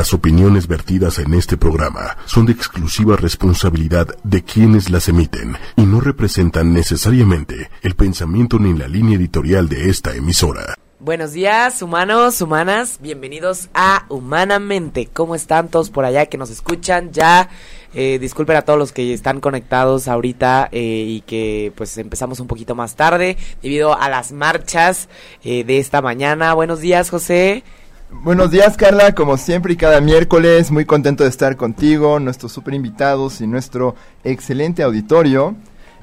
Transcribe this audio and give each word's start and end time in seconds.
Las 0.00 0.14
opiniones 0.14 0.66
vertidas 0.66 1.18
en 1.18 1.34
este 1.34 1.58
programa 1.58 2.16
son 2.24 2.46
de 2.46 2.52
exclusiva 2.52 3.16
responsabilidad 3.16 4.08
de 4.24 4.42
quienes 4.42 4.88
las 4.88 5.10
emiten 5.10 5.58
y 5.76 5.82
no 5.82 6.00
representan 6.00 6.72
necesariamente 6.72 7.68
el 7.82 7.94
pensamiento 7.96 8.58
ni 8.58 8.72
la 8.72 8.88
línea 8.88 9.18
editorial 9.18 9.68
de 9.68 9.90
esta 9.90 10.14
emisora. 10.14 10.74
Buenos 11.00 11.32
días, 11.32 11.82
humanos, 11.82 12.40
humanas, 12.40 12.98
bienvenidos 13.02 13.68
a 13.74 14.06
Humanamente. 14.08 15.06
¿Cómo 15.12 15.34
están 15.34 15.68
todos 15.68 15.90
por 15.90 16.06
allá 16.06 16.24
que 16.24 16.38
nos 16.38 16.48
escuchan? 16.48 17.12
Ya, 17.12 17.50
eh, 17.92 18.18
disculpen 18.18 18.56
a 18.56 18.62
todos 18.62 18.78
los 18.78 18.92
que 18.92 19.12
están 19.12 19.40
conectados 19.40 20.08
ahorita 20.08 20.70
eh, 20.72 21.04
y 21.08 21.20
que 21.26 21.74
pues 21.76 21.98
empezamos 21.98 22.40
un 22.40 22.46
poquito 22.46 22.74
más 22.74 22.96
tarde 22.96 23.36
debido 23.62 23.94
a 24.00 24.08
las 24.08 24.32
marchas 24.32 25.10
eh, 25.44 25.62
de 25.62 25.76
esta 25.76 26.00
mañana. 26.00 26.54
Buenos 26.54 26.80
días, 26.80 27.10
José. 27.10 27.64
Buenos 28.12 28.50
días, 28.50 28.76
Carla. 28.76 29.14
Como 29.14 29.36
siempre 29.36 29.72
y 29.72 29.76
cada 29.76 30.00
miércoles, 30.00 30.72
muy 30.72 30.84
contento 30.84 31.22
de 31.22 31.30
estar 31.30 31.56
contigo, 31.56 32.18
nuestros 32.18 32.50
super 32.52 32.74
invitados 32.74 33.40
y 33.40 33.46
nuestro 33.46 33.94
excelente 34.24 34.82
auditorio. 34.82 35.54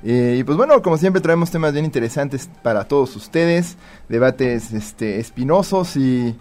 Eh, 0.04 0.38
y 0.40 0.44
pues 0.44 0.58
bueno, 0.58 0.82
como 0.82 0.98
siempre 0.98 1.22
traemos 1.22 1.52
temas 1.52 1.74
bien 1.74 1.86
interesantes 1.86 2.50
para 2.64 2.86
todos 2.86 3.16
ustedes, 3.18 3.76
debates 4.08 4.72
este, 4.72 5.20
espinosos 5.20 5.98
y, 5.98 6.36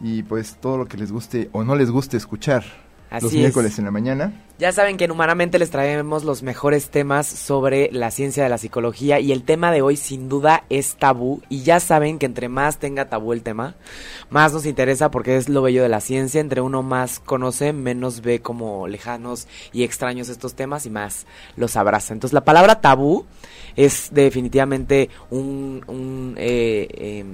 y 0.00 0.22
pues 0.22 0.56
todo 0.60 0.78
lo 0.78 0.86
que 0.86 0.96
les 0.96 1.12
guste 1.12 1.50
o 1.52 1.62
no 1.62 1.76
les 1.76 1.90
guste 1.90 2.16
escuchar 2.16 2.64
Así 3.12 3.24
los 3.24 3.34
es. 3.34 3.38
miércoles 3.40 3.78
en 3.78 3.84
la 3.84 3.90
mañana. 3.90 4.32
Ya 4.58 4.72
saben 4.72 4.96
que 4.96 5.04
en 5.04 5.10
Humanamente 5.10 5.58
les 5.58 5.70
traemos 5.70 6.24
los 6.24 6.42
mejores 6.42 6.88
temas 6.88 7.26
sobre 7.26 7.90
la 7.92 8.10
ciencia 8.10 8.42
de 8.42 8.48
la 8.48 8.58
psicología 8.58 9.20
y 9.20 9.32
el 9.32 9.42
tema 9.42 9.70
de 9.70 9.82
hoy 9.82 9.96
sin 9.96 10.28
duda 10.28 10.64
es 10.70 10.96
tabú 10.96 11.42
y 11.48 11.62
ya 11.62 11.78
saben 11.78 12.18
que 12.18 12.26
entre 12.26 12.48
más 12.48 12.78
tenga 12.78 13.10
tabú 13.10 13.32
el 13.32 13.42
tema, 13.42 13.74
más 14.30 14.52
nos 14.52 14.64
interesa 14.64 15.10
porque 15.10 15.36
es 15.36 15.48
lo 15.48 15.60
bello 15.62 15.82
de 15.82 15.88
la 15.88 16.00
ciencia, 16.00 16.40
entre 16.40 16.60
uno 16.60 16.82
más 16.82 17.20
conoce, 17.20 17.72
menos 17.72 18.22
ve 18.22 18.40
como 18.40 18.88
lejanos 18.88 19.46
y 19.72 19.82
extraños 19.82 20.28
estos 20.28 20.54
temas 20.54 20.86
y 20.86 20.90
más 20.90 21.26
los 21.56 21.76
abraza. 21.76 22.14
Entonces 22.14 22.32
la 22.32 22.44
palabra 22.44 22.80
tabú 22.80 23.26
es 23.76 24.08
definitivamente 24.12 25.10
un... 25.30 25.84
un 25.86 26.34
eh, 26.38 26.88
eh, 26.92 27.24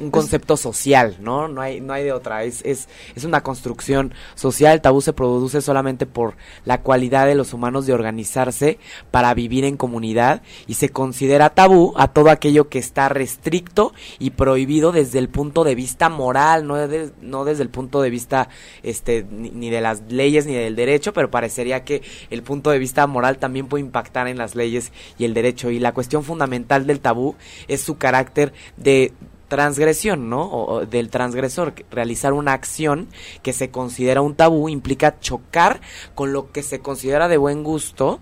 un 0.00 0.10
concepto 0.10 0.56
social, 0.56 1.16
¿no? 1.20 1.46
No 1.46 1.60
hay, 1.60 1.80
no 1.80 1.92
hay 1.92 2.02
de 2.04 2.12
otra. 2.12 2.42
Es, 2.44 2.62
es, 2.64 2.88
es 3.14 3.24
una 3.24 3.42
construcción 3.42 4.12
social. 4.34 4.74
El 4.74 4.80
tabú 4.80 5.00
se 5.00 5.12
produce 5.12 5.60
solamente 5.60 6.04
por 6.06 6.34
la 6.64 6.80
cualidad 6.82 7.26
de 7.26 7.34
los 7.36 7.52
humanos 7.52 7.86
de 7.86 7.92
organizarse 7.92 8.78
para 9.10 9.32
vivir 9.34 9.64
en 9.64 9.76
comunidad 9.76 10.42
y 10.66 10.74
se 10.74 10.88
considera 10.88 11.50
tabú 11.50 11.94
a 11.96 12.08
todo 12.08 12.30
aquello 12.30 12.68
que 12.68 12.78
está 12.80 13.08
restricto 13.08 13.92
y 14.18 14.30
prohibido 14.30 14.90
desde 14.90 15.18
el 15.20 15.28
punto 15.28 15.62
de 15.62 15.74
vista 15.76 16.08
moral, 16.08 16.66
no, 16.66 16.76
de- 16.76 17.12
no 17.20 17.44
desde 17.44 17.62
el 17.62 17.70
punto 17.70 18.02
de 18.02 18.10
vista 18.10 18.48
este, 18.82 19.24
ni, 19.30 19.50
ni 19.50 19.70
de 19.70 19.80
las 19.80 20.02
leyes 20.08 20.46
ni 20.46 20.54
del 20.54 20.74
derecho, 20.74 21.12
pero 21.12 21.30
parecería 21.30 21.84
que 21.84 22.02
el 22.30 22.42
punto 22.42 22.70
de 22.70 22.78
vista 22.80 23.06
moral 23.06 23.38
también 23.38 23.68
puede 23.68 23.84
impactar 23.84 24.26
en 24.26 24.38
las 24.38 24.54
leyes 24.56 24.92
y 25.18 25.24
el 25.24 25.34
derecho. 25.34 25.70
Y 25.70 25.78
la 25.78 25.92
cuestión 25.92 26.24
fundamental 26.24 26.86
del 26.86 26.98
tabú 27.00 27.36
es 27.68 27.80
su 27.80 27.96
carácter 27.96 28.52
de 28.76 29.12
transgresión, 29.54 30.28
¿no? 30.28 30.42
O, 30.50 30.84
del 30.84 31.10
transgresor. 31.10 31.74
Realizar 31.92 32.32
una 32.32 32.54
acción 32.54 33.08
que 33.42 33.52
se 33.52 33.70
considera 33.70 34.20
un 34.20 34.34
tabú 34.34 34.68
implica 34.68 35.20
chocar 35.20 35.80
con 36.16 36.32
lo 36.32 36.50
que 36.50 36.64
se 36.64 36.80
considera 36.80 37.28
de 37.28 37.36
buen 37.36 37.62
gusto, 37.62 38.18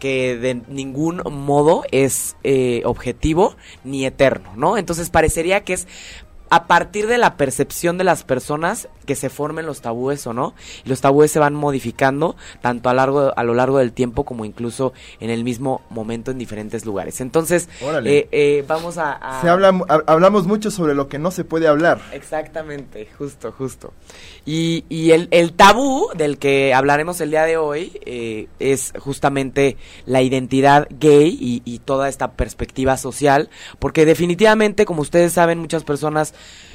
que 0.00 0.36
de 0.36 0.62
ningún 0.66 1.22
modo 1.30 1.84
es 1.92 2.36
eh, 2.42 2.82
objetivo 2.86 3.54
ni 3.84 4.04
eterno, 4.04 4.52
¿no? 4.56 4.76
Entonces 4.76 5.10
parecería 5.10 5.62
que 5.62 5.74
es 5.74 5.86
a 6.54 6.66
partir 6.66 7.06
de 7.06 7.18
la 7.18 7.36
percepción 7.36 7.98
de 7.98 8.04
las 8.04 8.22
personas 8.24 8.88
que 9.06 9.14
se 9.16 9.28
formen 9.28 9.66
los 9.66 9.80
tabúes 9.82 10.26
o 10.26 10.32
no 10.32 10.54
y 10.84 10.88
los 10.88 11.00
tabúes 11.00 11.30
se 11.30 11.38
van 11.38 11.54
modificando 11.54 12.36
tanto 12.62 12.88
a 12.88 12.94
largo 12.94 13.32
a 13.36 13.42
lo 13.44 13.52
largo 13.54 13.78
del 13.78 13.92
tiempo 13.92 14.24
como 14.24 14.44
incluso 14.46 14.92
en 15.20 15.28
el 15.30 15.44
mismo 15.44 15.82
momento 15.90 16.30
en 16.30 16.38
diferentes 16.38 16.86
lugares 16.86 17.20
entonces 17.20 17.68
eh, 18.04 18.28
eh, 18.32 18.64
vamos 18.66 18.96
a, 18.96 19.12
a- 19.12 19.42
Se 19.42 19.48
habla, 19.48 19.78
hablamos 20.06 20.46
mucho 20.46 20.70
sobre 20.70 20.94
lo 20.94 21.08
que 21.08 21.18
no 21.18 21.30
se 21.30 21.44
puede 21.44 21.68
hablar. 21.68 22.00
Exactamente, 22.12 23.08
justo, 23.18 23.52
justo. 23.52 23.92
Y, 24.46 24.84
y 24.88 25.10
el, 25.12 25.28
el 25.30 25.52
tabú 25.52 26.08
del 26.16 26.38
que 26.38 26.72
hablaremos 26.74 27.20
el 27.20 27.30
día 27.30 27.44
de 27.44 27.56
hoy 27.56 27.98
eh, 28.06 28.48
es 28.58 28.92
justamente 28.98 29.76
la 30.06 30.22
identidad 30.22 30.86
gay 30.90 31.36
y, 31.40 31.62
y 31.64 31.78
toda 31.80 32.08
esta 32.08 32.32
perspectiva 32.32 32.96
social, 32.96 33.50
porque 33.78 34.04
definitivamente, 34.06 34.84
como 34.84 35.02
ustedes 35.02 35.32
saben, 35.32 35.58
muchas 35.58 35.84
personas 35.84 36.34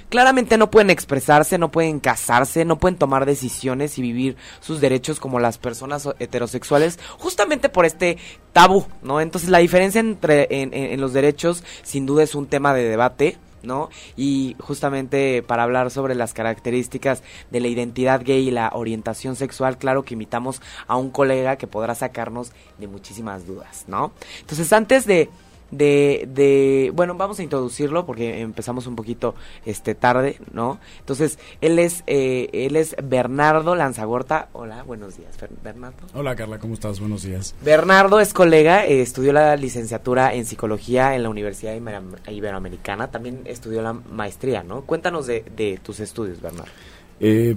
claramente 0.09 0.57
no 0.57 0.71
pueden 0.71 0.89
expresarse, 0.89 1.57
no 1.57 1.69
pueden 1.71 1.99
casarse, 1.99 2.65
no 2.65 2.79
pueden 2.79 2.97
tomar 2.97 3.25
decisiones 3.25 3.97
y 3.97 4.01
vivir 4.01 4.37
sus 4.59 4.81
derechos 4.81 5.19
como 5.19 5.39
las 5.39 5.57
personas 5.57 6.07
heterosexuales, 6.19 6.99
justamente 7.17 7.69
por 7.69 7.85
este 7.85 8.17
tabú, 8.53 8.85
¿no? 9.03 9.21
Entonces 9.21 9.49
la 9.49 9.59
diferencia 9.59 9.99
entre 9.99 10.47
en, 10.49 10.73
en- 10.73 10.91
en 10.93 11.01
los 11.01 11.13
derechos 11.13 11.63
sin 11.83 12.05
duda 12.05 12.23
es 12.23 12.35
un 12.35 12.47
tema 12.47 12.73
de 12.73 12.83
debate. 12.83 13.37
¿no? 13.61 13.89
Y 14.15 14.55
justamente 14.61 15.43
para 15.43 15.63
hablar 15.63 15.91
sobre 15.91 16.15
las 16.15 16.33
características 16.33 17.23
de 17.51 17.59
la 17.59 17.67
identidad 17.67 18.21
gay 18.23 18.47
y 18.47 18.51
la 18.51 18.69
orientación 18.73 19.35
sexual, 19.35 19.77
claro 19.77 20.03
que 20.03 20.13
invitamos 20.13 20.61
a 20.87 20.95
un 20.95 21.09
colega 21.11 21.57
que 21.57 21.67
podrá 21.67 21.93
sacarnos 21.93 22.53
de 22.77 22.87
muchísimas 22.87 23.45
dudas, 23.45 23.83
¿no? 23.87 24.13
Entonces, 24.39 24.71
antes 24.71 25.05
de 25.05 25.29
de, 25.71 26.27
de 26.33 26.91
bueno 26.95 27.15
vamos 27.15 27.39
a 27.39 27.43
introducirlo 27.43 28.05
porque 28.05 28.41
empezamos 28.41 28.87
un 28.87 28.95
poquito 28.95 29.35
este 29.65 29.95
tarde 29.95 30.37
no 30.53 30.79
entonces 30.99 31.37
él 31.61 31.79
es 31.79 32.03
eh, 32.07 32.49
él 32.53 32.75
es 32.75 32.95
Bernardo 33.03 33.75
Lanzagorta 33.75 34.49
hola 34.53 34.83
buenos 34.83 35.17
días 35.17 35.37
Bernardo 35.63 35.97
Hola 36.13 36.35
Carla, 36.35 36.59
¿cómo 36.59 36.73
estás? 36.73 36.99
Buenos 36.99 37.23
días. 37.23 37.55
Bernardo 37.63 38.19
es 38.19 38.33
colega, 38.33 38.85
eh, 38.85 39.01
estudió 39.01 39.31
la 39.33 39.55
licenciatura 39.55 40.33
en 40.33 40.45
psicología 40.45 41.15
en 41.15 41.23
la 41.23 41.29
Universidad 41.29 41.75
Ibero- 41.75 42.17
Iberoamericana, 42.31 43.11
también 43.11 43.41
estudió 43.45 43.81
la 43.81 43.93
maestría, 43.93 44.63
¿no? 44.63 44.81
Cuéntanos 44.81 45.27
de, 45.27 45.43
de 45.55 45.79
tus 45.83 45.99
estudios, 45.99 46.41
Bernardo. 46.41 46.71
Eh, 47.19 47.55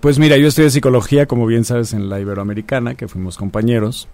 pues 0.00 0.18
mira, 0.18 0.36
yo 0.36 0.48
estudié 0.48 0.70
psicología, 0.70 1.26
como 1.26 1.46
bien 1.46 1.64
sabes, 1.64 1.92
en 1.92 2.08
la 2.08 2.18
Iberoamericana, 2.20 2.94
que 2.94 3.08
fuimos 3.08 3.36
compañeros. 3.36 4.08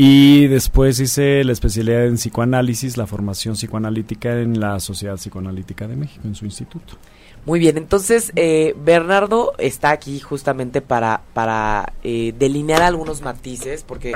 Y 0.00 0.46
después 0.46 1.00
hice 1.00 1.42
la 1.42 1.50
especialidad 1.50 2.06
en 2.06 2.14
psicoanálisis, 2.14 2.96
la 2.96 3.08
formación 3.08 3.56
psicoanalítica 3.56 4.30
en 4.38 4.60
la 4.60 4.78
Sociedad 4.78 5.16
Psicoanalítica 5.16 5.88
de 5.88 5.96
México, 5.96 6.22
en 6.24 6.36
su 6.36 6.44
instituto. 6.44 6.94
Muy 7.44 7.58
bien, 7.58 7.76
entonces 7.76 8.30
eh, 8.36 8.76
Bernardo 8.78 9.54
está 9.58 9.90
aquí 9.90 10.20
justamente 10.20 10.82
para, 10.82 11.22
para 11.34 11.94
eh, 12.04 12.32
delinear 12.38 12.82
algunos 12.82 13.22
matices, 13.22 13.82
porque 13.82 14.12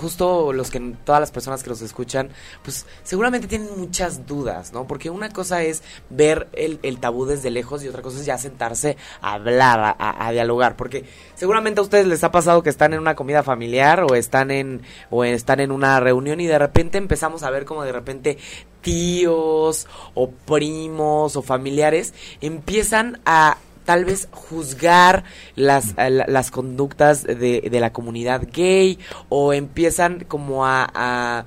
justo 0.00 0.52
los 0.52 0.70
que 0.70 0.80
todas 1.04 1.20
las 1.20 1.30
personas 1.30 1.62
que 1.62 1.70
nos 1.70 1.82
escuchan, 1.82 2.30
pues 2.62 2.86
seguramente 3.02 3.46
tienen 3.46 3.68
muchas 3.76 4.26
dudas, 4.26 4.72
¿no? 4.72 4.86
Porque 4.86 5.10
una 5.10 5.28
cosa 5.30 5.62
es 5.62 5.82
ver 6.10 6.48
el, 6.52 6.78
el 6.82 6.98
tabú 7.00 7.24
desde 7.26 7.50
lejos 7.50 7.82
y 7.84 7.88
otra 7.88 8.02
cosa 8.02 8.18
es 8.20 8.26
ya 8.26 8.38
sentarse 8.38 8.96
a 9.20 9.34
hablar, 9.34 9.80
a, 9.98 10.26
a- 10.26 10.32
dialogar, 10.32 10.76
porque 10.76 11.04
seguramente 11.34 11.80
a 11.80 11.82
ustedes 11.82 12.06
les 12.06 12.22
ha 12.24 12.30
pasado 12.30 12.62
que 12.62 12.70
están 12.70 12.92
en 12.92 13.00
una 13.00 13.14
comida 13.14 13.42
familiar 13.42 14.04
o 14.04 14.14
están 14.14 14.50
en 14.50 14.82
o 15.10 15.24
están 15.24 15.60
en 15.60 15.72
una 15.72 16.00
reunión 16.00 16.40
y 16.40 16.46
de 16.46 16.58
repente 16.58 16.98
empezamos 16.98 17.42
a 17.42 17.50
ver 17.50 17.64
como 17.64 17.82
de 17.84 17.92
repente 17.92 18.38
tíos 18.82 19.86
o 20.14 20.30
primos 20.30 21.36
o 21.36 21.42
familiares 21.42 22.14
empiezan 22.40 23.20
a 23.26 23.58
tal 23.88 24.04
vez 24.04 24.28
juzgar 24.32 25.24
las, 25.56 25.96
la- 25.96 26.26
las 26.28 26.50
conductas 26.50 27.22
de, 27.24 27.68
de 27.72 27.80
la 27.80 27.90
comunidad 27.90 28.42
gay 28.52 28.98
o 29.30 29.54
empiezan 29.54 30.26
como 30.28 30.66
a, 30.66 30.86
a 30.94 31.44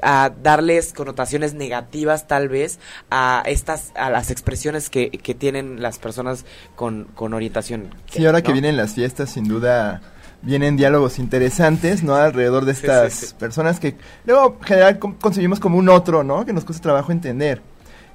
a 0.00 0.30
darles 0.42 0.92
connotaciones 0.92 1.54
negativas 1.54 2.26
tal 2.28 2.48
vez 2.48 2.78
a 3.10 3.42
estas 3.46 3.90
a 3.96 4.08
las 4.10 4.30
expresiones 4.30 4.90
que, 4.90 5.10
que 5.10 5.34
tienen 5.34 5.82
las 5.82 5.98
personas 5.98 6.44
con, 6.76 7.04
con 7.16 7.34
orientación 7.34 7.90
Sí, 8.08 8.24
ahora 8.24 8.40
que 8.40 8.52
vienen 8.52 8.76
las 8.76 8.94
fiestas, 8.94 9.30
sin 9.30 9.48
duda 9.48 10.00
vienen 10.40 10.76
diálogos 10.76 11.18
interesantes, 11.18 12.04
¿no? 12.04 12.14
Alrededor 12.14 12.64
de 12.64 12.72
estas 12.72 13.12
sí, 13.12 13.26
sí. 13.26 13.34
personas 13.38 13.80
que 13.80 13.96
luego 14.24 14.56
en 14.60 14.66
general 14.66 14.98
con- 15.00 15.14
concebimos 15.14 15.58
como 15.58 15.76
un 15.78 15.88
otro, 15.88 16.22
¿no? 16.22 16.46
Que 16.46 16.52
nos 16.52 16.64
cuesta 16.64 16.80
trabajo 16.82 17.10
entender. 17.10 17.60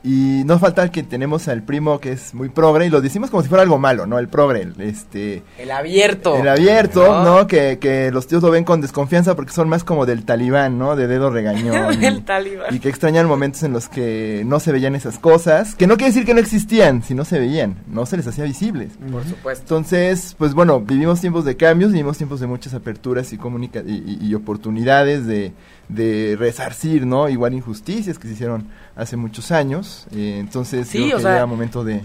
Y 0.06 0.44
no 0.46 0.60
falta 0.60 0.92
que 0.92 1.02
tenemos 1.02 1.48
al 1.48 1.64
primo 1.64 2.00
que 2.00 2.12
es 2.12 2.34
muy 2.34 2.50
progre 2.50 2.86
y 2.86 2.90
lo 2.90 3.00
decimos 3.00 3.30
como 3.30 3.42
si 3.42 3.48
fuera 3.48 3.62
algo 3.64 3.80
malo, 3.80 4.06
¿no? 4.06 4.20
El 4.20 4.28
progre, 4.28 4.62
el, 4.64 4.82
este... 4.82 5.44
el 5.58 5.72
abierto 5.72 6.36
El 6.36 6.50
abierto, 6.50 7.24
¿no? 7.24 7.24
¿no? 7.40 7.48
Que, 7.48 7.80
que 7.80 8.12
los 8.12 8.28
tíos 8.28 8.44
lo 8.44 8.52
ven 8.52 8.66
con 8.66 8.82
desconfianza 8.82 9.34
porque 9.38 9.54
son 9.54 9.70
más 9.70 9.86
como 9.86 10.06
del 10.06 10.26
talibán, 10.26 10.78
¿no? 10.78 10.98
De 10.98 11.08
dedo 11.08 11.30
regañón. 11.30 12.04
el 12.04 12.24
talibán 12.26 12.76
y 12.76 12.80
que 12.80 12.90
extrañan 12.90 13.28
momentos 13.28 13.64
en 13.64 13.72
los 13.72 13.88
que 13.88 14.44
no 14.46 14.60
se 14.60 14.74
veían 14.74 14.94
esas 14.96 15.20
cosas, 15.20 15.74
que 15.76 15.88
no 15.88 15.96
quiere 15.96 16.12
decir 16.12 16.26
que 16.26 16.34
no 16.34 16.42
existían, 16.42 17.02
si 17.02 17.14
no 17.16 17.24
se 17.24 17.40
veían, 17.40 17.76
no 17.88 18.06
se 18.06 18.18
les 18.18 18.28
hacía 18.28 18.44
visibles. 18.44 18.92
por 19.10 19.24
supuesto 19.24 19.62
Entonces, 19.64 20.36
pues 20.38 20.54
bueno, 20.54 20.82
vivimos 20.82 21.22
tiempos 21.22 21.46
de 21.46 21.56
cambios, 21.56 21.94
vivimos 21.94 22.18
tiempos 22.18 22.42
de 22.42 22.48
muchas 22.48 22.74
aperturas 22.74 23.32
y, 23.32 23.38
comunica 23.38 23.80
y, 23.86 24.18
y- 24.22 24.28
y 24.28 24.36
oportunidades 24.36 25.26
de, 25.28 25.54
de 25.88 26.36
resarcir, 26.38 27.06
¿no? 27.06 27.30
Igual 27.30 27.54
injusticias 27.54 28.20
que 28.20 28.28
se 28.28 28.34
hicieron 28.34 28.68
hace 28.96 29.18
muchos 29.18 29.52
años. 29.52 30.06
eh, 30.16 30.38
entonces, 30.40 30.88
Sí, 30.88 31.00
creo 31.06 31.18
que 31.18 31.24
sea- 31.24 31.34
llega 31.34 31.46
momento 31.46 31.84
de... 31.84 32.02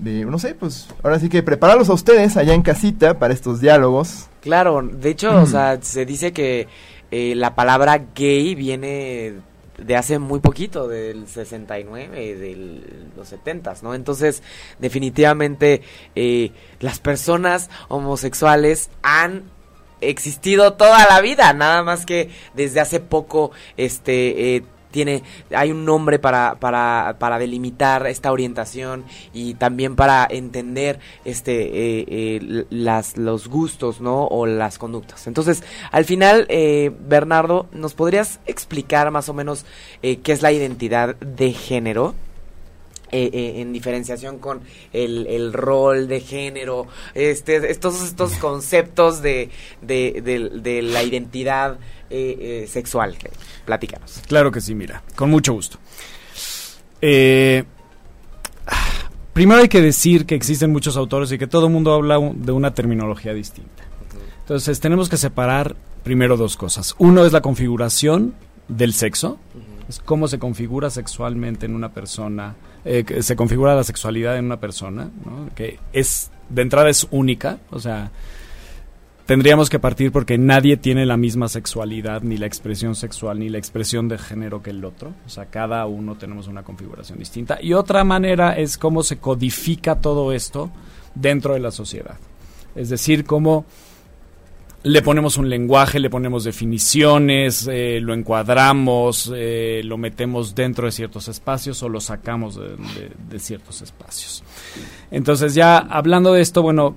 de, 0.00 0.24
no 0.24 0.38
sé, 0.38 0.54
pues 0.54 0.88
ahora 1.02 1.18
sí 1.18 1.28
que 1.28 1.42
prepararlos 1.42 1.88
a 1.88 1.92
ustedes 1.94 2.36
allá 2.36 2.54
en 2.54 2.62
casita 2.62 3.18
para 3.18 3.34
estos 3.34 3.60
diálogos. 3.60 4.26
Claro, 4.40 4.82
de 4.82 5.10
hecho, 5.10 5.40
o 5.40 5.46
sea, 5.46 5.78
se 5.82 6.04
dice 6.06 6.32
que 6.32 6.66
eh, 7.10 7.34
la 7.36 7.54
palabra 7.54 8.06
gay 8.14 8.54
viene 8.54 9.34
de 9.78 9.96
hace 9.96 10.18
muy 10.18 10.40
poquito, 10.40 10.86
del 10.88 11.26
69, 11.26 12.36
de 12.36 13.06
los 13.16 13.28
70, 13.28 13.74
¿no? 13.82 13.94
Entonces, 13.94 14.42
definitivamente, 14.78 15.82
eh, 16.14 16.52
las 16.80 16.98
personas 17.00 17.68
homosexuales 17.88 18.90
han 19.02 19.44
existido 20.00 20.72
toda 20.74 21.06
la 21.08 21.20
vida, 21.20 21.52
nada 21.52 21.82
más 21.82 22.06
que 22.06 22.30
desde 22.54 22.80
hace 22.80 23.00
poco, 23.00 23.52
este, 23.76 24.56
eh, 24.56 24.64
tiene, 24.92 25.24
hay 25.50 25.72
un 25.72 25.84
nombre 25.84 26.20
para, 26.20 26.54
para, 26.60 27.16
para 27.18 27.38
delimitar 27.40 28.06
esta 28.06 28.30
orientación 28.30 29.04
y 29.32 29.54
también 29.54 29.96
para 29.96 30.26
entender 30.30 31.00
este, 31.24 31.62
eh, 31.62 32.06
eh, 32.08 32.66
las, 32.70 33.16
los 33.16 33.48
gustos, 33.48 34.00
¿no? 34.00 34.26
O 34.26 34.46
las 34.46 34.78
conductas. 34.78 35.26
Entonces, 35.26 35.64
al 35.90 36.04
final, 36.04 36.46
eh, 36.48 36.92
Bernardo, 37.00 37.66
¿nos 37.72 37.94
podrías 37.94 38.38
explicar 38.46 39.10
más 39.10 39.28
o 39.28 39.34
menos 39.34 39.66
qué 40.00 40.20
es 40.26 40.42
la 40.42 40.52
identidad 40.52 41.16
de 41.16 41.52
género? 41.52 42.14
En 43.14 43.74
diferenciación 43.74 44.38
con 44.38 44.62
el, 44.94 45.26
el, 45.26 45.52
rol 45.52 46.08
de 46.08 46.20
género, 46.20 46.86
este, 47.12 47.70
estos, 47.70 48.02
estos 48.02 48.36
conceptos 48.36 49.20
de, 49.20 49.50
de, 49.82 50.22
de, 50.62 50.80
la 50.80 51.02
identidad 51.02 51.76
eh, 52.12 52.66
sexual. 52.68 53.16
Platícanos. 53.64 54.22
Claro 54.26 54.50
que 54.50 54.60
sí, 54.60 54.74
mira, 54.74 55.02
con 55.14 55.30
mucho 55.30 55.52
gusto. 55.52 55.78
primero 59.32 59.60
hay 59.60 59.68
que 59.68 59.80
decir 59.80 60.26
que 60.26 60.34
existen 60.34 60.70
muchos 60.72 60.96
autores 60.96 61.32
y 61.32 61.38
que 61.38 61.46
todo 61.46 61.66
el 61.66 61.72
mundo 61.72 61.94
habla 61.94 62.18
de 62.34 62.52
una 62.52 62.74
terminología 62.74 63.32
distinta. 63.34 63.84
Entonces 64.40 64.80
tenemos 64.80 65.08
que 65.08 65.16
separar 65.16 65.76
primero 66.02 66.36
dos 66.36 66.56
cosas. 66.56 66.94
Uno 66.98 67.24
es 67.24 67.32
la 67.32 67.40
configuración 67.40 68.34
del 68.68 68.92
sexo, 68.92 69.38
es 69.88 70.00
cómo 70.00 70.28
se 70.28 70.38
configura 70.38 70.90
sexualmente 70.90 71.66
en 71.66 71.74
una 71.74 71.92
persona 71.92 72.54
eh, 72.84 73.22
se 73.22 73.36
configura 73.36 73.76
la 73.76 73.84
sexualidad 73.84 74.36
en 74.36 74.46
una 74.46 74.58
persona, 74.58 75.08
que 75.54 75.78
es 75.92 76.30
de 76.48 76.62
entrada 76.62 76.90
es 76.90 77.06
única, 77.10 77.58
o 77.70 77.78
sea, 77.78 78.10
tendríamos 79.26 79.70
que 79.70 79.78
partir 79.78 80.12
porque 80.12 80.38
nadie 80.38 80.76
tiene 80.76 81.06
la 81.06 81.16
misma 81.16 81.48
sexualidad, 81.48 82.22
ni 82.22 82.36
la 82.36 82.46
expresión 82.46 82.94
sexual, 82.94 83.38
ni 83.38 83.48
la 83.48 83.58
expresión 83.58 84.08
de 84.08 84.18
género 84.18 84.62
que 84.62 84.70
el 84.70 84.84
otro. 84.84 85.12
O 85.26 85.28
sea, 85.28 85.46
cada 85.46 85.86
uno 85.86 86.16
tenemos 86.16 86.48
una 86.48 86.62
configuración 86.62 87.18
distinta. 87.18 87.58
Y 87.60 87.72
otra 87.74 88.04
manera 88.04 88.52
es 88.58 88.78
cómo 88.78 89.02
se 89.02 89.18
codifica 89.18 90.00
todo 90.00 90.32
esto 90.32 90.70
dentro 91.14 91.54
de 91.54 91.60
la 91.60 91.70
sociedad. 91.70 92.16
Es 92.74 92.88
decir, 92.88 93.24
cómo 93.24 93.66
le 94.84 95.02
ponemos 95.02 95.36
un 95.36 95.48
lenguaje, 95.48 96.00
le 96.00 96.10
ponemos 96.10 96.44
definiciones, 96.44 97.68
eh, 97.70 98.00
lo 98.00 98.14
encuadramos, 98.14 99.32
eh, 99.34 99.82
lo 99.84 99.96
metemos 99.96 100.54
dentro 100.54 100.86
de 100.86 100.92
ciertos 100.92 101.28
espacios 101.28 101.82
o 101.82 101.88
lo 101.88 102.00
sacamos 102.00 102.56
de, 102.56 103.38
ciertos 103.38 103.82
espacios. 103.82 104.42
Entonces 105.10 105.54
ya 105.54 105.78
hablando 105.78 106.32
de 106.32 106.40
esto, 106.40 106.62
bueno, 106.62 106.96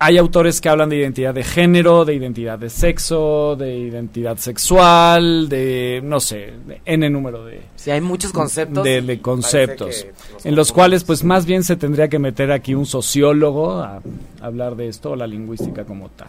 hay 0.00 0.16
autores 0.16 0.60
que 0.60 0.68
hablan 0.68 0.88
de 0.88 0.96
identidad 0.96 1.34
de 1.34 1.42
género, 1.42 2.04
de 2.04 2.14
identidad 2.14 2.56
de 2.56 2.70
sexo, 2.70 3.56
de 3.56 3.76
identidad 3.76 4.36
sexual, 4.36 5.48
de, 5.48 6.00
no 6.04 6.20
sé, 6.20 6.52
de 6.66 6.80
N 6.84 7.10
número 7.10 7.44
de... 7.44 7.62
Sí, 7.74 7.90
hay 7.90 8.00
muchos 8.00 8.32
conceptos. 8.32 8.84
De, 8.84 9.20
conceptos, 9.20 10.06
en 10.44 10.54
los 10.54 10.70
cuales 10.70 11.02
pues 11.02 11.24
más 11.24 11.46
bien 11.46 11.64
se 11.64 11.74
tendría 11.74 12.08
que 12.08 12.20
meter 12.20 12.52
aquí 12.52 12.74
un 12.74 12.86
sociólogo 12.86 13.80
a 13.80 14.00
hablar 14.40 14.76
de 14.76 14.86
esto, 14.86 15.10
o 15.10 15.16
la 15.16 15.26
lingüística 15.26 15.84
como 15.84 16.10
tal. 16.10 16.28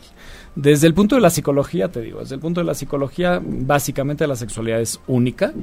Desde 0.56 0.88
el 0.88 0.96
punto 0.96 1.14
de 1.14 1.22
la 1.22 1.30
psicología, 1.30 1.90
te 1.90 2.02
digo, 2.02 2.22
desde 2.22 2.36
el 2.36 2.42
punto 2.42 2.62
de 2.62 2.66
la 2.66 2.74
psicología, 2.74 3.40
básicamente 3.44 4.26
la 4.26 4.36
sexualidad 4.36 4.82
es 4.82 5.00
única, 5.06 5.54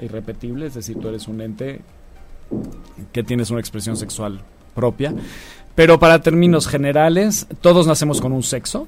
irrepetible, 0.00 0.66
es 0.66 0.74
decir, 0.74 0.98
tú 0.98 1.08
eres 1.08 1.28
un 1.28 1.42
ente 1.42 1.82
que 3.12 3.22
tienes 3.22 3.50
una 3.50 3.60
expresión 3.60 3.98
sexual 3.98 4.40
propia. 4.74 5.14
Pero 5.74 5.98
para 5.98 6.20
términos 6.20 6.68
generales, 6.68 7.46
todos 7.60 7.86
nacemos 7.86 8.20
con 8.20 8.32
un 8.32 8.42
sexo. 8.42 8.86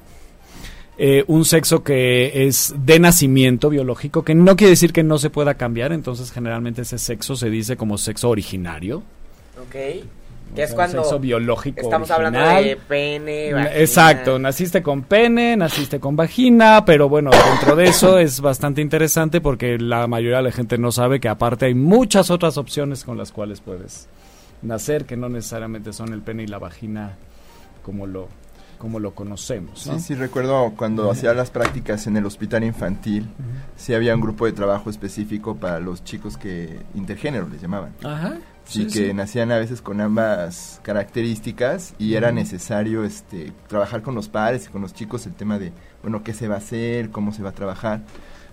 Eh, 0.97 1.25
un 1.27 1.43
sexo 1.43 1.83
que 1.83 2.47
es 2.47 2.73
de 2.77 2.99
nacimiento 2.99 3.69
biológico, 3.69 4.23
que 4.23 4.33
no 4.33 4.55
quiere 4.55 4.71
decir 4.71 4.93
que 4.93 5.03
no 5.03 5.17
se 5.17 5.29
pueda 5.29 5.55
cambiar, 5.55 5.91
entonces 5.91 6.31
generalmente 6.31 6.83
ese 6.83 6.97
sexo 6.97 7.35
se 7.35 7.49
dice 7.49 7.75
como 7.75 7.97
sexo 7.97 8.29
originario. 8.29 9.03
Ok. 9.61 9.75
Que 10.55 10.63
es 10.63 10.73
cuando 10.73 11.01
sexo 11.01 11.19
biológico 11.19 11.81
estamos 11.81 12.09
hablando 12.11 12.39
de 12.39 12.77
pene, 12.87 13.51
vagina. 13.51 13.75
Exacto, 13.77 14.39
naciste 14.39 14.81
con 14.81 15.01
pene, 15.03 15.57
naciste 15.57 15.99
con 15.99 16.15
vagina, 16.15 16.85
pero 16.85 17.09
bueno, 17.09 17.29
dentro 17.31 17.75
de 17.75 17.85
eso 17.85 18.17
es 18.19 18.39
bastante 18.39 18.79
interesante 18.79 19.41
porque 19.41 19.77
la 19.77 20.07
mayoría 20.07 20.37
de 20.37 20.43
la 20.43 20.51
gente 20.53 20.77
no 20.77 20.93
sabe 20.93 21.19
que 21.19 21.27
aparte 21.27 21.65
hay 21.65 21.73
muchas 21.73 22.29
otras 22.29 22.57
opciones 22.57 23.03
con 23.03 23.17
las 23.17 23.33
cuales 23.33 23.59
puedes 23.59 24.07
nacer 24.65 25.05
que 25.05 25.15
no 25.15 25.29
necesariamente 25.29 25.93
son 25.93 26.13
el 26.13 26.21
pene 26.21 26.43
y 26.43 26.47
la 26.47 26.59
vagina 26.59 27.15
como 27.83 28.07
lo 28.07 28.27
como 28.77 28.99
lo 28.99 29.15
conocemos. 29.15 29.79
Sí, 29.79 29.99
sí, 29.99 30.15
recuerdo 30.15 30.73
cuando 30.75 31.09
hacía 31.09 31.33
las 31.33 31.49
prácticas 31.49 32.07
en 32.07 32.17
el 32.17 32.25
hospital 32.25 32.63
infantil, 32.63 33.27
sí 33.77 33.93
había 33.93 34.13
un 34.13 34.21
grupo 34.21 34.45
de 34.45 34.51
trabajo 34.51 34.89
específico 34.89 35.55
para 35.55 35.79
los 35.79 36.03
chicos 36.03 36.37
que 36.37 36.81
intergénero 36.93 37.47
les 37.47 37.61
llamaban. 37.61 37.93
Ajá. 38.03 38.37
Sí, 38.65 38.87
que 38.87 39.13
nacían 39.13 39.51
a 39.51 39.57
veces 39.57 39.81
con 39.81 40.01
ambas 40.01 40.81
características 40.83 41.93
y 41.99 42.15
era 42.15 42.31
necesario 42.31 43.03
este 43.03 43.53
trabajar 43.67 44.01
con 44.01 44.13
los 44.13 44.27
padres 44.27 44.65
y 44.65 44.69
con 44.69 44.81
los 44.81 44.93
chicos 44.93 45.25
el 45.27 45.33
tema 45.33 45.57
de, 45.59 45.71
bueno, 46.01 46.23
qué 46.23 46.33
se 46.33 46.47
va 46.47 46.55
a 46.55 46.57
hacer, 46.57 47.11
cómo 47.11 47.31
se 47.31 47.43
va 47.43 47.49
a 47.49 47.53
trabajar. 47.53 48.01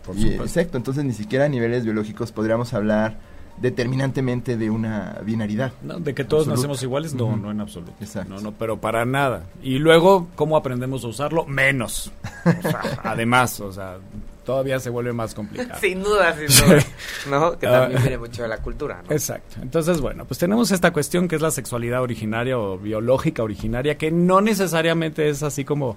Por 0.05 0.17
exacto, 0.19 0.76
entonces 0.76 1.05
ni 1.05 1.12
siquiera 1.12 1.47
a 1.47 1.49
niveles 1.49 1.85
biológicos 1.85 2.32
podríamos 2.32 2.75
hablar 2.75 3.19
determinantemente 3.62 4.56
de 4.56 4.69
una 4.69 5.20
binaridad. 5.25 5.73
de 5.81 6.14
que 6.14 6.25
todos 6.25 6.49
nacemos 6.49 6.82
iguales, 6.82 7.14
no, 7.14 7.37
no 7.37 7.53
en 7.53 7.61
absoluto. 7.61 7.93
Exacto. 8.00 8.35
No, 8.35 8.41
no, 8.41 8.53
pero 8.53 8.81
para 8.81 9.05
nada. 9.05 9.44
Y 9.62 9.79
luego, 9.79 10.26
¿cómo 10.35 10.56
aprendemos 10.56 11.05
a 11.05 11.09
usarlo? 11.09 11.47
Menos. 11.47 12.12
además, 13.05 13.61
o 13.61 13.73
sea, 13.73 13.99
todavía 14.44 14.81
se 14.81 14.91
vuelve 14.91 15.12
más 15.12 15.32
complicado. 15.32 15.79
sin 15.81 16.03
duda, 16.03 16.37
sin 16.37 16.49
duda. 16.49 16.82
¿No? 17.31 17.56
Que 17.56 17.69
también 17.69 17.99
ah. 17.99 18.03
viene 18.03 18.19
mucho 18.19 18.43
de 18.43 18.49
la 18.49 18.59
cultura, 18.59 19.00
¿no? 19.09 19.12
Exacto. 19.12 19.56
Entonces, 19.62 20.00
bueno, 20.00 20.25
pues 20.25 20.38
tenemos 20.38 20.73
esta 20.73 20.93
cuestión 20.93 21.29
que 21.29 21.37
es 21.37 21.43
la 21.43 21.53
sexualidad 21.53 22.03
originaria 22.03 22.59
o 22.59 22.76
biológica 22.79 23.44
originaria, 23.44 23.97
que 23.97 24.11
no 24.11 24.41
necesariamente 24.41 25.29
es 25.29 25.44
así 25.44 25.64
como... 25.64 25.97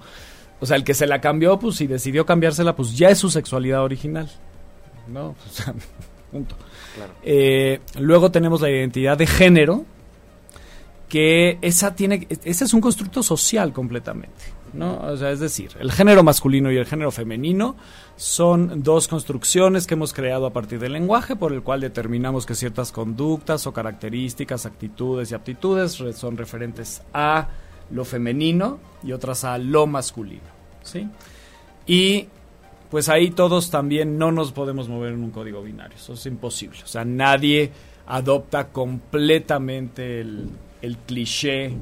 O 0.61 0.65
sea, 0.67 0.77
el 0.77 0.83
que 0.83 0.93
se 0.93 1.07
la 1.07 1.19
cambió, 1.19 1.59
pues 1.59 1.75
si 1.75 1.87
decidió 1.87 2.25
cambiársela, 2.25 2.75
pues 2.75 2.95
ya 2.95 3.09
es 3.09 3.17
su 3.17 3.29
sexualidad 3.29 3.83
original. 3.83 4.29
¿No? 5.07 5.35
O 5.45 5.49
sea, 5.49 5.73
Eh, 7.23 7.79
luego 7.99 8.31
tenemos 8.31 8.61
la 8.61 8.69
identidad 8.69 9.17
de 9.17 9.27
género, 9.27 9.85
que 11.09 11.57
esa 11.61 11.95
tiene, 11.95 12.27
ese 12.43 12.65
es 12.65 12.73
un 12.73 12.81
constructo 12.81 13.21
social 13.21 13.71
completamente, 13.73 14.45
¿no? 14.73 14.99
O 15.01 15.17
sea, 15.17 15.31
es 15.31 15.39
decir, 15.39 15.71
el 15.79 15.91
género 15.91 16.23
masculino 16.23 16.71
y 16.71 16.77
el 16.77 16.85
género 16.85 17.11
femenino 17.11 17.75
son 18.15 18.81
dos 18.83 19.07
construcciones 19.07 19.87
que 19.87 19.93
hemos 19.93 20.13
creado 20.13 20.45
a 20.45 20.53
partir 20.53 20.79
del 20.79 20.93
lenguaje, 20.93 21.35
por 21.35 21.53
el 21.53 21.61
cual 21.61 21.81
determinamos 21.81 22.45
que 22.45 22.55
ciertas 22.55 22.91
conductas 22.91 23.67
o 23.67 23.73
características, 23.73 24.65
actitudes 24.65 25.31
y 25.31 25.35
aptitudes 25.35 25.93
son 26.15 26.37
referentes 26.37 27.01
a 27.13 27.49
lo 27.91 28.03
femenino 28.03 28.79
y 29.03 29.11
otras 29.11 29.43
a 29.43 29.57
lo 29.57 29.85
masculino, 29.85 30.41
¿sí? 30.83 31.07
Y 31.85 32.27
pues 32.89 33.09
ahí 33.09 33.31
todos 33.31 33.69
también 33.69 34.17
no 34.17 34.31
nos 34.31 34.51
podemos 34.51 34.89
mover 34.89 35.13
en 35.13 35.23
un 35.23 35.31
código 35.31 35.61
binario. 35.61 35.97
Eso 35.97 36.13
es 36.13 36.25
imposible. 36.25 36.79
O 36.83 36.87
sea, 36.87 37.05
nadie 37.05 37.71
adopta 38.07 38.69
completamente 38.69 40.21
el, 40.21 40.49
el 40.81 40.97
cliché 40.97 41.73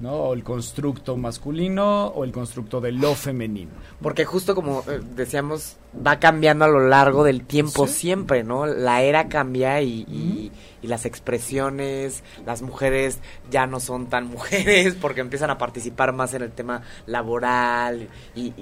¿no? 0.00 0.14
O 0.14 0.34
el 0.34 0.42
constructo 0.42 1.16
masculino 1.16 2.06
o 2.08 2.24
el 2.24 2.32
constructo 2.32 2.80
de 2.80 2.92
lo 2.92 3.14
femenino. 3.14 3.70
Porque 4.00 4.24
justo 4.24 4.54
como 4.54 4.80
eh, 4.88 5.00
decíamos, 5.14 5.76
va 5.94 6.18
cambiando 6.18 6.64
a 6.64 6.68
lo 6.68 6.88
largo 6.88 7.24
del 7.24 7.44
tiempo 7.44 7.86
siempre, 7.86 8.44
¿no? 8.44 8.66
La 8.66 9.02
era 9.02 9.28
cambia 9.28 9.80
y, 9.82 10.50
y 10.82 10.88
las 10.88 11.06
expresiones, 11.06 12.22
las 12.44 12.60
mujeres 12.60 13.18
ya 13.50 13.66
no 13.66 13.80
son 13.80 14.06
tan 14.06 14.26
mujeres 14.28 14.94
porque 15.00 15.20
empiezan 15.20 15.50
a 15.50 15.58
participar 15.58 16.12
más 16.12 16.34
en 16.34 16.42
el 16.42 16.50
tema 16.50 16.82
laboral 17.06 18.08
y, 18.34 18.52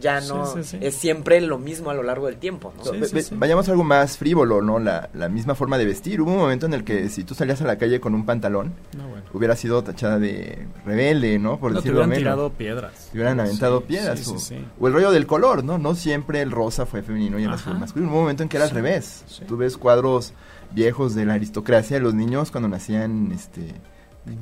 ya 0.00 0.20
no 0.20 0.54
es 0.58 0.94
siempre 0.94 1.40
lo 1.40 1.58
mismo 1.58 1.90
a 1.90 1.94
lo 1.94 2.02
largo 2.02 2.26
del 2.26 2.36
tiempo. 2.36 2.72
¿no? 2.76 2.92
vayamos 3.32 3.68
a 3.68 3.72
algo 3.72 3.84
más 3.84 4.18
frívolo, 4.18 4.62
¿no? 4.62 4.78
La, 4.78 5.08
la, 5.14 5.28
misma 5.28 5.54
forma 5.54 5.78
de 5.78 5.86
vestir. 5.86 6.20
Hubo 6.20 6.32
un 6.32 6.38
momento 6.38 6.66
en 6.66 6.74
el 6.74 6.84
que 6.84 7.08
si 7.08 7.24
tú 7.24 7.34
salías 7.34 7.60
a 7.60 7.64
la 7.64 7.76
calle 7.76 8.00
con 8.00 8.14
un 8.14 8.24
pantalón, 8.24 8.74
hubiera 9.32 9.56
sido 9.56 9.82
tachada 9.82 10.18
de 10.18 10.66
rebelde, 10.84 11.38
¿no? 11.38 11.58
Por 11.58 11.74
decirlo 11.74 12.00
menos. 12.00 12.18
tirado 12.18 12.52
piedras. 12.52 13.10
hubieran 13.12 13.40
aventado 13.40 13.82
piedras. 13.82 14.26
O, 14.28 14.36
o, 14.80 14.86
el 14.86 14.92
rollo 14.92 15.10
del 15.10 15.26
color, 15.26 15.64
¿no? 15.64 15.78
No 15.78 15.94
siempre 15.94 16.42
el 16.42 16.50
rosa 16.50 16.75
fue 16.84 17.02
femenino 17.02 17.38
y 17.38 17.44
el 17.44 17.52
azul 17.52 17.78
masculino. 17.78 18.10
Hubo 18.10 18.18
un 18.18 18.22
momento 18.24 18.42
en 18.42 18.48
que 18.48 18.56
era 18.56 18.66
al 18.66 18.72
revés. 18.72 19.24
Tú 19.46 19.56
ves 19.56 19.78
cuadros 19.78 20.34
viejos 20.72 21.14
de 21.14 21.24
la 21.24 21.34
aristocracia, 21.34 21.98
los 22.00 22.12
niños 22.12 22.50
cuando 22.50 22.68
nacían 22.68 23.32
este 23.32 23.74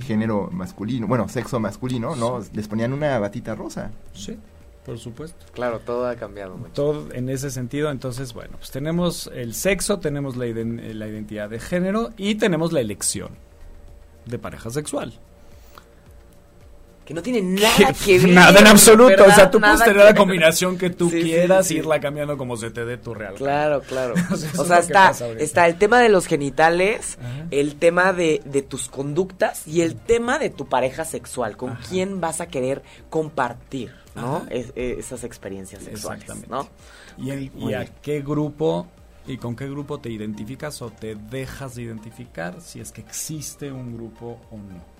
género 0.01 0.49
masculino, 0.51 1.07
bueno, 1.07 1.29
sexo 1.29 1.61
masculino, 1.61 2.17
¿no? 2.17 2.41
Les 2.55 2.67
ponían 2.67 2.93
una 2.93 3.19
batita 3.19 3.55
rosa. 3.55 3.91
Sí. 4.15 4.39
Por 4.85 4.99
supuesto. 4.99 5.47
Claro, 5.53 5.81
todo 5.81 6.07
ha 6.07 6.15
cambiado 6.17 6.57
mucho. 6.57 6.73
Todo 6.73 7.13
en 7.13 7.31
ese 7.31 7.51
sentido, 7.51 7.91
entonces, 7.91 8.35
bueno, 8.35 8.57
pues 8.59 8.71
tenemos 8.71 9.31
el 9.35 9.55
sexo, 9.55 9.99
tenemos 9.99 10.37
la, 10.37 10.47
la 10.47 11.09
identidad 11.09 11.49
de 11.49 11.59
género 11.59 12.11
y 12.19 12.35
tenemos 12.35 12.73
la 12.73 12.81
elección 12.81 13.31
de 14.27 14.39
pareja 14.39 14.71
sexual 14.71 15.19
que 17.05 17.13
no 17.13 17.23
tiene 17.23 17.43
nada 17.43 17.93
que 17.93 18.19
ver. 18.19 18.31
Nada 18.31 18.61
en 18.61 18.67
absoluto. 18.67 19.25
O 19.25 19.31
sea, 19.31 19.51
tú 19.51 19.61
puedes 19.61 19.83
tener 19.85 20.05
la 20.05 20.15
combinación 20.15 20.79
que 20.79 20.91
tú 20.91 21.11
quieras 21.11 21.71
y 21.71 21.77
irla 21.77 22.01
cambiando 22.01 22.37
como 22.37 22.57
se 22.57 22.71
te 22.71 22.85
dé 22.85 22.97
tu 22.97 23.15
real. 23.15 23.35
Claro, 23.35 23.83
claro. 23.83 24.15
o 24.59 24.65
sea, 24.65 24.79
está, 24.79 25.13
está 25.39 25.67
el 25.67 25.77
tema 25.77 26.01
de 26.01 26.09
los 26.09 26.27
genitales, 26.27 27.19
el 27.51 27.77
tema 27.77 28.13
de, 28.13 28.41
de, 28.45 28.63
tus 28.63 28.89
conductas 28.89 29.67
y 29.67 29.83
el 29.83 29.97
tema 29.97 30.39
de 30.39 30.51
tu 30.51 30.67
pareja 30.67 31.05
sexual. 31.05 31.57
¿Con 31.57 31.77
quién 31.89 32.21
vas 32.21 32.41
a 32.41 32.47
querer 32.47 32.83
compartir, 33.11 33.95
no? 34.15 34.47
esas 34.51 35.25
experiencias 35.25 35.83
sexuales, 35.83 36.49
¿no? 36.49 36.69
Y, 37.19 37.51
y 37.57 37.75
a 37.75 37.85
qué 37.85 38.23
grupo 38.23 38.89
y 39.27 39.39
con 39.39 39.57
qué 39.57 39.69
grupo 39.69 39.99
te 39.99 40.11
identificas 40.11 40.83
o 40.83 40.91
te 40.91 41.15
dejas 41.15 41.77
de 41.77 41.83
identificar 41.83 42.61
si 42.61 42.81
es 42.81 42.93
que 42.93 43.01
existe 43.01 43.73
un 43.73 43.97
grupo 43.97 44.39
o 44.51 44.57
no 44.57 44.94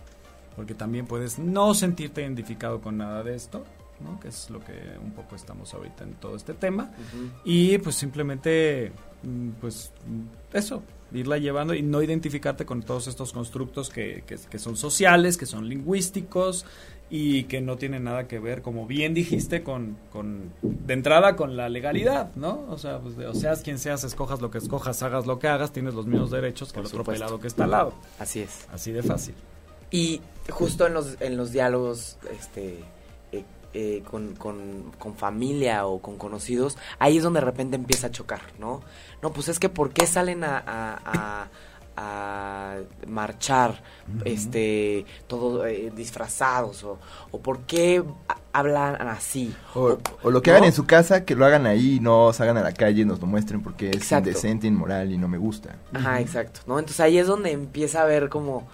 porque 0.57 0.75
también 0.75 1.07
puedes 1.07 1.39
no 1.39 1.75
sentirte 1.75 2.23
identificado 2.23 2.81
con 2.81 2.99
nada 2.99 3.23
de 3.23 3.35
esto, 3.35 3.65
¿no? 4.01 4.19
que 4.21 4.29
es 4.29 4.51
lo 4.51 4.61
que 4.61 4.73
un 5.03 5.13
poco 5.13 5.37
estamos 5.37 5.73
ahorita 5.75 6.05
en 6.05 6.15
todo 6.15 6.37
este 6.37 6.55
tema, 6.55 6.93
y 7.45 7.79
pues 7.79 7.97
simplemente, 7.97 8.93
mm, 9.23 9.51
pues 9.61 9.93
eso, 10.53 10.83
irla 11.13 11.39
llevando 11.39 11.75
y 11.75 11.83
no 11.83 12.03
identificarte 12.03 12.67
con 12.67 12.83
todos 12.83 13.07
estos 13.07 13.33
constructos 13.33 13.91
que, 13.91 14.25
que, 14.27 14.59
son 14.59 14.77
sociales, 14.77 15.37
que 15.37 15.47
son 15.47 15.69
lingüísticos 15.69 16.67
y 17.11 17.45
que 17.45 17.61
no 17.61 17.77
tienen 17.77 18.05
nada 18.05 18.27
que 18.27 18.39
ver, 18.39 18.63
como 18.63 18.87
bien 18.87 19.15
dijiste, 19.15 19.63
con, 19.63 19.97
con 20.11 20.53
de 20.63 20.95
entrada 20.95 21.37
con 21.37 21.57
la 21.57 21.69
legalidad, 21.69 22.35
¿no? 22.35 22.65
O 22.69 22.79
sea, 22.79 22.99
pues 22.99 23.17
o 23.19 23.35
seas 23.35 23.63
quien 23.63 23.79
seas, 23.79 24.03
escojas 24.05 24.41
lo 24.41 24.51
que 24.51 24.59
escojas, 24.59 25.03
hagas 25.03 25.27
lo 25.27 25.39
que 25.39 25.47
hagas, 25.47 25.73
tienes 25.73 25.95
los 25.95 26.07
mismos 26.07 26.31
derechos 26.31 26.73
que 26.73 26.81
el 26.81 26.87
otro 26.87 27.05
pelado 27.05 27.39
que 27.39 27.47
está 27.47 27.65
al 27.65 27.71
lado. 27.71 27.95
Así 28.19 28.41
es. 28.41 28.67
Así 28.73 28.91
de 28.91 29.03
fácil. 29.03 29.35
Y 29.91 30.21
justo 30.51 30.87
en 30.87 30.95
los, 30.95 31.17
en 31.21 31.37
los 31.37 31.53
diálogos 31.53 32.19
este, 32.31 32.85
eh, 33.33 33.45
eh, 33.73 34.03
con, 34.09 34.35
con, 34.37 35.17
familia 35.17 35.87
o 35.87 36.01
con 36.01 36.17
conocidos, 36.17 36.77
ahí 36.99 37.17
es 37.17 37.23
donde 37.23 37.41
de 37.41 37.47
repente 37.47 37.77
empieza 37.77 38.09
a 38.09 38.11
chocar, 38.11 38.41
¿no? 38.59 38.83
No, 39.23 39.33
pues 39.33 39.49
es 39.49 39.59
que 39.59 39.69
¿por 39.69 39.93
qué 39.93 40.07
salen 40.07 40.45
a, 40.45 40.63
a, 40.67 41.49
marchar 43.07 43.81
este 44.25 45.07
todos 45.29 45.65
eh, 45.69 45.93
disfrazados 45.95 46.83
o, 46.83 46.99
o 47.31 47.39
por 47.39 47.61
qué 47.61 48.03
hablan 48.53 48.97
así 49.07 49.55
o, 49.75 49.99
lo 50.29 50.43
que 50.43 50.51
hagan 50.51 50.65
en 50.65 50.73
su 50.73 50.87
casa 50.87 51.25
que 51.25 51.37
lo 51.37 51.47
hagan 51.47 51.67
ahí 51.67 52.01
no 52.01 52.33
salgan 52.33 52.57
a 52.57 52.63
la 52.65 52.73
calle 52.73 53.03
y 53.03 53.05
nos 53.05 53.21
lo 53.21 53.29
muestren 53.29 53.63
porque 53.63 53.91
es 53.91 54.11
indecente 54.11 54.67
inmoral 54.67 55.13
y 55.13 55.19
no 55.19 55.29
me 55.29 55.39
gusta. 55.39 55.77
Ajá 55.93 56.21
exacto 56.21 56.61
no 56.67 56.81
entonces 56.81 56.99
ahí 56.99 57.17
es 57.17 57.29
donde 57.29 57.53
empieza 57.53 58.03
a 58.03 58.07
ver 58.07 58.29
como 58.29 58.67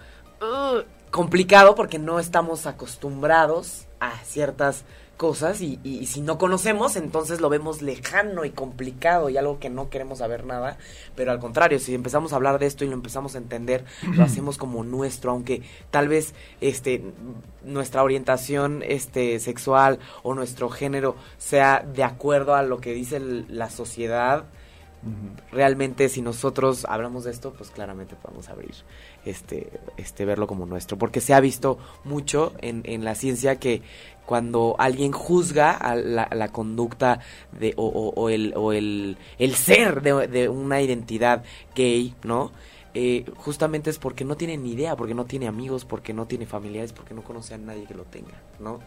complicado 1.11 1.75
porque 1.75 1.99
no 1.99 2.21
estamos 2.21 2.67
acostumbrados 2.67 3.87
a 4.01 4.17
ciertas 4.25 4.85
cosas 5.17 5.61
y, 5.61 5.79
y, 5.85 6.07
si 6.07 6.23
no 6.23 6.39
conocemos 6.39 6.97
entonces 6.97 7.43
lo 7.43 7.51
vemos 7.51 7.83
lejano 7.83 8.47
y 8.47 8.51
complicado 8.51 9.29
y 9.29 9.37
algo 9.37 9.59
que 9.59 9.69
no 9.69 9.91
queremos 9.91 10.21
saber 10.21 10.47
nada. 10.47 10.79
Pero 11.15 11.31
al 11.31 11.39
contrario 11.39 11.79
si 11.79 11.95
empezamos 11.95 12.33
a 12.33 12.37
hablar 12.37 12.59
de 12.59 12.65
esto 12.65 12.87
y 12.87 12.89
lo 12.89 12.95
empezamos 12.95 13.35
a 13.35 13.39
entender 13.39 13.85
lo 14.15 14.25
hacemos 14.25 14.57
como 14.57 14.83
nuestro 14.83 15.33
aunque 15.33 15.61
tal 15.91 16.09
vez 16.09 16.33
este 16.63 17.05
nuestra 17.63 18.03
orientación 18.03 18.83
este 18.83 19.39
sexual 19.41 19.99
o 20.23 20.35
nuestro 20.35 20.71
género 20.71 21.17
sea 21.37 21.85
de 21.87 22.03
acuerdo 22.03 22.55
a 22.55 22.63
lo 22.63 22.81
que 22.81 22.95
dice 22.95 23.21
la 23.21 23.69
sociedad 23.69 24.47
realmente 25.51 26.09
si 26.09 26.21
nosotros 26.21 26.85
hablamos 26.85 27.25
de 27.25 27.31
esto 27.31 27.55
pues 27.57 27.71
claramente 27.71 28.17
podemos 28.17 28.49
abrir 28.51 28.75
este, 29.25 29.71
este, 29.97 30.25
verlo 30.25 30.47
como 30.47 30.67
nuestro. 30.67 30.99
Porque 30.99 31.21
se 31.21 31.35
ha 31.35 31.41
visto 31.41 31.79
mucho 32.05 32.53
en, 32.61 32.83
en 32.85 33.05
la 33.05 33.15
ciencia 33.15 33.57
que 33.57 33.83
cuando 34.27 34.77
alguien 34.79 35.13
juzga 35.13 35.79
la, 35.97 36.49
conducta 36.49 37.21
de, 37.59 37.75
o, 37.77 37.87
o, 37.87 38.29
el, 38.29 38.53
o 38.57 38.73
el, 38.73 39.17
el 39.39 39.55
ser 39.55 40.03
de, 40.03 40.29
de 40.29 40.49
una 40.49 40.81
identidad 40.81 41.43
gay, 41.75 42.15
¿no? 42.23 42.53
Eh, 42.93 43.25
justamente 43.37 43.89
es 43.89 43.99
porque 43.99 44.25
no 44.25 44.37
tiene 44.37 44.57
ni 44.57 44.73
idea, 44.73 44.97
porque 44.97 45.15
no 45.15 45.25
tiene 45.25 45.47
amigos, 45.47 45.85
porque 45.85 46.13
no 46.13 46.27
tiene 46.27 46.47
familiares, 46.47 46.93
porque 46.93 47.15
no 47.15 47.23
conoce 47.23 47.55
a 47.55 47.59
nadie 47.59 47.85
que 47.85 47.95
lo 47.95 48.05
tenga, 48.05 48.43
¿no? 48.59 48.81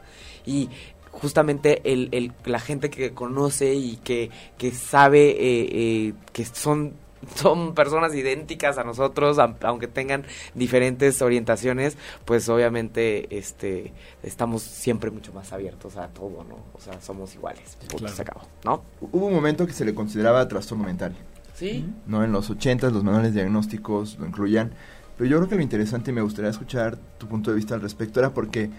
Y 0.45 0.69
justamente 1.13 1.81
el, 1.85 2.09
el, 2.11 2.33
la 2.45 2.59
gente 2.59 2.89
que 2.89 3.13
conoce 3.13 3.73
y 3.75 3.95
que, 3.97 4.29
que 4.57 4.71
sabe 4.71 5.29
eh, 5.29 5.69
eh, 5.71 6.13
que 6.33 6.43
son 6.43 6.93
son 7.35 7.73
personas 7.73 8.13
idénticas 8.13 8.77
a 8.77 8.83
nosotros, 8.83 9.37
aunque 9.61 9.87
tengan 9.87 10.25
diferentes 10.53 11.21
orientaciones, 11.21 11.97
pues 12.25 12.49
obviamente 12.49 13.37
este 13.37 13.93
estamos 14.23 14.61
siempre 14.61 15.09
mucho 15.09 15.31
más 15.33 15.53
abiertos 15.53 15.97
a 15.97 16.07
todo, 16.09 16.43
¿no? 16.43 16.57
O 16.73 16.79
sea, 16.79 16.99
somos 17.01 17.33
iguales, 17.35 17.77
se 18.13 18.21
acabó, 18.21 18.41
¿no? 18.65 18.83
Hubo 18.99 19.27
un 19.27 19.33
momento 19.33 19.65
que 19.65 19.73
se 19.73 19.85
le 19.85 19.95
consideraba 19.95 20.47
trastorno 20.47 20.83
mental. 20.83 21.15
Sí. 21.53 21.85
¿No? 22.07 22.23
En 22.23 22.31
los 22.31 22.49
80 22.49 22.89
los 22.89 23.03
manuales 23.03 23.33
diagnósticos 23.33 24.17
lo 24.19 24.25
incluían, 24.25 24.73
pero 25.17 25.29
yo 25.29 25.37
creo 25.37 25.49
que 25.49 25.55
lo 25.55 25.61
interesante 25.61 26.11
y 26.11 26.13
me 26.13 26.21
gustaría 26.21 26.49
escuchar 26.49 26.97
tu 27.17 27.27
punto 27.27 27.51
de 27.51 27.55
vista 27.55 27.75
al 27.75 27.81
respecto 27.81 28.19
era 28.19 28.33
porque 28.33 28.71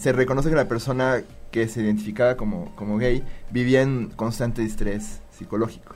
se 0.00 0.12
reconoce 0.12 0.48
que 0.48 0.56
la 0.56 0.66
persona 0.66 1.22
que 1.50 1.68
se 1.68 1.82
identificaba 1.82 2.36
como, 2.36 2.74
como 2.74 2.96
gay 2.96 3.22
vivía 3.50 3.82
en 3.82 4.08
constante 4.16 4.64
estrés 4.64 5.20
psicológico. 5.30 5.94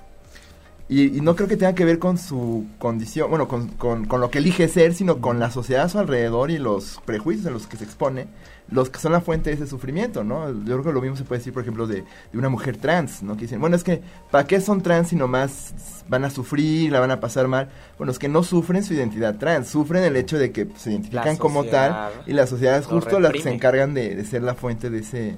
Y, 0.86 1.22
no 1.22 1.34
creo 1.34 1.48
que 1.48 1.56
tenga 1.56 1.74
que 1.74 1.86
ver 1.86 1.98
con 1.98 2.18
su 2.18 2.66
condición, 2.78 3.30
bueno, 3.30 3.48
con, 3.48 3.68
con, 3.68 4.04
con, 4.04 4.20
lo 4.20 4.30
que 4.30 4.38
elige 4.38 4.68
ser, 4.68 4.92
sino 4.92 5.22
con 5.22 5.40
la 5.40 5.50
sociedad 5.50 5.84
a 5.84 5.88
su 5.88 5.98
alrededor 5.98 6.50
y 6.50 6.58
los 6.58 7.00
prejuicios 7.06 7.46
a 7.46 7.50
los 7.50 7.66
que 7.66 7.78
se 7.78 7.84
expone, 7.84 8.26
los 8.70 8.90
que 8.90 8.98
son 8.98 9.12
la 9.12 9.20
fuente 9.20 9.50
de 9.50 9.56
ese 9.56 9.66
sufrimiento, 9.66 10.24
¿no? 10.24 10.50
Yo 10.50 10.64
creo 10.64 10.84
que 10.84 10.92
lo 10.92 11.00
mismo 11.00 11.16
se 11.16 11.24
puede 11.24 11.40
decir, 11.40 11.52
por 11.52 11.62
ejemplo, 11.62 11.86
de, 11.86 12.04
de 12.32 12.38
una 12.38 12.48
mujer 12.48 12.76
trans, 12.76 13.22
¿no? 13.22 13.36
Que 13.36 13.42
dicen, 13.42 13.60
bueno, 13.60 13.76
es 13.76 13.84
que, 13.84 14.00
¿para 14.30 14.46
qué 14.46 14.60
son 14.60 14.82
trans 14.82 15.08
si 15.08 15.16
nomás 15.16 16.04
van 16.08 16.24
a 16.24 16.30
sufrir, 16.30 16.90
la 16.90 17.00
van 17.00 17.10
a 17.10 17.20
pasar 17.20 17.46
mal? 17.46 17.68
Bueno, 17.98 18.10
es 18.10 18.18
que 18.18 18.28
no 18.28 18.42
sufren 18.42 18.82
su 18.82 18.94
identidad 18.94 19.36
trans, 19.36 19.68
sufren 19.68 20.02
el 20.04 20.16
hecho 20.16 20.38
de 20.38 20.50
que 20.50 20.68
se 20.76 20.90
identifican 20.90 21.36
como 21.36 21.64
tal 21.64 22.10
y 22.26 22.32
la 22.32 22.46
sociedad 22.46 22.78
es 22.78 22.86
justo 22.86 23.20
las 23.20 23.32
que 23.32 23.42
se 23.42 23.52
encargan 23.52 23.94
de, 23.94 24.14
de 24.14 24.24
ser 24.24 24.42
la 24.42 24.54
fuente 24.54 24.90
de 24.90 24.98
ese 24.98 25.36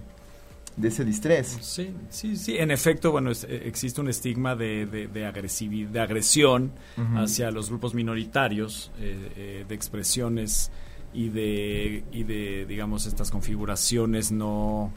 de 0.76 0.88
ese 0.88 1.04
distrés. 1.04 1.56
Sí, 1.60 1.94
sí, 2.10 2.36
sí. 2.36 2.58
En 2.58 2.70
efecto, 2.70 3.10
bueno, 3.10 3.32
eh, 3.32 3.62
existe 3.64 4.00
un 4.00 4.08
estigma 4.08 4.54
de, 4.54 4.86
de, 4.86 5.08
de, 5.08 5.24
agresividad, 5.24 5.88
de 5.88 6.00
agresión 6.00 6.72
hacia 7.16 7.50
los 7.50 7.70
grupos 7.70 7.94
minoritarios, 7.94 8.90
eh, 9.00 9.32
eh, 9.36 9.64
de 9.66 9.74
expresiones 9.74 10.70
y 11.16 11.30
de, 11.30 12.04
y 12.12 12.24
de, 12.24 12.66
digamos, 12.66 13.06
estas 13.06 13.30
configuraciones 13.30 14.30
no 14.30 14.92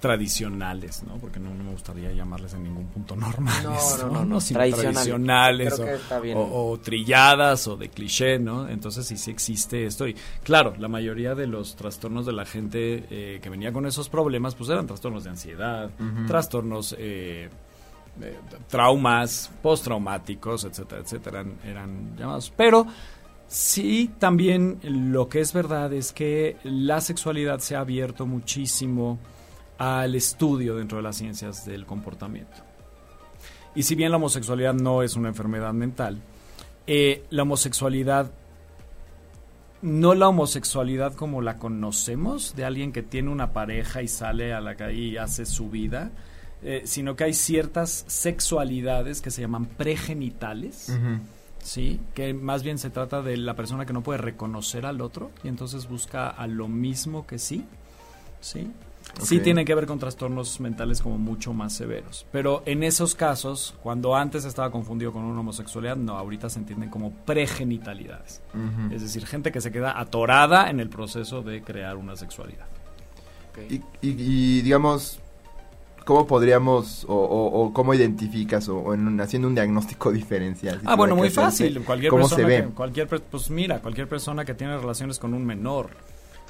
tradicionales, 0.00 1.04
¿no? 1.04 1.14
Porque 1.18 1.38
no, 1.38 1.54
me 1.54 1.70
gustaría 1.70 2.10
llamarles 2.10 2.54
en 2.54 2.64
ningún 2.64 2.86
punto 2.86 3.14
normales, 3.14 3.98
no, 4.00 4.10
no, 4.10 4.24
no, 4.24 4.38
tradicionales 4.40 5.80
o, 6.34 6.78
trilladas 6.82 7.68
o 7.68 7.76
de 7.76 7.88
cliché, 7.90 8.40
¿no? 8.40 8.68
Entonces 8.68 9.06
sí, 9.06 9.16
sí 9.16 9.30
existe 9.30 9.86
esto 9.86 10.08
y 10.08 10.16
claro, 10.42 10.74
la 10.78 10.88
mayoría 10.88 11.36
de 11.36 11.46
los 11.46 11.76
trastornos 11.76 12.26
de 12.26 12.32
la 12.32 12.44
gente 12.44 13.04
eh, 13.10 13.38
que 13.40 13.48
venía 13.48 13.72
con 13.72 13.86
esos 13.86 14.08
problemas, 14.08 14.56
pues 14.56 14.70
eran 14.70 14.86
trastornos 14.88 15.22
de 15.24 15.30
ansiedad, 15.30 15.90
trastornos... 16.26 16.96
Eh, 16.98 17.48
traumas 18.68 19.50
postraumáticos, 19.62 20.64
etcétera, 20.64 21.00
etcétera, 21.00 21.40
eran, 21.40 21.58
eran 21.64 22.16
llamados. 22.18 22.52
Pero 22.54 22.86
sí, 23.50 24.10
también 24.18 24.78
lo 24.82 25.28
que 25.28 25.40
es 25.40 25.52
verdad 25.52 25.92
es 25.92 26.12
que 26.12 26.56
la 26.64 27.02
sexualidad 27.02 27.58
se 27.58 27.76
ha 27.76 27.80
abierto 27.80 28.24
muchísimo 28.24 29.18
al 29.76 30.14
estudio 30.14 30.76
dentro 30.76 30.98
de 30.98 31.02
las 31.02 31.16
ciencias 31.16 31.66
del 31.66 31.84
comportamiento. 31.84 32.56
Y 33.74 33.82
si 33.82 33.94
bien 33.94 34.10
la 34.10 34.16
homosexualidad 34.16 34.74
no 34.74 35.02
es 35.02 35.16
una 35.16 35.28
enfermedad 35.28 35.72
mental, 35.72 36.20
eh, 36.86 37.24
la 37.30 37.42
homosexualidad, 37.42 38.30
no 39.80 40.14
la 40.14 40.28
homosexualidad 40.28 41.14
como 41.14 41.40
la 41.40 41.56
conocemos, 41.56 42.54
de 42.56 42.64
alguien 42.64 42.92
que 42.92 43.02
tiene 43.02 43.30
una 43.30 43.52
pareja 43.52 44.02
y 44.02 44.08
sale 44.08 44.52
a 44.52 44.60
la 44.60 44.74
calle 44.74 44.98
y 44.98 45.16
hace 45.16 45.46
su 45.46 45.70
vida, 45.70 46.10
eh, 46.62 46.82
sino 46.84 47.16
que 47.16 47.24
hay 47.24 47.32
ciertas 47.32 48.04
sexualidades 48.06 49.22
que 49.22 49.30
se 49.30 49.40
llaman 49.40 49.66
pregenitales, 49.66 50.92
¿sí? 51.62 52.00
que 52.14 52.34
más 52.34 52.62
bien 52.62 52.78
se 52.78 52.90
trata 52.90 53.22
de 53.22 53.36
la 53.36 53.54
persona 53.54 53.86
que 53.86 53.92
no 53.92 54.02
puede 54.02 54.18
reconocer 54.18 54.86
al 54.86 55.00
otro 55.00 55.30
y 55.44 55.48
entonces 55.48 55.88
busca 55.88 56.28
a 56.28 56.46
lo 56.46 56.68
mismo 56.68 57.26
que 57.26 57.38
sí. 57.38 57.64
¿sí? 58.40 58.70
Sí 59.22 59.36
tiene 59.40 59.64
que 59.64 59.74
ver 59.74 59.86
con 59.86 59.98
trastornos 59.98 60.60
mentales 60.60 61.00
como 61.00 61.18
mucho 61.18 61.52
más 61.52 61.72
severos. 61.72 62.26
Pero 62.30 62.62
en 62.66 62.82
esos 62.82 63.14
casos, 63.14 63.74
cuando 63.82 64.14
antes 64.14 64.44
estaba 64.44 64.70
confundido 64.70 65.12
con 65.12 65.24
una 65.24 65.40
homosexualidad, 65.40 65.96
no, 65.96 66.16
ahorita 66.16 66.48
se 66.50 66.58
entienden 66.60 66.90
como 66.90 67.10
pregenitalidades. 67.10 68.40
Es 68.92 69.02
decir, 69.02 69.26
gente 69.26 69.50
que 69.52 69.60
se 69.60 69.72
queda 69.72 69.98
atorada 69.98 70.70
en 70.70 70.80
el 70.80 70.88
proceso 70.90 71.42
de 71.42 71.62
crear 71.62 71.96
una 71.96 72.14
sexualidad. 72.14 72.66
Y, 73.68 73.74
y- 73.74 73.82
y, 74.02 74.62
digamos, 74.62 75.18
¿cómo 76.04 76.26
podríamos 76.26 77.04
o, 77.04 77.14
o- 77.14 77.64
o 77.66 77.72
cómo 77.72 77.94
identificas 77.94 78.68
o, 78.68 78.78
o 78.78 78.94
en 78.94 79.20
haciendo 79.20 79.48
un 79.48 79.54
diagnóstico 79.54 80.10
diferencial? 80.12 80.80
si 80.80 80.86
Ah, 80.88 80.96
bueno, 80.96 81.16
muy 81.16 81.30
fácil. 81.30 81.82
Cualquier 81.84 82.10
¿Cómo 82.10 82.28
se 82.28 82.36
persona 82.36 82.48
ve? 82.56 82.64
que, 82.68 82.74
cualquier, 82.74 83.08
pues 83.08 83.50
mira, 83.50 83.80
cualquier 83.80 84.08
persona 84.08 84.44
que 84.44 84.54
tiene 84.54 84.76
relaciones 84.78 85.18
con 85.18 85.34
un 85.34 85.44
menor, 85.44 85.90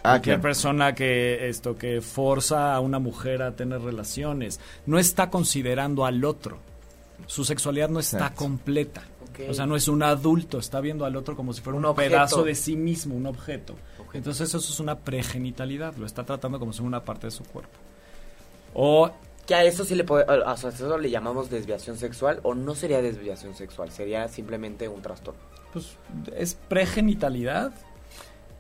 Ah, 0.02 0.12
cualquier 0.12 0.36
claro. 0.36 0.42
persona 0.42 0.94
que 0.94 1.48
esto 1.50 1.76
que 1.76 2.00
forza 2.00 2.74
a 2.74 2.80
una 2.80 2.98
mujer 2.98 3.42
a 3.42 3.54
tener 3.54 3.82
relaciones, 3.82 4.58
no 4.86 4.98
está 4.98 5.28
considerando 5.28 6.06
al 6.06 6.24
otro. 6.24 6.56
Su 7.26 7.44
sexualidad 7.44 7.90
no 7.90 8.00
está 8.00 8.16
Exacto. 8.18 8.38
completa. 8.44 9.02
Ok. 9.30 9.40
O 9.50 9.54
sea, 9.54 9.66
no 9.66 9.76
es 9.76 9.88
un 9.88 10.02
adulto, 10.02 10.58
está 10.58 10.80
viendo 10.80 11.04
al 11.04 11.16
otro 11.16 11.36
como 11.36 11.52
si 11.52 11.60
fuera 11.60 11.78
un, 11.78 11.94
pedazo 11.94 12.42
de 12.44 12.54
sí 12.54 12.76
mismo, 12.76 13.14
un 13.14 13.26
objeto. 13.26 13.74
Entonces 14.14 14.48
eso 14.48 14.58
es 14.58 14.80
una 14.80 14.96
pregenitalidad, 14.98 15.94
lo 15.96 16.06
está 16.06 16.24
tratando 16.24 16.58
como 16.58 16.72
si 16.72 16.78
fuera 16.78 16.88
una 16.88 17.04
parte 17.04 17.26
de 17.26 17.30
su 17.32 17.44
cuerpo. 17.44 17.70
O 18.74 19.10
Que 19.50 19.56
a 19.56 19.64
eso 19.64 19.84
sí 19.84 19.96
le 19.96 20.04
puede, 20.04 20.26
a 20.28 20.54
eso 20.54 20.96
le 20.96 21.10
llamamos 21.10 21.50
desviación 21.50 21.96
sexual 21.96 22.38
o 22.44 22.54
no 22.54 22.76
sería 22.76 23.02
desviación 23.02 23.56
sexual, 23.56 23.90
sería 23.90 24.28
simplemente 24.28 24.86
un 24.86 25.02
trastorno. 25.02 25.40
pues 25.72 25.96
es 26.36 26.54
pregenitalidad 26.54 27.72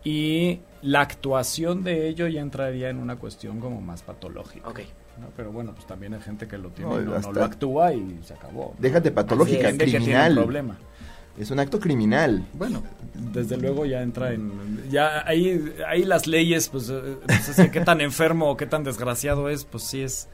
y 0.02 0.58
la 0.82 1.02
actuación 1.02 1.84
de 1.84 2.08
ello 2.08 2.26
ya 2.26 2.40
entraría 2.40 2.90
en 2.90 2.98
una 2.98 3.14
cuestión 3.14 3.60
como 3.60 3.80
más 3.80 4.02
patológica. 4.02 4.68
Ok. 4.68 4.80
¿no? 5.20 5.28
Pero 5.36 5.52
bueno, 5.52 5.72
pues 5.76 5.86
también 5.86 6.12
hay 6.12 6.22
gente 6.22 6.48
que 6.48 6.58
lo 6.58 6.70
tiene 6.70 6.90
No, 6.90 7.00
y 7.00 7.04
no, 7.04 7.32
lo 7.34 7.44
actúa 7.44 7.92
y 7.92 8.18
se 8.24 8.34
acabó. 8.34 8.74
Déjate 8.80 9.12
patológica, 9.12 9.68
un 9.68 9.78
criminal. 9.78 10.34
problema. 10.34 10.76
Es 11.38 11.52
un 11.52 11.60
acto 11.60 11.78
criminal. 11.78 12.44
Bueno, 12.54 12.82
desde 13.32 13.56
luego 13.56 13.86
ya 13.86 14.02
entra 14.02 14.32
en... 14.32 14.90
Ya 14.90 15.24
ahí, 15.24 15.72
ahí 15.86 16.02
las 16.02 16.26
leyes, 16.26 16.68
pues, 16.68 16.90
eh, 16.90 17.16
pues, 17.24 17.48
es 17.50 17.54
que 17.54 17.70
qué 17.70 17.80
tan 17.82 18.00
enfermo 18.00 18.50
o 18.50 18.56
qué 18.56 18.66
tan 18.66 18.82
desgraciado 18.82 19.48
es, 19.48 19.64
pues 19.64 19.84
sí 19.84 20.02
es... 20.02 20.28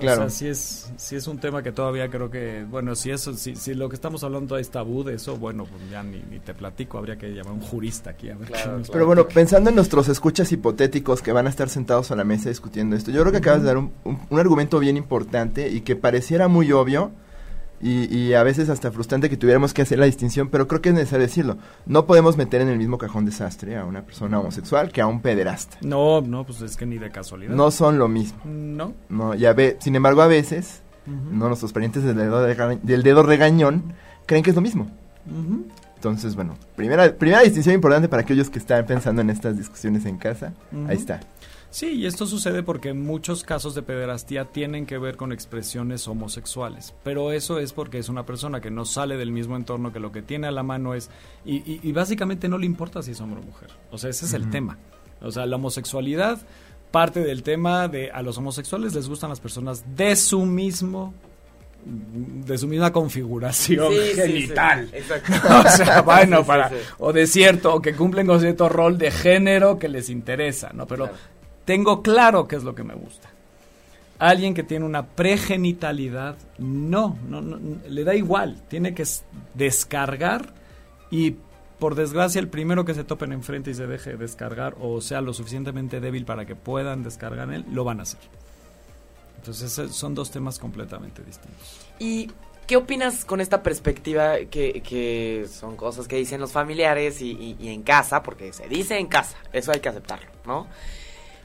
Claro. 0.00 0.24
O 0.24 0.28
sea, 0.28 0.30
sí 0.30 0.46
es, 0.48 0.90
sí 0.96 1.14
es 1.16 1.26
un 1.26 1.38
tema 1.38 1.62
que 1.62 1.70
todavía 1.70 2.08
creo 2.08 2.30
que, 2.30 2.64
bueno, 2.68 2.94
si 2.96 3.10
eso, 3.10 3.34
si, 3.34 3.54
si 3.54 3.74
lo 3.74 3.88
que 3.88 3.94
estamos 3.94 4.24
hablando 4.24 4.56
es 4.56 4.70
tabú 4.70 5.04
de 5.04 5.14
eso, 5.14 5.36
bueno, 5.36 5.64
pues 5.64 5.88
ya 5.90 6.02
ni, 6.02 6.22
ni 6.30 6.40
te 6.40 6.54
platico, 6.54 6.98
habría 6.98 7.16
que 7.16 7.28
llamar 7.28 7.52
a 7.52 7.54
un 7.56 7.60
jurista 7.60 8.10
aquí 8.10 8.30
a 8.30 8.36
ver 8.36 8.48
Claro, 8.48 8.72
qué 8.72 8.78
nos 8.78 8.90
Pero 8.90 9.06
bueno, 9.06 9.28
pensando 9.28 9.70
en 9.70 9.76
nuestros 9.76 10.08
escuchas 10.08 10.50
hipotéticos 10.52 11.20
que 11.22 11.32
van 11.32 11.46
a 11.46 11.50
estar 11.50 11.68
sentados 11.68 12.10
a 12.10 12.16
la 12.16 12.24
mesa 12.24 12.48
discutiendo 12.48 12.96
esto, 12.96 13.10
yo 13.10 13.20
creo 13.20 13.32
que 13.32 13.38
acabas 13.38 13.60
de 13.60 13.66
dar 13.68 13.76
un, 13.78 13.92
un- 14.04 14.18
un 14.30 14.38
argumento 14.40 14.78
bien 14.78 14.96
importante 14.96 15.68
y 15.70 15.82
que 15.82 15.96
pareciera 15.96 16.48
muy 16.48 16.72
obvio 16.72 17.12
y, 17.80 18.14
y 18.16 18.34
a 18.34 18.42
veces 18.42 18.70
hasta 18.70 18.90
frustrante 18.90 19.28
que 19.28 19.36
tuviéramos 19.36 19.74
que 19.74 19.82
hacer 19.82 19.98
la 19.98 20.06
distinción, 20.06 20.48
pero 20.48 20.66
creo 20.68 20.80
que 20.80 20.88
es 20.90 20.94
necesario 20.94 21.26
decirlo. 21.26 21.58
No 21.86 22.06
podemos 22.06 22.36
meter 22.36 22.60
en 22.62 22.68
el 22.68 22.78
mismo 22.78 22.96
cajón 22.98 23.24
desastre 23.26 23.76
a 23.76 23.84
una 23.84 24.02
persona 24.02 24.40
homosexual 24.40 24.90
que 24.92 25.00
a 25.00 25.06
un 25.06 25.20
pederasta. 25.20 25.76
No, 25.82 26.20
no, 26.22 26.44
pues 26.44 26.60
es 26.62 26.76
que 26.76 26.86
ni 26.86 26.98
de 26.98 27.10
casualidad. 27.10 27.54
No 27.54 27.70
son 27.70 27.98
lo 27.98 28.08
mismo. 28.08 28.38
No. 28.44 28.94
No, 29.08 29.34
ya 29.34 29.52
ve, 29.52 29.76
sin 29.80 29.96
embargo, 29.96 30.22
a 30.22 30.26
veces, 30.26 30.82
no 31.06 31.48
nuestros 31.48 31.72
parientes 31.72 32.02
del 32.04 32.16
dedo, 32.16 32.46
rega- 32.46 32.78
del 32.82 33.02
dedo 33.02 33.22
regañón 33.22 33.92
creen 34.26 34.42
que 34.42 34.50
es 34.50 34.56
lo 34.56 34.62
mismo. 34.62 34.90
Entonces, 35.96 36.34
bueno, 36.36 36.54
primera, 36.76 37.14
primera 37.14 37.40
distinción 37.42 37.74
importante 37.74 38.08
para 38.08 38.22
aquellos 38.22 38.50
que 38.50 38.58
están 38.58 38.84
pensando 38.84 39.22
en 39.22 39.30
estas 39.30 39.56
discusiones 39.56 40.04
en 40.04 40.18
casa. 40.18 40.52
Ahí 40.86 40.96
está. 40.96 41.20
Sí, 41.74 41.88
y 41.88 42.06
esto 42.06 42.24
sucede 42.26 42.62
porque 42.62 42.92
muchos 42.94 43.42
casos 43.42 43.74
de 43.74 43.82
pederastía 43.82 44.44
tienen 44.44 44.86
que 44.86 44.96
ver 44.96 45.16
con 45.16 45.32
expresiones 45.32 46.06
homosexuales, 46.06 46.94
pero 47.02 47.32
eso 47.32 47.58
es 47.58 47.72
porque 47.72 47.98
es 47.98 48.08
una 48.08 48.24
persona 48.24 48.60
que 48.60 48.70
no 48.70 48.84
sale 48.84 49.16
del 49.16 49.32
mismo 49.32 49.56
entorno, 49.56 49.92
que 49.92 49.98
lo 49.98 50.12
que 50.12 50.22
tiene 50.22 50.46
a 50.46 50.52
la 50.52 50.62
mano 50.62 50.94
es, 50.94 51.10
y, 51.44 51.56
y- 51.68 51.80
y 51.82 51.90
básicamente 51.90 52.48
no 52.48 52.58
le 52.58 52.66
importa 52.66 53.02
si 53.02 53.10
es 53.10 53.20
hombre 53.20 53.40
o 53.40 53.44
mujer, 53.44 53.70
o 53.90 53.98
sea, 53.98 54.08
ese 54.10 54.24
es 54.26 54.34
el 54.34 54.50
tema, 54.50 54.78
o 55.20 55.32
sea, 55.32 55.46
la 55.46 55.56
homosexualidad 55.56 56.38
parte 56.92 57.24
del 57.24 57.42
tema 57.42 57.88
de 57.88 58.12
a 58.12 58.22
los 58.22 58.38
homosexuales 58.38 58.94
les 58.94 59.08
gustan 59.08 59.30
las 59.30 59.40
personas 59.40 59.84
de 59.96 60.14
su 60.14 60.46
mismo, 60.46 61.12
de 61.86 62.56
su 62.56 62.66
misma 62.68 62.92
configuración 62.92 63.92
Sí, 63.92 63.98
sí, 63.98 64.08
sí. 64.10 64.14
genital. 64.14 64.88
Exacto. 64.92 65.32
o 65.66 65.68
sea, 65.76 66.00
bueno, 66.02 66.36
Sí, 66.38 66.42
sí, 66.44 66.46
para, 66.48 66.68
sí. 66.70 66.76
o 66.98 67.12
de 67.12 67.26
cierto, 67.26 67.74
o 67.74 67.82
que 67.82 67.94
cumplen 67.94 68.26
con 68.28 68.40
cierto 68.40 68.68
rol 68.70 68.96
de 68.96 69.10
género 69.10 69.78
que 69.78 69.88
les 69.88 70.08
interesa, 70.08 70.70
¿no? 70.72 70.86
Pero 70.86 71.04
Claro. 71.08 71.18
Tengo 71.64 72.02
claro 72.02 72.46
qué 72.48 72.56
es 72.56 72.64
lo 72.64 72.74
que 72.74 72.84
me 72.84 72.94
gusta. 72.94 73.30
Alguien 74.18 74.54
que 74.54 74.62
tiene 74.62 74.84
una 74.84 75.06
pregenitalidad, 75.06 76.36
no, 76.58 77.18
no, 77.28 77.40
no, 77.40 77.58
le 77.88 78.04
da 78.04 78.14
igual, 78.14 78.62
tiene 78.68 78.94
que 78.94 79.04
descargar 79.54 80.52
y 81.10 81.36
por 81.78 81.94
desgracia 81.96 82.38
el 82.40 82.48
primero 82.48 82.84
que 82.84 82.94
se 82.94 83.04
topen 83.04 83.32
enfrente 83.32 83.70
y 83.70 83.74
se 83.74 83.86
deje 83.86 84.16
descargar 84.16 84.76
o 84.80 85.00
sea 85.00 85.20
lo 85.20 85.34
suficientemente 85.34 86.00
débil 86.00 86.24
para 86.24 86.46
que 86.46 86.54
puedan 86.54 87.02
descargar 87.02 87.52
él, 87.52 87.64
lo 87.72 87.82
van 87.84 87.98
a 88.00 88.04
hacer. 88.04 88.20
Entonces 89.38 89.78
eh, 89.78 89.88
son 89.88 90.14
dos 90.14 90.30
temas 90.30 90.58
completamente 90.58 91.22
distintos. 91.22 91.86
¿Y 91.98 92.30
qué 92.66 92.76
opinas 92.76 93.24
con 93.24 93.40
esta 93.40 93.62
perspectiva 93.62 94.36
que, 94.50 95.46
son 95.52 95.76
cosas 95.76 96.08
que 96.08 96.16
dicen 96.16 96.40
los 96.40 96.52
familiares 96.52 97.20
y- 97.20 97.56
y 97.58 97.68
en 97.68 97.82
casa? 97.82 98.22
Porque 98.22 98.52
se 98.52 98.68
dice 98.68 98.96
en 98.98 99.08
casa, 99.08 99.36
eso 99.52 99.72
hay 99.72 99.80
que 99.80 99.88
aceptarlo, 99.88 100.30
¿no? 100.46 100.66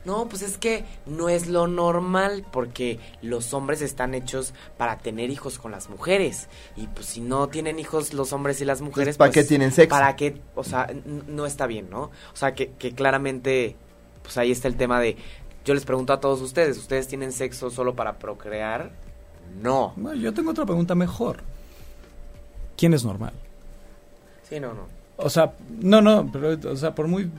No, 0.06 0.28
pues 0.30 0.42
es 0.42 0.58
que 0.58 0.86
no 1.06 1.30
es 1.30 1.48
lo 1.48 1.68
normal 1.68 2.46
porque 2.52 3.00
los 3.22 3.54
hombres 3.54 3.82
están 3.82 4.14
hechos 4.14 4.54
para 4.78 4.98
tener 4.98 5.30
hijos 5.30 5.60
con 5.60 5.72
las 5.72 5.90
mujeres 5.90 6.48
y 6.76 6.88
pues 6.88 7.08
si 7.08 7.22
no 7.22 7.50
tienen 7.50 7.80
hijos 7.80 8.14
los 8.14 8.32
hombres 8.32 8.62
y 8.62 8.66
las 8.66 8.82
mujeres, 8.82 9.18
¿para 9.18 9.32
pues, 9.32 9.44
qué 9.44 9.48
tienen 9.48 9.72
sexo? 9.72 9.90
¿Para 9.90 10.16
qué? 10.16 10.42
O 10.56 10.64
sea, 10.64 10.88
no 11.28 11.46
está 11.46 11.68
bien, 11.68 11.90
¿no? 11.90 12.04
O 12.04 12.36
sea, 12.36 12.54
que, 12.54 12.72
que 12.72 12.94
claramente, 12.94 13.76
pues 14.24 14.38
ahí 14.38 14.52
está 14.52 14.68
el 14.68 14.78
tema 14.78 15.00
de, 15.02 15.18
yo 15.66 15.74
les 15.74 15.86
pregunto 15.86 16.14
a 16.14 16.20
todos 16.20 16.42
ustedes, 16.42 16.78
¿ustedes 16.78 17.08
tienen 17.08 17.32
sexo 17.32 17.70
solo 17.70 17.96
para 17.96 18.18
procrear? 18.18 18.92
No. 19.62 19.94
Bueno, 19.96 20.20
yo 20.20 20.34
tengo 20.34 20.52
otra 20.52 20.66
pregunta 20.66 20.96
mejor. 20.96 21.44
¿Quién 22.78 22.94
es 22.94 23.04
normal? 23.04 23.34
Sí, 24.48 24.60
no, 24.60 24.74
no. 24.74 24.99
O 25.22 25.30
sea, 25.30 25.54
no, 25.82 26.02
no, 26.02 26.30
pero, 26.32 26.58
o 26.72 26.76
sea, 26.78 26.96
por 26.96 27.08
muy, 27.08 27.30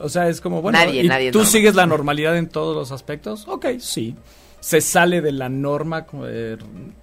o 0.00 0.08
sea, 0.08 0.28
es 0.28 0.40
como, 0.40 0.62
bueno, 0.62 0.78
Nadie, 0.78 1.02
¿y 1.04 1.08
nadie 1.08 1.30
¿tú 1.32 1.38
normal. 1.38 1.52
sigues 1.52 1.74
la 1.74 1.84
normalidad 1.86 2.36
en 2.38 2.48
todos 2.48 2.74
los 2.74 2.92
aspectos? 2.92 3.46
Ok, 3.46 3.66
sí. 3.78 4.16
Se 4.60 4.80
sale 4.80 5.20
de 5.20 5.32
la 5.32 5.48
norma, 5.50 6.06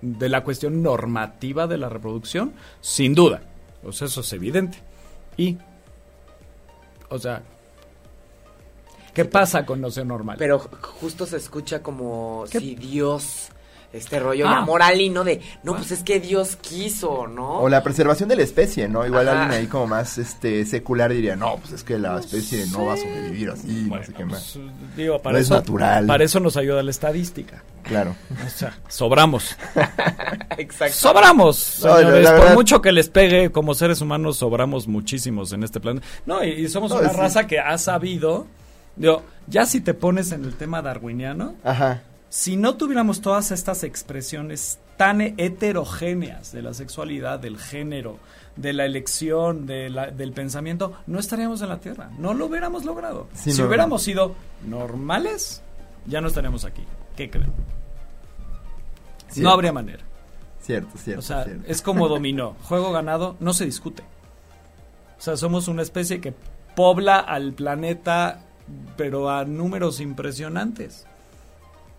de 0.02 0.30
la 0.30 0.44
cuestión 0.44 0.82
normativa 0.82 1.68
de 1.68 1.78
la 1.78 1.88
reproducción, 1.88 2.54
sin 2.82 3.14
duda. 3.14 3.42
O 3.86 3.92
sea, 3.92 4.08
eso 4.08 4.22
es 4.22 4.34
evidente. 4.34 4.80
Y, 5.38 5.58
o 7.10 7.20
sea, 7.20 7.44
¿qué 9.14 9.26
pasa 9.26 9.66
con 9.66 9.80
no 9.82 9.92
ser 9.92 10.06
normal? 10.06 10.38
Pero 10.40 10.60
ju- 10.60 10.70
justo 10.82 11.26
se 11.26 11.38
escucha 11.38 11.82
como 11.84 12.46
¿Qué? 12.52 12.60
si 12.60 12.76
Dios, 12.76 13.50
este 13.94 14.20
rollo 14.20 14.48
Ah. 14.48 14.62
moralino 14.62 15.24
de, 15.24 15.40
no, 15.64 15.76
pues 15.76 15.92
es 15.92 16.04
que 16.04 16.20
Dios 16.20 16.56
quiso, 16.56 17.28
¿no? 17.28 17.60
O 17.60 17.70
la 17.70 17.84
preservación 17.84 18.28
de 18.28 18.36
la 18.36 18.44
especie, 18.44 18.90
¿no? 18.90 19.06
Igual 19.06 19.30
Ajá. 19.30 19.44
alguien 19.44 19.60
ahí 19.62 19.68
como 19.68 19.88
más 19.88 20.18
este 20.18 20.66
secular 20.66 21.14
diría, 21.14 21.36
no, 21.36 21.58
pues 21.58 21.74
es 21.74 21.84
que 21.84 21.98
la 22.00 22.20
especie 22.20 22.66
no 22.72 22.86
va 22.86 22.94
a 22.96 22.98
sobrevivir 22.98 23.52
así, 23.52 23.86
Bueno, 23.88 23.98
no 24.02 24.04
sé 24.04 24.14
qué 24.14 24.26
más. 24.26 24.52
pues, 24.58 24.96
digo, 24.98 25.20
para 25.22 25.34
No 25.34 25.40
es 25.40 25.46
eso, 25.46 25.54
natural. 25.56 26.06
para 26.08 26.24
eso 26.24 26.40
nos 26.40 26.58
ayuda 26.58 26.82
la 26.84 26.92
estadística. 26.92 27.64
Claro. 27.84 28.16
O 28.46 28.50
sea, 28.50 28.78
sobramos. 28.88 29.56
Exacto. 30.58 30.94
Sobramos, 30.96 31.80
No, 31.84 31.98
señores. 31.98 32.24
la 32.24 32.38
Por 32.38 32.54
mucho 32.56 32.82
que 32.82 32.92
les 32.92 33.10
pegue, 33.10 33.52
como 33.52 33.74
seres 33.76 34.02
humanos, 34.02 34.38
sobramos 34.38 34.88
muchísimos 34.88 35.54
en 35.54 35.64
este 35.64 35.80
plan. 35.80 36.02
No, 36.26 36.44
y, 36.44 36.50
y 36.50 36.70
somos 36.70 36.92
No, 36.92 37.00
una 37.00 37.10
sí. 37.10 37.18
raza 37.18 37.46
que 37.48 37.60
ha 37.60 37.78
sabido. 37.78 38.48
Digo, 38.96 39.24
ya 39.48 39.66
si 39.66 39.82
te 39.82 39.94
pones 39.94 40.32
en 40.32 40.46
el 40.46 40.56
tema 40.56 40.82
darwiniano, 40.82 41.56
Ajá. 41.64 42.02
Si 42.36 42.58
no 42.58 42.78
tuviéramos 42.78 43.22
todas 43.22 43.52
estas 43.52 43.84
expresiones 43.84 44.80
tan 44.98 45.22
heterogéneas 45.22 46.52
de 46.52 46.64
la 46.64 46.74
sexualidad, 46.74 47.38
del 47.38 47.60
género, 47.60 48.18
de 48.56 48.74
la 48.74 48.86
elección, 48.86 49.68
de 49.68 49.92
la- 49.92 50.10
del 50.10 50.32
pensamiento, 50.34 50.94
no 51.06 51.20
estaríamos 51.20 51.62
en 51.62 51.70
la 51.70 51.80
Tierra. 51.80 52.10
No 52.18 52.34
lo 52.34 52.48
hubiéramos 52.48 52.86
logrado. 52.86 53.28
Sí, 53.36 53.52
si 53.52 53.62
no. 53.62 53.68
hubiéramos 53.68 54.02
sido 54.02 54.34
normales, 54.66 55.62
ya 56.08 56.22
no 56.22 56.28
estaríamos 56.28 56.66
aquí. 56.66 56.84
¿Qué 57.16 57.30
creen? 57.30 57.54
Cierto. 59.30 59.48
No 59.48 59.54
habría 59.54 59.72
manera. 59.72 60.04
Cierto, 60.60 60.98
cierto. 60.98 61.20
O 61.20 61.22
sea, 61.22 61.44
cierto. 61.44 61.66
es 61.68 61.84
como 61.84 62.08
dominó. 62.10 62.56
Juego 62.64 62.92
ganado 62.92 63.36
no 63.42 63.54
se 63.54 63.66
discute. 63.66 64.02
O 65.20 65.22
sea, 65.22 65.38
somos 65.38 65.68
una 65.68 65.84
especie 65.84 66.20
que 66.20 66.34
pobla 66.76 67.20
al 67.20 67.54
planeta, 67.54 68.40
pero 68.98 69.30
a 69.30 69.46
números 69.46 70.00
impresionantes. 70.00 71.06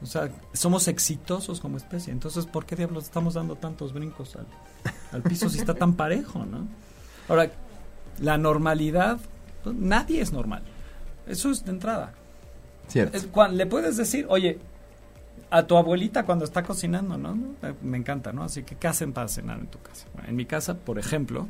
O 0.03 0.07
sea, 0.07 0.29
somos 0.53 0.87
exitosos 0.89 1.61
como 1.61 1.77
especie. 1.77 2.13
Entonces, 2.13 2.47
¿por 2.47 2.67
qué 2.67 2.77
diablos 2.77 3.05
estamos 3.05 3.35
dando 3.35 3.57
tantos 3.57 3.93
brincos 3.93 4.37
al, 4.37 4.47
al 5.13 5.23
piso 5.23 5.49
si 5.49 5.59
está 5.59 5.75
tan 5.75 5.95
parejo, 5.97 6.45
no? 6.45 6.67
Ahora, 7.29 7.51
la 8.21 8.37
normalidad, 8.37 9.19
pues, 9.63 9.75
nadie 9.77 10.21
es 10.21 10.33
normal. 10.33 10.63
Eso 11.27 11.51
es 11.51 11.65
de 11.65 11.71
entrada. 11.71 12.13
Cierto. 12.89 13.17
Es 13.17 13.27
cuan- 13.27 13.57
le 13.57 13.65
puedes 13.67 13.97
decir, 13.97 14.27
oye, 14.29 14.59
a 15.51 15.63
tu 15.67 15.77
abuelita 15.77 16.25
cuando 16.25 16.45
está 16.45 16.63
cocinando, 16.63 17.17
¿no? 17.17 17.39
Eh, 17.63 17.73
Me 17.83 17.97
encanta, 17.97 18.33
¿no? 18.33 18.45
Así 18.45 18.63
que, 18.63 18.77
¿qué 18.77 18.89
hacen 18.89 19.13
para 19.15 19.29
cenar 19.29 19.59
en 19.59 19.69
tu 19.69 19.79
casa? 19.81 20.07
Bueno, 20.13 20.29
en 20.29 20.37
mi 20.37 20.45
casa, 20.45 20.75
por 20.75 20.99
ejemplo, 20.99 21.49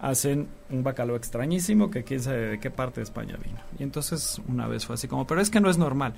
hacen 0.00 0.48
un 0.70 0.82
bacalao 0.82 1.14
extrañísimo 1.16 1.90
que 1.90 2.02
quién 2.02 2.20
sabe 2.20 2.38
de 2.48 2.60
qué 2.60 2.70
parte 2.72 3.00
de 3.00 3.04
España 3.04 3.36
vino. 3.42 3.58
Y 3.78 3.84
entonces 3.84 4.40
una 4.48 4.66
vez 4.66 4.84
fue 4.84 4.94
así 4.94 5.06
como, 5.06 5.26
pero 5.28 5.40
es 5.40 5.48
que 5.50 5.60
no 5.60 5.70
es 5.70 5.78
normal. 5.78 6.14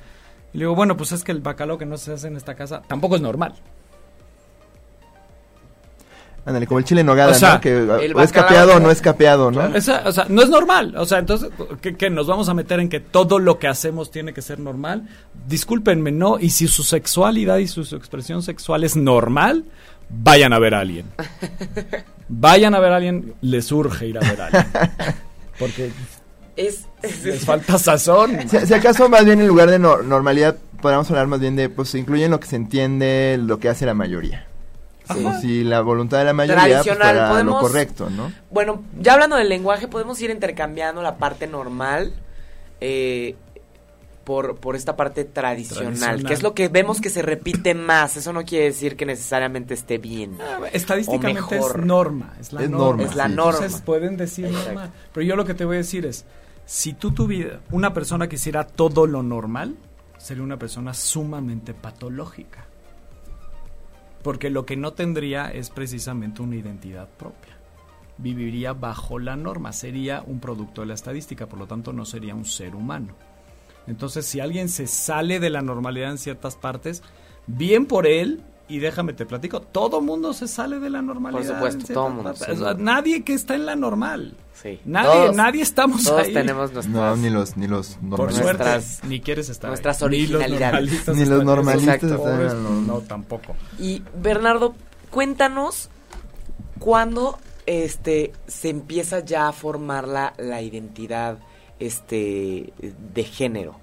Y 0.52 0.58
le 0.58 0.64
digo, 0.64 0.74
bueno, 0.74 0.96
pues 0.96 1.12
es 1.12 1.24
que 1.24 1.32
el 1.32 1.40
bacalao 1.40 1.78
que 1.78 1.86
no 1.86 1.98
se 1.98 2.12
hace 2.12 2.28
en 2.28 2.36
esta 2.36 2.54
casa 2.54 2.82
tampoco 2.86 3.16
es 3.16 3.22
normal. 3.22 3.54
Ándale, 6.46 6.68
como 6.68 6.78
el 6.78 6.84
chile 6.84 7.00
en 7.00 7.08
nogada, 7.08 7.32
O 7.32 7.34
sea, 7.34 7.54
¿no? 7.54 7.60
Que 7.60 7.76
el 7.76 8.14
o 8.14 8.20
es 8.22 8.30
capeado 8.30 8.76
o 8.76 8.80
no 8.80 8.92
es 8.92 9.02
capeado, 9.02 9.50
¿no? 9.50 9.76
O 9.76 9.80
sea, 9.80 10.04
o 10.06 10.12
sea, 10.12 10.26
no 10.28 10.42
es 10.42 10.48
normal. 10.48 10.94
O 10.96 11.04
sea, 11.04 11.18
entonces, 11.18 11.50
¿qué, 11.80 11.96
qué, 11.96 12.08
nos 12.08 12.28
vamos 12.28 12.48
a 12.48 12.54
meter 12.54 12.78
en 12.78 12.88
que 12.88 13.00
todo 13.00 13.40
lo 13.40 13.58
que 13.58 13.66
hacemos 13.66 14.12
tiene 14.12 14.32
que 14.32 14.42
ser 14.42 14.60
normal? 14.60 15.08
Discúlpenme, 15.48 16.12
no. 16.12 16.38
Y 16.38 16.50
si 16.50 16.68
su 16.68 16.84
sexualidad 16.84 17.56
y 17.58 17.66
su, 17.66 17.84
su 17.84 17.96
expresión 17.96 18.42
sexual 18.42 18.84
es 18.84 18.94
normal, 18.94 19.64
vayan 20.08 20.52
a 20.52 20.60
ver 20.60 20.74
a 20.74 20.80
alguien. 20.80 21.06
Vayan 22.28 22.74
a 22.74 22.80
ver 22.80 22.92
a 22.92 22.96
alguien, 22.96 23.34
les 23.40 23.70
urge 23.70 24.08
ir 24.08 24.18
a 24.18 24.20
ver 24.20 24.40
a 24.40 24.46
alguien. 24.46 24.66
Porque 25.60 25.92
Es, 26.56 26.86
les 27.24 27.44
falta 27.44 27.78
sazón. 27.78 28.48
Si, 28.48 28.66
si 28.66 28.74
acaso 28.74 29.08
más 29.08 29.24
bien 29.24 29.40
en 29.40 29.46
lugar 29.48 29.70
de 29.70 29.78
no- 29.78 30.02
normalidad 30.02 30.56
podríamos 30.80 31.08
hablar 31.10 31.26
más 31.26 31.40
bien 31.40 31.56
de, 31.56 31.68
pues 31.68 31.88
se 31.90 31.98
incluye 31.98 32.24
en 32.24 32.30
lo 32.30 32.40
que 32.40 32.46
se 32.46 32.56
entiende, 32.56 33.38
lo 33.40 33.58
que 33.58 33.68
hace 33.68 33.86
la 33.86 33.94
mayoría. 33.94 34.46
Sí. 35.08 35.14
Como 35.14 35.40
si 35.40 35.62
la 35.64 35.80
voluntad 35.82 36.18
de 36.18 36.24
la 36.24 36.32
mayoría 36.32 36.62
pues, 36.62 36.72
Tradicional, 36.84 37.28
fuera 37.30 37.42
lo 37.44 37.58
correcto, 37.60 38.10
¿no? 38.10 38.32
Bueno, 38.50 38.82
ya 39.00 39.14
hablando 39.14 39.36
del 39.36 39.48
lenguaje, 39.48 39.86
podemos 39.86 40.20
ir 40.20 40.30
intercambiando 40.30 41.00
la 41.02 41.16
parte 41.16 41.46
normal 41.46 42.12
eh, 42.80 43.36
por, 44.24 44.56
por 44.56 44.74
esta 44.74 44.96
parte 44.96 45.24
tradicional, 45.24 45.94
Tradicional. 45.94 46.24
que 46.26 46.34
es 46.34 46.42
lo 46.42 46.54
que 46.54 46.68
vemos 46.68 47.00
que 47.00 47.10
se 47.10 47.22
repite 47.22 47.74
más. 47.74 48.16
Eso 48.16 48.32
no 48.32 48.44
quiere 48.44 48.64
decir 48.66 48.96
que 48.96 49.06
necesariamente 49.06 49.74
esté 49.74 49.98
bien. 49.98 50.36
Estadísticamente 50.72 51.40
O 51.40 51.50
mejor. 51.60 51.78
es 51.80 51.86
norma. 51.86 52.34
Es 52.40 52.52
la 52.52 52.62
Es 52.64 52.70
norma. 52.70 52.86
norma, 52.86 53.02
Es 53.04 53.14
la 53.14 53.26
sí. 53.28 53.32
norma. 53.34 53.52
Entonces 53.60 53.80
pueden 53.82 54.16
decir 54.16 54.46
Exacto. 54.46 54.66
normal. 54.72 54.90
Pero 55.14 55.24
yo 55.26 55.36
lo 55.36 55.44
que 55.44 55.54
te 55.54 55.64
voy 55.64 55.76
a 55.76 55.78
decir 55.78 56.04
es, 56.04 56.24
si 56.66 56.94
tú 56.94 57.12
tu 57.12 57.28
vida, 57.28 57.60
una 57.70 57.94
persona 57.94 58.28
quisiera 58.28 58.66
todo 58.66 59.06
lo 59.06 59.22
normal, 59.22 59.76
sería 60.18 60.42
una 60.42 60.58
persona 60.58 60.94
sumamente 60.94 61.74
patológica. 61.74 62.66
Porque 64.24 64.50
lo 64.50 64.66
que 64.66 64.76
no 64.76 64.92
tendría 64.92 65.48
es 65.52 65.70
precisamente 65.70 66.42
una 66.42 66.56
identidad 66.56 67.08
propia. 67.08 67.56
Viviría 68.18 68.72
bajo 68.72 69.20
la 69.20 69.36
norma, 69.36 69.72
sería 69.72 70.24
un 70.26 70.40
producto 70.40 70.80
de 70.80 70.88
la 70.88 70.94
estadística, 70.94 71.46
por 71.46 71.60
lo 71.60 71.68
tanto 71.68 71.92
no 71.92 72.04
sería 72.04 72.34
un 72.34 72.44
ser 72.44 72.74
humano. 72.74 73.14
Entonces, 73.86 74.26
si 74.26 74.40
alguien 74.40 74.68
se 74.68 74.88
sale 74.88 75.38
de 75.38 75.50
la 75.50 75.62
normalidad 75.62 76.10
en 76.10 76.18
ciertas 76.18 76.56
partes, 76.56 77.04
bien 77.46 77.86
por 77.86 78.08
él, 78.08 78.42
y 78.68 78.78
déjame 78.80 79.12
te 79.12 79.26
platico, 79.26 79.60
todo 79.60 80.00
mundo 80.00 80.32
se 80.32 80.48
sale 80.48 80.78
de 80.80 80.90
la 80.90 81.02
normalidad. 81.02 81.54
supuesto, 81.54 81.80
en 81.80 81.86
ciertas 81.86 81.94
todo 81.94 82.10
mundo, 82.10 82.34
sí. 82.34 82.50
O 82.50 82.56
sea, 82.56 82.74
nadie 82.74 83.22
que 83.24 83.32
está 83.34 83.54
en 83.54 83.66
la 83.66 83.76
normal. 83.76 84.36
Sí. 84.54 84.80
Nadie, 84.84 85.08
Todos- 85.10 85.36
nadie 85.36 85.62
estamos 85.62 86.02
Todos 86.02 86.22
ahí. 86.26 86.32
tenemos 86.32 86.72
nuestras... 86.72 86.88
No, 86.88 87.14
ni 87.16 87.30
los, 87.30 87.56
ni 87.56 87.68
los 87.68 87.90
Por 87.94 88.02
normalistas. 88.04 88.42
suerte, 88.44 88.64
Nuestras- 88.64 89.04
ni 89.04 89.20
quieres 89.20 89.48
estar 89.50 89.68
nuestras 89.70 90.02
ahí. 90.02 90.08
Ni 90.08 90.16
los 90.26 90.40
originalidades. 90.40 90.72
normalistas 90.72 91.16
Ni 91.16 91.24
los 91.26 91.44
normalistas 91.44 92.12
Pobres, 92.18 92.52
lo- 92.54 92.70
no, 92.80 93.00
tampoco. 93.00 93.54
Y 93.78 94.02
Bernardo, 94.20 94.74
cuéntanos 95.10 95.90
cuándo 96.78 97.38
este 97.66 98.32
se 98.46 98.70
empieza 98.70 99.20
ya 99.20 99.48
a 99.48 99.52
formar 99.52 100.08
la, 100.08 100.32
la 100.38 100.62
identidad 100.62 101.38
este 101.78 102.72
de 103.12 103.24
género. 103.24 103.78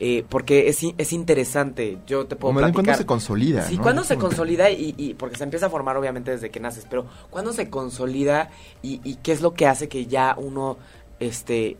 Eh, 0.00 0.24
porque 0.28 0.68
es, 0.68 0.80
es 0.96 1.12
interesante, 1.12 1.98
yo 2.06 2.26
te 2.26 2.36
puedo 2.36 2.54
platicar. 2.54 2.84
cuando 2.84 2.98
se 2.98 3.06
consolida, 3.06 3.62
Sí, 3.62 3.76
¿no? 3.76 3.82
cuando 3.82 4.04
se 4.04 4.16
consolida 4.16 4.70
y, 4.70 4.94
y- 4.96 5.14
porque 5.14 5.36
se 5.36 5.44
empieza 5.44 5.66
a 5.66 5.70
formar 5.70 5.96
obviamente 5.96 6.30
desde 6.30 6.50
que 6.50 6.60
naces, 6.60 6.86
pero 6.88 7.06
cuando 7.30 7.52
se 7.52 7.68
consolida 7.68 8.50
y, 8.80 9.00
y 9.02 9.16
qué 9.16 9.32
es 9.32 9.40
lo 9.40 9.54
que 9.54 9.66
hace 9.66 9.88
que 9.88 10.06
ya 10.06 10.34
uno 10.38 10.76
este 11.18 11.76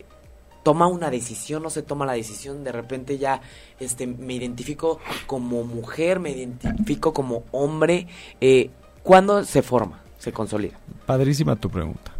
toma 0.64 0.88
una 0.88 1.10
decisión, 1.10 1.62
no 1.62 1.70
se 1.70 1.82
toma 1.82 2.04
la 2.06 2.12
decisión, 2.14 2.64
de 2.64 2.72
repente 2.72 3.18
ya 3.18 3.40
este 3.78 4.06
me 4.08 4.34
identifico 4.34 4.98
como 5.26 5.62
mujer, 5.64 6.18
me 6.18 6.30
identifico 6.30 7.12
como 7.14 7.44
hombre, 7.52 8.08
eh, 8.40 8.70
¿cuándo 9.04 9.44
se 9.44 9.62
forma? 9.62 10.00
Se 10.18 10.32
consolida. 10.32 10.76
Padrísima 11.06 11.54
tu 11.54 11.70
pregunta. 11.70 12.12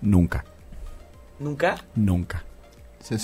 Nunca, 0.00 0.44
¿Nunca? 1.38 1.76
nunca. 1.94 2.42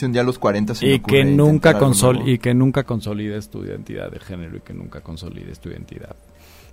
Un 0.02 0.12
día 0.12 0.20
a 0.20 0.24
los 0.24 0.38
40 0.38 0.74
se 0.74 0.86
Y 0.86 1.00
que 1.00 1.24
nunca 1.24 1.78
consol 1.78 2.28
y 2.28 2.38
que 2.38 2.52
nunca 2.54 2.84
consolides 2.84 3.48
tu 3.48 3.64
identidad 3.64 4.10
de 4.10 4.20
género 4.20 4.56
y 4.58 4.60
que 4.60 4.74
nunca 4.74 5.00
consolides 5.00 5.58
tu 5.58 5.70
identidad 5.70 6.14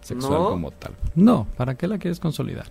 sexual 0.02 0.34
¿No? 0.34 0.50
como 0.50 0.72
tal. 0.72 0.94
No, 1.16 1.48
¿para 1.56 1.76
qué 1.76 1.88
la 1.88 1.98
quieres 1.98 2.20
consolidar? 2.20 2.68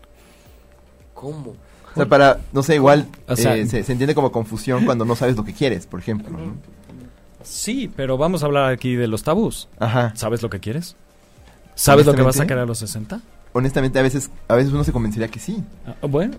¿Cómo? 1.14 1.51
O 1.51 1.94
sea, 1.94 2.07
para, 2.07 2.40
no 2.53 2.62
sé, 2.62 2.75
igual 2.75 3.07
O 3.27 3.37
sea- 3.37 3.57
eh, 3.57 3.66
se, 3.66 3.83
se 3.83 3.92
entiende 3.92 4.14
como 4.14 4.31
confusión 4.31 4.85
cuando 4.85 5.05
no 5.07 5.16
sabes 5.16 5.37
lo 5.37 5.44
que 5.44 5.55
quieres, 5.55 5.87
por 5.87 6.01
ejemplo. 6.01 6.31
¿no? 6.31 6.55
Sí, 7.42 7.90
pero 7.94 8.18
vamos 8.18 8.42
a 8.42 8.46
hablar 8.46 8.70
aquí 8.72 8.96
de 8.96 9.07
los 9.07 9.22
tabús. 9.22 9.68
Ajá. 9.79 10.12
¿Sabes 10.16 10.42
lo 10.42 10.51
que 10.51 10.61
quieres? 10.61 10.96
¿Sabes 11.75 12.05
lo 12.05 12.14
que 12.14 12.22
vas 12.22 12.40
a 12.40 12.46
querer 12.46 12.64
a 12.64 12.66
los 12.66 12.79
60? 12.79 13.20
Honestamente, 13.53 13.99
a 13.99 14.03
veces, 14.03 14.31
a 14.49 14.57
veces 14.57 14.72
uno 14.72 14.85
se 14.85 14.92
convencería 14.92 15.29
que 15.29 15.38
sí. 15.38 15.62
Ah, 15.87 15.94
bueno, 16.07 16.37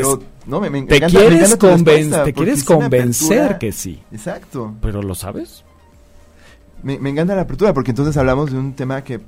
Pero, 0.00 0.22
no, 0.46 0.60
me, 0.60 0.70
me 0.70 0.82
te 0.82 0.96
encanta, 0.96 1.18
me 1.18 1.26
quieres, 1.26 1.38
encanta 1.52 1.56
tu 1.58 1.66
conven- 1.66 1.84
respuesta, 1.96 2.24
te 2.24 2.32
quieres 2.32 2.64
convencer 2.64 3.58
que 3.58 3.72
sí, 3.72 4.02
Exacto. 4.12 4.74
pero 4.80 5.02
¿lo 5.02 5.14
sabes? 5.14 5.64
Me, 6.82 6.98
me 6.98 7.10
encanta 7.10 7.34
la 7.34 7.42
apertura 7.42 7.72
porque 7.74 7.90
entonces 7.90 8.16
hablamos 8.16 8.52
de 8.52 8.58
un 8.58 8.74
tema 8.74 9.02
que 9.02 9.20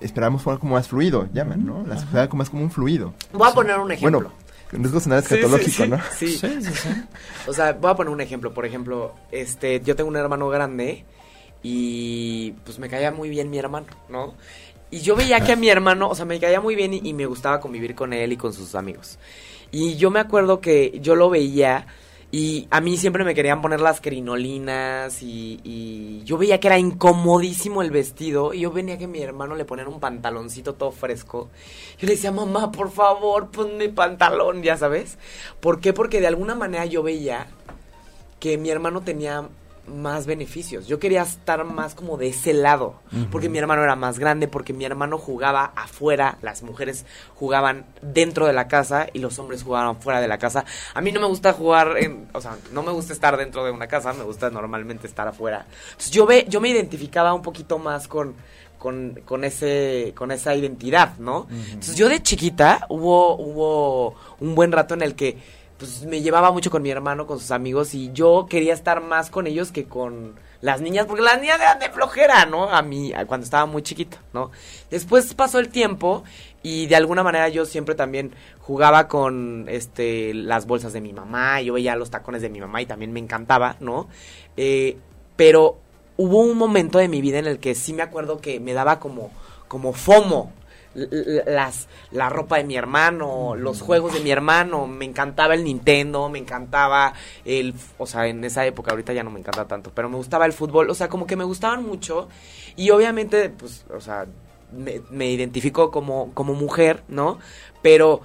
esperamos 0.00 0.42
fuera 0.42 0.58
como 0.58 0.74
más 0.74 0.88
fluido, 0.88 1.28
llaman, 1.32 1.64
¿no? 1.64 1.84
La 1.86 1.96
sexualidad 1.98 2.28
como 2.28 2.38
más 2.40 2.50
como 2.50 2.62
un 2.62 2.70
fluido. 2.70 3.14
Voy 3.32 3.48
a 3.48 3.52
poner 3.54 3.78
un 3.78 3.92
ejemplo. 3.92 4.20
Bueno, 4.72 4.88
no 4.90 4.96
es 4.96 5.02
sonar 5.02 5.22
Sí, 5.22 5.28
sí, 5.28 5.34
escatológico, 5.34 5.84
sí, 5.84 5.88
¿no? 5.88 5.98
Sí. 6.16 6.38
sí, 6.38 6.62
sí. 6.74 6.88
O 7.46 7.52
sea, 7.52 7.72
voy 7.72 7.90
a 7.90 7.94
poner 7.94 8.12
un 8.12 8.20
ejemplo. 8.20 8.52
Por 8.54 8.64
ejemplo, 8.66 9.14
este, 9.32 9.80
yo 9.80 9.96
tengo 9.96 10.08
un 10.08 10.16
hermano 10.16 10.48
grande 10.48 11.04
y 11.62 12.52
pues 12.64 12.78
me 12.78 12.88
caía 12.88 13.10
muy 13.10 13.28
bien 13.28 13.50
mi 13.50 13.58
hermano, 13.58 13.86
¿no? 14.08 14.34
Y 14.90 15.00
yo 15.00 15.14
veía 15.16 15.40
que 15.40 15.52
a 15.52 15.56
mi 15.56 15.68
hermano, 15.68 16.08
o 16.08 16.14
sea, 16.14 16.24
me 16.24 16.40
caía 16.40 16.60
muy 16.60 16.74
bien 16.74 16.94
y, 16.94 17.00
y 17.04 17.12
me 17.12 17.26
gustaba 17.26 17.60
convivir 17.60 17.94
con 17.94 18.12
él 18.12 18.32
y 18.32 18.36
con 18.36 18.52
sus 18.52 18.74
amigos. 18.74 19.18
Y 19.70 19.96
yo 19.96 20.10
me 20.10 20.20
acuerdo 20.20 20.60
que 20.60 20.98
yo 21.00 21.14
lo 21.14 21.30
veía 21.30 21.86
y 22.32 22.68
a 22.70 22.80
mí 22.80 22.96
siempre 22.96 23.24
me 23.24 23.34
querían 23.34 23.60
poner 23.60 23.80
las 23.80 24.00
crinolinas 24.00 25.20
y, 25.22 25.60
y 25.64 26.22
yo 26.24 26.38
veía 26.38 26.60
que 26.60 26.68
era 26.68 26.78
incomodísimo 26.78 27.82
el 27.82 27.90
vestido 27.90 28.54
y 28.54 28.60
yo 28.60 28.70
venía 28.70 28.98
que 28.98 29.08
mi 29.08 29.20
hermano 29.20 29.56
le 29.56 29.64
ponían 29.64 29.88
un 29.88 29.98
pantaloncito 29.98 30.74
todo 30.74 30.92
fresco. 30.92 31.48
Yo 31.98 32.06
le 32.06 32.14
decía, 32.14 32.30
mamá, 32.30 32.70
por 32.70 32.90
favor, 32.92 33.50
ponme 33.50 33.88
pantalón, 33.88 34.62
ya 34.62 34.76
sabes. 34.76 35.18
¿Por 35.58 35.80
qué? 35.80 35.92
Porque 35.92 36.20
de 36.20 36.28
alguna 36.28 36.54
manera 36.54 36.84
yo 36.86 37.02
veía 37.02 37.48
que 38.38 38.58
mi 38.58 38.70
hermano 38.70 39.02
tenía 39.02 39.48
más 39.86 40.26
beneficios. 40.26 40.86
Yo 40.86 40.98
quería 40.98 41.22
estar 41.22 41.64
más 41.64 41.94
como 41.94 42.16
de 42.16 42.28
ese 42.28 42.52
lado, 42.52 43.00
porque 43.30 43.48
mi 43.48 43.58
hermano 43.58 43.82
era 43.82 43.96
más 43.96 44.18
grande, 44.18 44.48
porque 44.48 44.72
mi 44.72 44.84
hermano 44.84 45.18
jugaba 45.18 45.72
afuera, 45.76 46.38
las 46.42 46.62
mujeres 46.62 47.06
jugaban 47.34 47.86
dentro 48.02 48.46
de 48.46 48.52
la 48.52 48.68
casa 48.68 49.08
y 49.12 49.18
los 49.18 49.38
hombres 49.38 49.62
jugaban 49.62 50.00
fuera 50.00 50.20
de 50.20 50.28
la 50.28 50.38
casa. 50.38 50.64
A 50.94 51.00
mí 51.00 51.12
no 51.12 51.20
me 51.20 51.26
gusta 51.26 51.52
jugar 51.52 51.96
en, 51.98 52.28
o 52.32 52.40
sea, 52.40 52.56
no 52.72 52.82
me 52.82 52.92
gusta 52.92 53.12
estar 53.12 53.36
dentro 53.36 53.64
de 53.64 53.70
una 53.70 53.86
casa, 53.86 54.12
me 54.12 54.24
gusta 54.24 54.50
normalmente 54.50 55.06
estar 55.06 55.26
afuera. 55.26 55.66
Entonces 55.90 56.10
yo 56.10 56.26
ve, 56.26 56.46
yo 56.48 56.60
me 56.60 56.68
identificaba 56.68 57.34
un 57.34 57.42
poquito 57.42 57.78
más 57.78 58.08
con 58.08 58.34
con, 58.80 59.20
con 59.26 59.44
ese 59.44 60.14
con 60.16 60.30
esa 60.30 60.54
identidad, 60.54 61.18
¿no? 61.18 61.46
Entonces 61.50 61.96
yo 61.96 62.08
de 62.08 62.22
chiquita 62.22 62.86
hubo 62.88 63.36
hubo 63.36 64.14
un 64.40 64.54
buen 64.54 64.72
rato 64.72 64.94
en 64.94 65.02
el 65.02 65.14
que 65.14 65.59
pues 65.80 66.04
me 66.04 66.20
llevaba 66.20 66.52
mucho 66.52 66.70
con 66.70 66.82
mi 66.82 66.90
hermano, 66.90 67.26
con 67.26 67.40
sus 67.40 67.50
amigos, 67.50 67.94
y 67.94 68.12
yo 68.12 68.46
quería 68.50 68.74
estar 68.74 69.00
más 69.00 69.30
con 69.30 69.46
ellos 69.46 69.72
que 69.72 69.86
con 69.86 70.34
las 70.60 70.82
niñas, 70.82 71.06
porque 71.06 71.22
las 71.22 71.40
niñas 71.40 71.58
eran 71.58 71.78
de 71.78 71.88
flojera, 71.88 72.44
¿no? 72.44 72.68
A 72.68 72.82
mí, 72.82 73.14
cuando 73.26 73.44
estaba 73.44 73.64
muy 73.64 73.82
chiquito, 73.82 74.18
¿no? 74.34 74.50
Después 74.90 75.32
pasó 75.32 75.58
el 75.58 75.70
tiempo 75.70 76.22
y 76.62 76.86
de 76.86 76.96
alguna 76.96 77.22
manera 77.22 77.48
yo 77.48 77.64
siempre 77.64 77.94
también 77.94 78.34
jugaba 78.58 79.08
con 79.08 79.64
este 79.70 80.34
las 80.34 80.66
bolsas 80.66 80.92
de 80.92 81.00
mi 81.00 81.14
mamá, 81.14 81.62
yo 81.62 81.72
veía 81.72 81.96
los 81.96 82.10
tacones 82.10 82.42
de 82.42 82.50
mi 82.50 82.60
mamá 82.60 82.82
y 82.82 82.86
también 82.86 83.10
me 83.14 83.20
encantaba, 83.20 83.76
¿no? 83.80 84.06
Eh, 84.58 84.98
pero 85.36 85.78
hubo 86.18 86.40
un 86.40 86.58
momento 86.58 86.98
de 86.98 87.08
mi 87.08 87.22
vida 87.22 87.38
en 87.38 87.46
el 87.46 87.58
que 87.58 87.74
sí 87.74 87.94
me 87.94 88.02
acuerdo 88.02 88.42
que 88.42 88.60
me 88.60 88.74
daba 88.74 89.00
como, 89.00 89.30
como 89.66 89.94
FOMO, 89.94 90.52
las 90.94 91.88
la 92.10 92.28
ropa 92.28 92.56
de 92.56 92.64
mi 92.64 92.76
hermano, 92.76 93.54
los 93.54 93.80
juegos 93.80 94.12
de 94.12 94.20
mi 94.20 94.30
hermano, 94.30 94.86
me 94.86 95.04
encantaba 95.04 95.54
el 95.54 95.64
Nintendo, 95.64 96.28
me 96.28 96.38
encantaba 96.38 97.12
el, 97.44 97.74
o 97.98 98.06
sea, 98.06 98.26
en 98.26 98.44
esa 98.44 98.66
época 98.66 98.90
ahorita 98.90 99.12
ya 99.12 99.22
no 99.22 99.30
me 99.30 99.38
encanta 99.38 99.66
tanto, 99.66 99.92
pero 99.94 100.08
me 100.08 100.16
gustaba 100.16 100.46
el 100.46 100.52
fútbol, 100.52 100.90
o 100.90 100.94
sea, 100.94 101.08
como 101.08 101.26
que 101.26 101.36
me 101.36 101.44
gustaban 101.44 101.86
mucho 101.86 102.28
y 102.76 102.90
obviamente 102.90 103.50
pues, 103.50 103.84
o 103.94 104.00
sea, 104.00 104.26
me, 104.72 105.00
me 105.10 105.30
identifico 105.30 105.90
como 105.90 106.32
como 106.34 106.54
mujer, 106.54 107.02
¿no? 107.08 107.38
Pero 107.82 108.20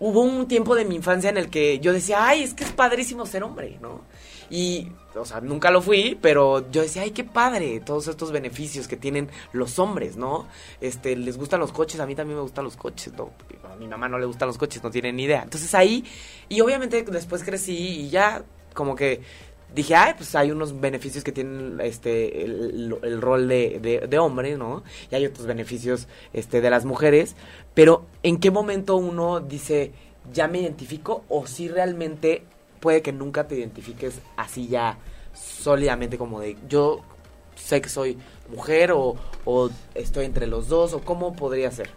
hubo 0.00 0.22
un 0.22 0.48
tiempo 0.48 0.74
de 0.74 0.84
mi 0.84 0.96
infancia 0.96 1.30
en 1.30 1.36
el 1.36 1.48
que 1.50 1.78
yo 1.78 1.92
decía, 1.92 2.26
"Ay, 2.26 2.42
es 2.42 2.54
que 2.54 2.64
es 2.64 2.72
padrísimo 2.72 3.26
ser 3.26 3.44
hombre", 3.44 3.78
¿no? 3.80 4.00
Y, 4.50 4.88
o 5.14 5.24
sea, 5.24 5.40
nunca 5.40 5.70
lo 5.70 5.80
fui, 5.80 6.18
pero 6.20 6.70
yo 6.72 6.82
decía, 6.82 7.02
ay, 7.02 7.12
qué 7.12 7.22
padre, 7.22 7.80
todos 7.80 8.08
estos 8.08 8.32
beneficios 8.32 8.88
que 8.88 8.96
tienen 8.96 9.28
los 9.52 9.78
hombres, 9.78 10.16
¿no? 10.16 10.48
Este, 10.80 11.14
les 11.14 11.38
gustan 11.38 11.60
los 11.60 11.70
coches, 11.70 12.00
a 12.00 12.06
mí 12.06 12.16
también 12.16 12.36
me 12.36 12.42
gustan 12.42 12.64
los 12.64 12.76
coches. 12.76 13.12
A 13.70 13.76
mi 13.76 13.86
mamá 13.86 14.08
no 14.08 14.18
le 14.18 14.26
gustan 14.26 14.48
los 14.48 14.58
coches, 14.58 14.82
no 14.82 14.90
tiene 14.90 15.12
ni 15.12 15.24
idea. 15.24 15.42
Entonces 15.42 15.72
ahí, 15.74 16.04
y 16.48 16.60
obviamente 16.60 17.02
después 17.04 17.44
crecí 17.44 17.76
y 17.76 18.10
ya 18.10 18.42
como 18.74 18.96
que 18.96 19.20
dije, 19.74 19.94
ay, 19.94 20.14
pues 20.16 20.34
hay 20.34 20.50
unos 20.50 20.80
beneficios 20.80 21.24
que 21.24 21.32
tienen 21.32 21.80
este 21.80 22.44
el, 22.44 23.20
rol 23.20 23.48
de, 23.48 24.06
de, 24.08 24.18
hombre, 24.18 24.56
¿no? 24.56 24.82
Y 25.10 25.14
hay 25.14 25.26
otros 25.26 25.46
beneficios 25.46 26.08
este 26.32 26.60
de 26.60 26.70
las 26.70 26.84
mujeres, 26.84 27.36
pero 27.74 28.06
¿en 28.22 28.38
qué 28.38 28.50
momento 28.50 28.96
uno 28.96 29.40
dice, 29.40 29.92
ya 30.32 30.48
me 30.48 30.60
identifico 30.60 31.24
o 31.28 31.46
si 31.46 31.68
realmente 31.68 32.44
puede 32.80 33.02
que 33.02 33.12
nunca 33.12 33.46
te 33.46 33.56
identifiques 33.56 34.20
así 34.36 34.68
ya 34.68 34.98
sólidamente 35.34 36.18
como 36.18 36.40
de 36.40 36.56
yo 36.68 37.00
sé 37.54 37.80
que 37.80 37.88
soy 37.88 38.18
mujer 38.50 38.92
o, 38.92 39.16
o 39.44 39.70
estoy 39.94 40.24
entre 40.24 40.46
los 40.46 40.68
dos 40.68 40.92
o 40.94 41.00
cómo 41.00 41.34
podría 41.36 41.70
ser? 41.70 41.90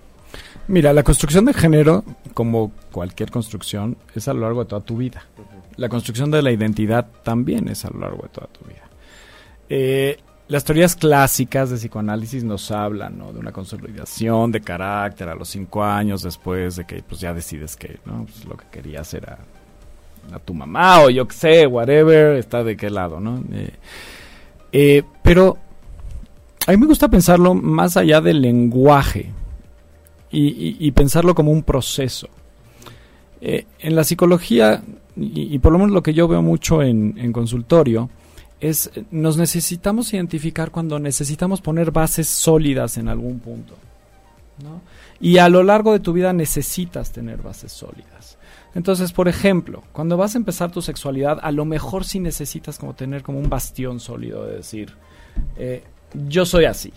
Mira, 0.68 0.94
la 0.94 1.04
construcción 1.04 1.46
de 1.46 1.54
género, 1.54 2.04
como 2.34 2.72
cualquier 2.92 3.32
construcción, 3.32 3.98
es 4.16 4.28
a 4.28 4.34
lo 4.34 4.42
largo 4.42 4.64
de 4.64 4.70
toda 4.70 4.82
tu 4.82 4.98
vida. 4.98 5.26
La 5.76 5.90
construcción 5.90 6.32
de 6.32 6.42
la 6.42 6.52
identidad 6.52 7.08
también 7.24 7.68
es 7.68 7.86
a 7.86 7.90
lo 7.90 8.00
largo 8.00 8.24
de 8.24 8.30
toda 8.30 8.48
tu 8.48 8.66
vida. 8.66 8.84
Eh, 9.70 10.20
las 10.48 10.64
teorías 10.64 10.96
clásicas 10.96 11.70
de 11.70 11.78
psicoanálisis 11.78 12.44
nos 12.44 12.70
hablan 12.72 13.18
de 13.18 13.40
una 13.40 13.52
consolidación 13.52 14.52
de 14.52 14.62
carácter 14.62 15.30
a 15.30 15.36
los 15.36 15.50
cinco 15.50 15.84
años 15.84 16.22
después 16.22 16.76
de 16.76 16.86
que 16.86 17.02
pues, 17.02 17.22
ya 17.22 17.34
decides 17.34 17.76
que 17.76 18.00
¿no? 18.06 18.26
Pues, 18.26 18.46
lo 18.46 18.58
que 18.58 18.66
querías 18.72 19.14
era 19.14 19.40
a 20.32 20.40
tu 20.40 20.54
mamá 20.54 21.02
o 21.04 21.10
yo 21.10 21.28
qué 21.28 21.36
sé, 21.36 21.68
whatever, 21.68 22.38
está 22.38 22.64
de 22.64 22.78
qué 22.78 22.90
lado, 22.90 23.20
¿no? 23.20 23.44
Eh, 23.52 23.74
eh, 24.72 25.04
pero 25.22 25.58
a 26.66 26.72
mí 26.72 26.78
me 26.78 26.86
gusta 26.86 27.08
pensarlo 27.08 27.54
más 27.54 27.98
allá 27.98 28.22
del 28.22 28.42
lenguaje 28.42 29.32
y, 30.32 30.90
pensarlo 30.94 31.36
como 31.36 31.52
un 31.52 31.62
proceso. 31.62 32.28
en 33.40 33.96
la 33.96 34.04
psicología 34.04 34.82
y, 35.16 35.60
por 35.60 35.72
lo 35.72 35.80
menos 35.80 35.94
lo 35.94 36.02
que 36.02 36.14
yo 36.14 36.28
veo 36.28 36.42
mucho 36.42 36.82
en, 36.82 37.32
consultorio, 37.32 38.10
es 38.60 38.90
nos 39.12 39.38
necesitamos 39.38 40.14
identificar 40.14 40.72
cuando 40.72 41.00
necesitamos 41.00 41.62
poner 41.62 41.92
bases 41.92 42.28
sólidas 42.28 42.98
en 42.98 43.10
algún 43.10 43.40
punto. 43.40 43.76
Y 45.20 45.38
a 45.38 45.50
lo 45.50 45.64
largo 45.64 45.94
de 45.94 46.00
tu 46.00 46.14
vida 46.14 46.34
necesitas 46.34 47.12
tener 47.12 47.42
bases 47.42 47.72
sólidas. 47.72 48.13
Entonces, 48.76 49.14
por 49.14 49.28
ejemplo, 49.28 49.84
cuando 49.92 50.18
vas 50.18 50.36
a 50.36 50.38
empezar 50.38 50.72
tu 50.72 50.82
sexualidad, 50.82 51.40
a 51.42 51.52
lo 51.52 51.66
mejor 51.66 52.06
sí 52.06 52.20
necesitas 52.20 52.80
como 52.80 52.96
tener 52.96 53.22
como 53.22 53.40
un 53.40 53.50
bastión 53.50 54.00
sólido 54.00 54.46
de 54.46 54.58
decir, 54.58 54.94
eh, 55.58 55.84
yo 56.28 56.46
soy 56.46 56.66
así, 56.66 56.92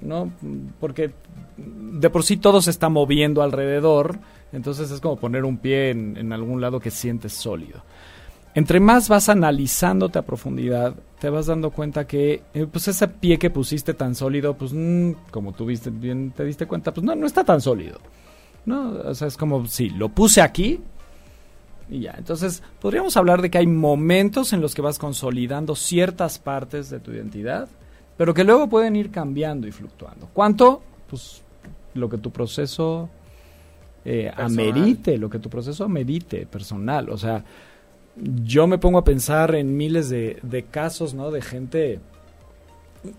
¿no? 0.00 0.30
Porque 0.78 1.12
de 1.56 2.10
por 2.10 2.22
sí 2.22 2.36
todo 2.36 2.62
se 2.62 2.70
está 2.70 2.88
moviendo 2.88 3.42
alrededor 3.42 4.20
entonces 4.52 4.90
es 4.90 5.00
como 5.00 5.16
poner 5.16 5.44
un 5.44 5.58
pie 5.58 5.90
en, 5.90 6.32
algún 6.32 6.60
lado 6.60 6.80
que 6.80 6.90
sientes 6.90 7.32
sólido. 7.32 7.82
Entre 8.54 8.80
más 8.80 9.08
vas 9.08 9.28
analizándote 9.28 10.18
a 10.18 10.22
profundidad, 10.22 10.94
te 11.18 11.28
vas 11.28 11.46
dando 11.46 11.70
cuenta 11.70 12.06
que 12.06 12.42
eh, 12.54 12.66
pues 12.70 12.88
ese 12.88 13.06
pie 13.06 13.38
que 13.38 13.50
pusiste 13.50 13.92
tan 13.92 14.14
sólido, 14.14 14.54
pues 14.54 14.72
mm, 14.72 15.12
como 15.30 15.52
tú 15.52 15.66
viste, 15.66 15.90
bien 15.90 16.30
te 16.30 16.44
diste 16.44 16.66
cuenta, 16.66 16.94
pues 16.94 17.04
no, 17.04 17.14
no 17.14 17.26
está 17.26 17.44
tan 17.44 17.60
sólido. 17.60 17.98
¿no? 18.64 18.92
O 19.04 19.14
sea, 19.14 19.28
es 19.28 19.36
como 19.36 19.66
si 19.66 19.90
lo 19.90 20.08
puse 20.08 20.40
aquí 20.40 20.80
y 21.88 22.00
ya. 22.00 22.14
Entonces, 22.18 22.62
podríamos 22.80 23.16
hablar 23.16 23.42
de 23.42 23.50
que 23.50 23.58
hay 23.58 23.66
momentos 23.66 24.52
en 24.52 24.60
los 24.60 24.74
que 24.74 24.82
vas 24.82 24.98
consolidando 24.98 25.74
ciertas 25.74 26.38
partes 26.38 26.90
de 26.90 27.00
tu 27.00 27.12
identidad, 27.12 27.68
pero 28.16 28.34
que 28.34 28.44
luego 28.44 28.68
pueden 28.68 28.96
ir 28.96 29.10
cambiando 29.10 29.66
y 29.66 29.72
fluctuando. 29.72 30.28
¿Cuánto? 30.32 30.82
Pues 31.08 31.42
lo 31.94 32.08
que 32.08 32.18
tu 32.18 32.30
proceso 32.30 33.08
eh, 34.04 34.30
amerite, 34.36 35.18
lo 35.18 35.28
que 35.28 35.38
tu 35.38 35.50
proceso 35.50 35.84
amerite 35.84 36.46
personal. 36.46 37.10
O 37.10 37.16
sea, 37.16 37.44
yo 38.44 38.66
me 38.66 38.78
pongo 38.78 38.98
a 38.98 39.04
pensar 39.04 39.54
en 39.54 39.76
miles 39.76 40.08
de, 40.08 40.66
casos, 40.70 41.12
¿no? 41.12 41.30
De 41.30 41.42
gente, 41.42 41.98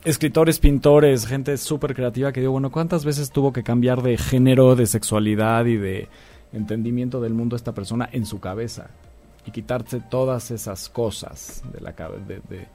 escritores, 0.06 0.60
pintores, 0.60 1.28
gente 1.28 1.58
súper 1.58 1.94
creativa 1.94 2.32
que 2.32 2.40
digo, 2.40 2.54
bueno, 2.54 2.72
¿cuántas 2.72 3.06
veces 3.06 3.32
tuvo 3.32 3.54
que 3.54 3.64
cambiar 3.64 4.02
de 4.02 4.18
género, 4.18 4.76
de 4.76 4.88
sexualidad 4.88 5.66
y 5.66 5.78
de 5.78 6.08
entendimiento 6.58 7.22
del 7.22 7.34
mundo 7.34 7.56
esta 7.56 7.74
persona 7.74 8.10
en 8.12 8.26
su 8.26 8.40
cabeza? 8.40 8.90
Y 9.46 9.52
quitarse 9.52 10.02
todas 10.02 10.52
esas 10.52 10.90
cosas 10.90 11.64
de 11.72 11.80
la, 11.80 11.94
de, 11.94 12.68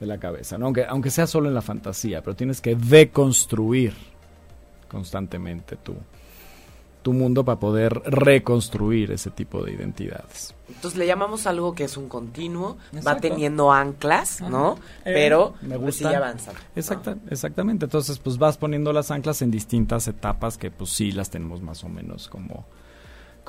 de 0.00 0.06
la 0.06 0.18
cabeza, 0.18 0.58
¿no? 0.58 0.66
Aunque, 0.66 0.84
aunque 0.84 1.10
sea 1.10 1.26
solo 1.26 1.48
en 1.48 1.54
la 1.54 1.62
fantasía, 1.62 2.22
pero 2.22 2.36
tienes 2.36 2.60
que 2.60 2.74
deconstruir 2.74 3.94
constantemente 4.88 5.76
tu, 5.76 5.94
tu 7.02 7.12
mundo 7.12 7.44
para 7.44 7.58
poder 7.58 7.94
reconstruir 8.04 9.12
ese 9.12 9.30
tipo 9.30 9.62
de 9.64 9.72
identidades. 9.72 10.54
Entonces 10.68 10.98
le 10.98 11.06
llamamos 11.06 11.46
algo 11.46 11.74
que 11.74 11.84
es 11.84 11.96
un 11.96 12.08
continuo, 12.08 12.76
va 13.06 13.16
teniendo 13.18 13.72
anclas, 13.72 14.40
¿no? 14.40 14.74
Eh, 15.04 15.12
Pero 15.14 15.54
me 15.62 15.78
pues, 15.78 16.00
gusta. 16.00 16.16
avanza. 16.16 16.52
Exactamente, 16.74 17.84
entonces 17.86 18.18
pues 18.18 18.38
vas 18.38 18.56
poniendo 18.56 18.92
las 18.92 19.10
anclas 19.10 19.42
en 19.42 19.50
distintas 19.50 20.08
etapas 20.08 20.58
que 20.58 20.70
pues 20.70 20.90
sí 20.90 21.12
las 21.12 21.30
tenemos 21.30 21.62
más 21.62 21.84
o 21.84 21.88
menos 21.88 22.28
como 22.28 22.66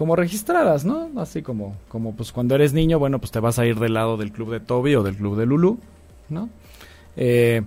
como 0.01 0.15
registradas, 0.15 0.83
¿no? 0.83 1.11
Así 1.17 1.43
como 1.43 1.77
como 1.87 2.15
pues 2.15 2.31
cuando 2.31 2.55
eres 2.55 2.73
niño, 2.73 2.97
bueno, 2.97 3.19
pues 3.19 3.29
te 3.29 3.39
vas 3.39 3.59
a 3.59 3.67
ir 3.67 3.77
del 3.77 3.93
lado 3.93 4.17
del 4.17 4.31
club 4.31 4.49
de 4.51 4.59
Toby 4.59 4.95
o 4.95 5.03
del 5.03 5.15
club 5.15 5.37
de 5.37 5.45
Lulu, 5.45 5.77
¿no? 6.29 6.49
Eh, 7.15 7.61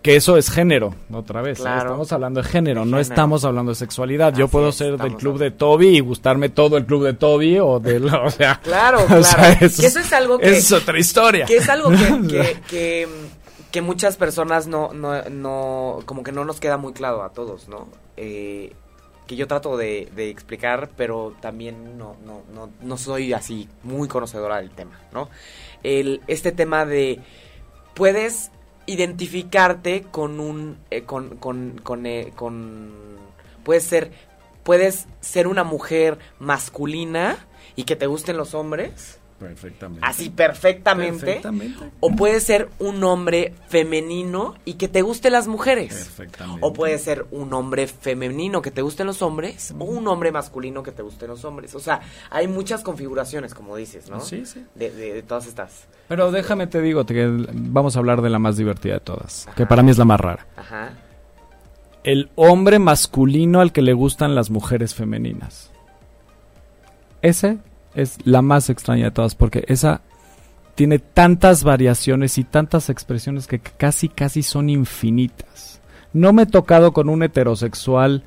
que 0.00 0.14
eso 0.14 0.36
es 0.36 0.52
género, 0.52 0.94
otra 1.12 1.42
vez. 1.42 1.58
¿eh? 1.58 1.62
Estamos 1.62 2.12
hablando 2.12 2.42
de 2.42 2.48
género, 2.48 2.84
no 2.84 3.00
estamos 3.00 3.44
hablando 3.44 3.72
de 3.72 3.74
sexualidad. 3.74 4.32
Yo 4.36 4.46
puedo 4.46 4.70
ser 4.70 4.98
del 4.98 5.16
club 5.16 5.36
de 5.36 5.50
Toby 5.50 5.88
y 5.96 5.98
gustarme 5.98 6.48
todo 6.48 6.76
el 6.76 6.86
club 6.86 7.02
de 7.02 7.14
Toby 7.14 7.58
o 7.58 7.80
de... 7.80 7.96
O 8.24 8.30
sea, 8.30 8.60
claro, 8.62 9.04
claro. 9.06 9.58
que 9.58 9.64
eso 9.64 9.98
es 9.98 10.12
algo 10.12 10.38
que... 10.38 10.48
Es 10.48 10.70
otra 10.70 10.96
historia. 10.96 11.44
Que 11.44 11.56
es 11.56 11.68
algo 11.68 11.90
que, 12.28 12.56
que, 12.68 13.08
que, 13.72 13.82
muchas 13.82 14.16
personas 14.16 14.68
no, 14.68 14.92
no, 14.92 15.22
no... 15.28 15.98
Como 16.06 16.22
que 16.22 16.30
no 16.30 16.44
nos 16.44 16.60
queda 16.60 16.76
muy 16.76 16.92
claro 16.92 17.24
a 17.24 17.30
todos, 17.30 17.68
¿no? 17.68 17.88
Eh, 18.16 18.74
que 19.30 19.36
yo 19.36 19.46
trato 19.46 19.76
de, 19.76 20.08
explicar, 20.28 20.90
pero 20.96 21.36
también 21.40 21.96
no, 21.96 22.16
no, 22.26 22.42
no, 22.52 22.68
no 22.82 22.96
soy 22.96 23.32
así 23.32 23.68
muy 23.84 24.08
conocedora 24.08 24.56
del 24.56 24.72
tema, 24.72 24.98
¿no? 25.12 25.30
El, 25.84 26.20
este 26.26 26.50
tema 26.50 26.84
de... 26.84 27.20
Puedes 27.94 28.50
identificarte 28.86 30.02
con 30.02 30.40
un 30.40 30.78
eh, 30.90 31.02
con 31.02 31.36
con 31.36 31.78
con, 31.84 32.06
eh, 32.06 32.32
con 32.34 32.90
puedes 33.62 33.84
ser 33.84 34.10
puedes 34.64 35.06
ser 35.20 35.46
una 35.46 35.62
mujer 35.62 36.18
masculina 36.40 37.46
y 37.76 37.84
que 37.84 37.94
te 37.94 38.06
gusten 38.06 38.36
los 38.36 38.54
hombres 38.54 39.19
Perfectamente. 39.40 40.06
Así 40.06 40.28
perfectamente. 40.28 41.40
O 42.00 42.14
puede 42.14 42.40
ser 42.40 42.68
un 42.78 43.02
hombre 43.04 43.54
femenino 43.68 44.54
y 44.66 44.74
que 44.74 44.86
te 44.86 45.00
gusten 45.00 45.32
las 45.32 45.48
mujeres. 45.48 45.94
Perfectamente. 45.94 46.60
O 46.60 46.74
puede 46.74 46.98
ser 46.98 47.24
un 47.30 47.54
hombre 47.54 47.86
femenino 47.86 48.60
que 48.60 48.70
te 48.70 48.82
gusten 48.82 49.06
los 49.06 49.22
hombres 49.22 49.74
o 49.78 49.84
un 49.84 50.06
hombre 50.08 50.30
masculino 50.30 50.82
que 50.82 50.92
te 50.92 51.02
gusten 51.02 51.28
los 51.28 51.42
hombres. 51.46 51.74
O 51.74 51.80
sea, 51.80 52.02
hay 52.28 52.48
muchas 52.48 52.82
configuraciones, 52.82 53.54
como 53.54 53.76
dices, 53.76 54.10
¿no? 54.10 54.20
Sí, 54.20 54.44
sí. 54.44 54.62
De, 54.74 55.22
todas 55.22 55.46
estas. 55.46 55.86
Pero 56.06 56.30
déjame 56.30 56.66
te 56.66 56.82
digo 56.82 57.06
que 57.06 57.26
vamos 57.54 57.96
a 57.96 57.98
hablar 57.98 58.20
de 58.20 58.28
la 58.28 58.38
más 58.38 58.58
divertida 58.58 58.94
de 58.94 59.00
todas, 59.00 59.48
que 59.56 59.64
para 59.64 59.82
mí 59.82 59.90
es 59.90 59.96
la 59.96 60.04
más 60.04 60.20
rara. 60.20 60.46
Ajá. 60.54 60.90
El 62.04 62.30
hombre 62.34 62.78
masculino 62.78 63.60
al 63.60 63.72
que 63.72 63.80
le 63.80 63.94
gustan 63.94 64.34
las 64.34 64.50
mujeres 64.50 64.94
femeninas. 64.94 65.70
Ese 67.22 67.58
es 67.94 68.18
la 68.24 68.42
más 68.42 68.70
extraña 68.70 69.06
de 69.06 69.10
todas 69.10 69.34
porque 69.34 69.64
esa 69.68 70.02
tiene 70.74 70.98
tantas 70.98 71.64
variaciones 71.64 72.38
y 72.38 72.44
tantas 72.44 72.88
expresiones 72.88 73.46
que 73.46 73.58
casi 73.58 74.08
casi 74.08 74.42
son 74.42 74.70
infinitas. 74.70 75.80
No 76.12 76.32
me 76.32 76.42
he 76.42 76.46
tocado 76.46 76.92
con 76.92 77.08
un 77.08 77.22
heterosexual 77.22 78.24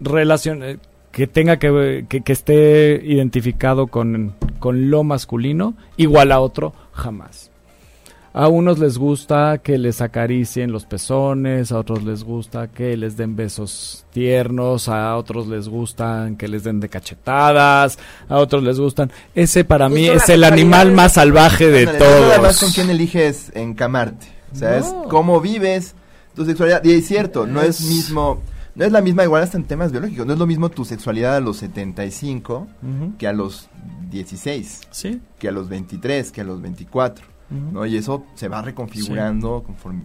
eh, 0.00 0.78
que 1.10 1.26
tenga 1.26 1.58
que, 1.58 2.06
que, 2.08 2.20
que 2.20 2.32
esté 2.32 3.00
identificado 3.04 3.86
con, 3.86 4.34
con 4.58 4.90
lo 4.90 5.04
masculino 5.04 5.74
igual 5.96 6.32
a 6.32 6.40
otro 6.40 6.72
jamás. 6.92 7.50
A 8.36 8.48
unos 8.48 8.80
les 8.80 8.98
gusta 8.98 9.58
que 9.58 9.78
les 9.78 10.00
acaricien 10.00 10.72
los 10.72 10.86
pezones, 10.86 11.70
a 11.70 11.78
otros 11.78 12.02
les 12.02 12.24
gusta 12.24 12.66
que 12.66 12.96
les 12.96 13.16
den 13.16 13.36
besos 13.36 14.06
tiernos, 14.12 14.88
a 14.88 15.16
otros 15.16 15.46
les 15.46 15.68
gustan 15.68 16.34
que 16.34 16.48
les 16.48 16.64
den 16.64 16.80
de 16.80 16.88
cachetadas, 16.88 17.96
a 18.28 18.38
otros 18.38 18.64
les 18.64 18.80
gustan. 18.80 19.12
Ese 19.36 19.64
para 19.64 19.88
mí 19.88 20.08
es 20.08 20.28
el 20.28 20.42
animal 20.42 20.90
más 20.90 21.12
salvaje 21.12 21.68
de 21.70 21.86
todos. 21.86 22.32
Además 22.32 22.58
con 22.58 22.72
quién 22.72 22.90
eliges 22.90 23.52
encamarte. 23.54 24.26
O 24.52 24.56
sea, 24.56 24.78
es 24.78 24.92
cómo 25.08 25.40
vives 25.40 25.94
tu 26.34 26.44
sexualidad. 26.44 26.82
Y 26.82 26.90
es 26.90 27.06
cierto, 27.06 27.46
no 27.46 27.62
es 27.62 27.82
mismo 27.82 28.42
no 28.74 28.84
es 28.84 28.90
la 28.90 29.00
misma, 29.00 29.22
igual 29.22 29.44
hasta 29.44 29.56
en 29.56 29.62
temas 29.62 29.92
biológicos, 29.92 30.26
no 30.26 30.32
es 30.32 30.38
lo 30.40 30.48
mismo 30.48 30.68
tu 30.68 30.84
sexualidad 30.84 31.36
a 31.36 31.40
los 31.40 31.58
75 31.58 32.66
que 33.16 33.28
a 33.28 33.32
los 33.32 33.68
16, 34.10 34.80
¿Sí? 34.90 35.20
que 35.38 35.46
a 35.46 35.52
los 35.52 35.68
23, 35.68 36.32
que 36.32 36.40
a 36.40 36.44
los 36.44 36.60
24. 36.60 37.33
¿No? 37.50 37.84
Y 37.86 37.96
eso 37.96 38.24
se 38.34 38.48
va 38.48 38.62
reconfigurando 38.62 39.62
conforme... 39.62 40.02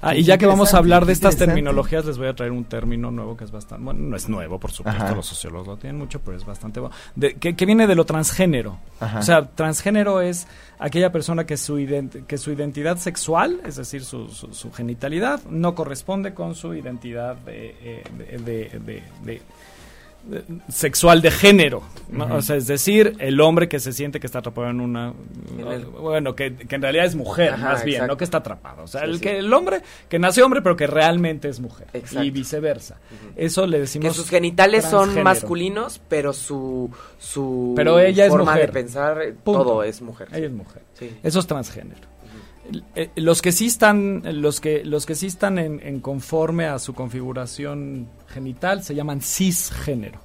Ah, 0.00 0.14
y 0.14 0.22
ya 0.22 0.38
que 0.38 0.46
vamos 0.46 0.74
a 0.74 0.78
hablar 0.78 1.06
de 1.06 1.12
estas 1.12 1.36
terminologías, 1.36 2.04
les 2.04 2.18
voy 2.18 2.28
a 2.28 2.34
traer 2.34 2.52
un 2.52 2.64
término 2.64 3.10
nuevo 3.10 3.36
que 3.36 3.44
es 3.44 3.50
bastante, 3.50 3.84
bueno, 3.84 4.00
no 4.00 4.16
es 4.16 4.28
nuevo, 4.28 4.58
por 4.58 4.72
supuesto, 4.72 5.14
los 5.14 5.26
sociólogos 5.26 5.66
lo 5.68 5.76
tienen 5.76 5.98
mucho, 5.98 6.20
pero 6.20 6.36
es 6.36 6.44
bastante 6.44 6.80
bueno, 6.80 6.94
que, 7.16 7.66
viene 7.66 7.86
de 7.86 7.94
lo 7.94 8.04
transgénero. 8.04 8.78
O 9.00 9.22
sea, 9.22 9.46
transgénero 9.46 10.20
es 10.20 10.46
aquella 10.78 11.12
persona 11.12 11.44
que 11.44 11.56
su, 11.56 11.76
que 12.26 12.38
su 12.38 12.52
identidad 12.52 12.96
sexual, 12.96 13.60
es 13.64 13.76
decir, 13.76 14.04
su, 14.04 14.28
su, 14.28 14.72
genitalidad, 14.72 15.42
no 15.44 15.74
corresponde 15.74 16.34
con 16.34 16.54
su 16.54 16.74
identidad 16.74 17.36
de, 17.36 17.76
eh, 17.80 18.38
de 19.24 19.42
sexual 20.68 21.22
de 21.22 21.30
género, 21.30 21.82
o 22.30 22.42
sea, 22.42 22.56
es 22.56 22.66
decir, 22.66 23.16
el 23.18 23.40
hombre 23.40 23.68
que 23.68 23.80
se 23.80 23.92
siente 23.92 24.20
que 24.20 24.26
está 24.26 24.40
atrapado 24.40 24.68
en 24.68 24.80
una, 24.80 25.12
bueno, 26.00 26.34
que, 26.34 26.54
en 26.68 26.82
realidad 26.82 27.06
es 27.06 27.14
mujer, 27.14 27.56
más 27.58 27.84
bien, 27.84 28.06
no 28.06 28.16
que 28.16 28.24
está 28.24 28.38
atrapado, 28.38 28.84
o 28.84 28.86
sea, 28.86 29.02
el 29.02 29.20
que 29.20 29.38
el 29.38 29.52
hombre 29.52 29.82
que 30.08 30.18
nació 30.18 30.44
hombre 30.44 30.62
pero 30.62 30.76
que 30.76 30.86
realmente 30.86 31.48
es 31.48 31.60
mujer 31.60 31.88
y 32.20 32.30
viceversa. 32.30 32.98
Eso 33.36 33.66
le 33.66 33.80
decimos 33.80 34.08
que 34.08 34.14
sus 34.14 34.30
genitales 34.30 34.84
son 34.84 35.22
masculinos, 35.22 36.00
pero 36.08 36.32
su 36.32 36.90
su 37.18 37.72
pero 37.76 37.98
ella 37.98 38.28
forma 38.28 38.58
es 38.58 38.66
de 38.66 38.72
pensar 38.72 39.18
todo 39.44 39.82
es 39.82 40.00
mujer. 40.02 40.28
Ella 40.32 40.46
es 40.46 40.52
mujer. 40.52 40.82
Eso 41.22 41.40
es 41.40 41.46
transgénero. 41.46 42.18
Eh, 42.94 43.10
los 43.16 43.40
que 43.40 43.52
sí 43.52 43.66
están, 43.66 44.22
los 44.42 44.60
que, 44.60 44.84
los 44.84 45.06
que 45.06 45.14
sí 45.14 45.26
están 45.26 45.58
en, 45.58 46.00
conforme 46.00 46.66
a 46.66 46.78
su 46.78 46.94
configuración 46.94 48.08
genital 48.28 48.82
se 48.82 48.94
llaman 48.94 49.20
cisgénero. 49.20 50.20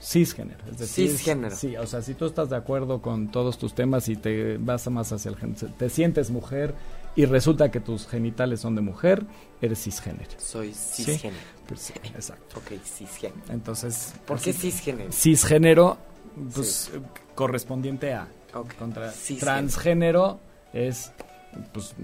Cisgénero, 0.00 0.64
es 0.70 0.78
decir, 0.78 1.10
cisgénero. 1.10 1.54
Sí, 1.54 1.76
o 1.76 1.86
sea, 1.86 2.00
si 2.00 2.14
tú 2.14 2.24
estás 2.24 2.48
de 2.48 2.56
acuerdo 2.56 3.02
con 3.02 3.30
todos 3.30 3.58
tus 3.58 3.74
temas 3.74 4.08
y 4.08 4.16
te 4.16 4.56
vas 4.56 4.88
más 4.88 5.12
hacia 5.12 5.30
el 5.30 5.36
te 5.54 5.90
sientes 5.90 6.30
mujer 6.30 6.74
y 7.16 7.26
resulta 7.26 7.70
que 7.70 7.80
tus 7.80 8.06
genitales 8.06 8.60
son 8.60 8.74
de 8.76 8.80
mujer, 8.80 9.26
eres 9.60 9.82
cisgénero. 9.82 10.30
Soy 10.38 10.72
cisgénero. 10.72 11.42
¿Sí? 11.76 11.92
exacto. 12.14 12.58
Ok, 12.58 12.80
cisgénero. 12.82 13.42
Entonces, 13.50 14.14
¿por 14.26 14.40
qué 14.40 14.54
cisgénero? 14.54 15.12
Cisgénero, 15.12 15.98
pues 16.54 16.90
correspondiente 17.34 18.14
a. 18.14 18.28
Contra 18.78 19.12
transgénero 19.38 20.40
es 20.72 21.12
pues 21.72 21.94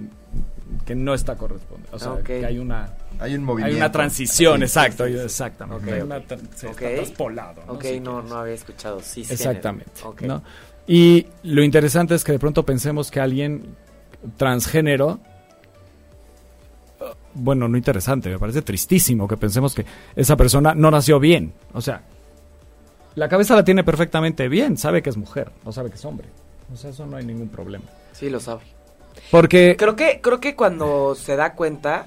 que 0.85 0.95
no 0.95 1.15
está 1.15 1.37
correspondiendo. 1.37 1.97
O 1.97 1.99
sea, 1.99 2.23
que 2.23 2.45
hay 2.45 2.59
una 2.59 2.89
hay 3.19 3.35
un 3.35 3.45
movimiento. 3.45 3.75
Hay 3.75 3.81
una 3.81 3.93
transición, 3.93 4.63
exacto, 4.63 5.05
exactamente. 5.07 5.95
Hay 5.95 6.01
una 6.01 6.21
se 6.55 6.69
está 6.69 6.95
traspolado. 6.95 7.63
¿no? 7.67 7.75
Ok, 7.75 7.85
no, 8.03 8.23
no 8.23 8.37
había 8.37 8.55
escuchado. 8.55 9.01
Sí, 9.01 9.23
exactamente. 9.29 9.93
¿no? 10.23 10.43
Y 10.87 11.27
lo 11.43 11.63
interesante 11.63 12.15
es 12.15 12.25
que 12.25 12.33
de 12.33 12.39
pronto 12.39 12.65
pensemos 12.65 13.11
que 13.11 13.21
alguien 13.21 13.77
transgénero 14.37 15.21
bueno, 17.39 17.69
no 17.69 17.77
interesante, 17.77 18.31
me 18.31 18.39
parece 18.39 18.63
tristísimo 18.63 19.29
que 19.29 19.37
pensemos 19.37 19.75
que 19.75 19.85
esa 20.15 20.37
persona 20.37 20.75
no 20.75 20.91
nació 20.91 21.21
bien. 21.21 21.53
O 21.75 21.83
sea, 21.83 22.03
la 23.15 23.29
cabeza 23.29 23.55
la 23.55 23.65
tiene 23.65 23.85
perfectamente 23.85 24.49
bien, 24.49 24.77
sabe 24.79 25.03
que 25.03 25.11
es 25.11 25.17
mujer, 25.17 25.53
no 25.65 25.73
sabe 25.73 25.91
que 25.91 25.97
es 25.97 26.05
hombre. 26.05 26.29
O 26.73 26.77
sea, 26.77 26.91
eso 26.91 27.07
no 27.07 27.17
hay 27.17 27.27
ningún 27.27 27.49
problema. 27.49 27.85
Sí, 28.13 28.31
lo 28.31 28.41
sabe. 28.41 28.63
Porque 29.31 29.77
creo 29.77 29.97
que 29.97 30.21
creo 30.21 30.41
que 30.41 30.55
cuando 30.55 31.15
se 31.15 31.37
da 31.37 31.55
cuenta 31.55 32.07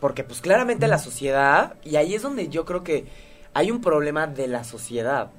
porque 0.00 0.24
pues 0.24 0.40
claramente 0.40 0.86
la 0.88 0.98
sociedad 0.98 1.74
y 1.82 1.96
ahí 1.96 2.14
es 2.14 2.22
donde 2.22 2.48
yo 2.48 2.64
creo 2.64 2.84
que 2.84 3.06
hay 3.54 3.70
un 3.70 3.80
problema 3.80 4.26
de 4.26 4.48
la 4.48 4.64
sociedad. 4.64 5.30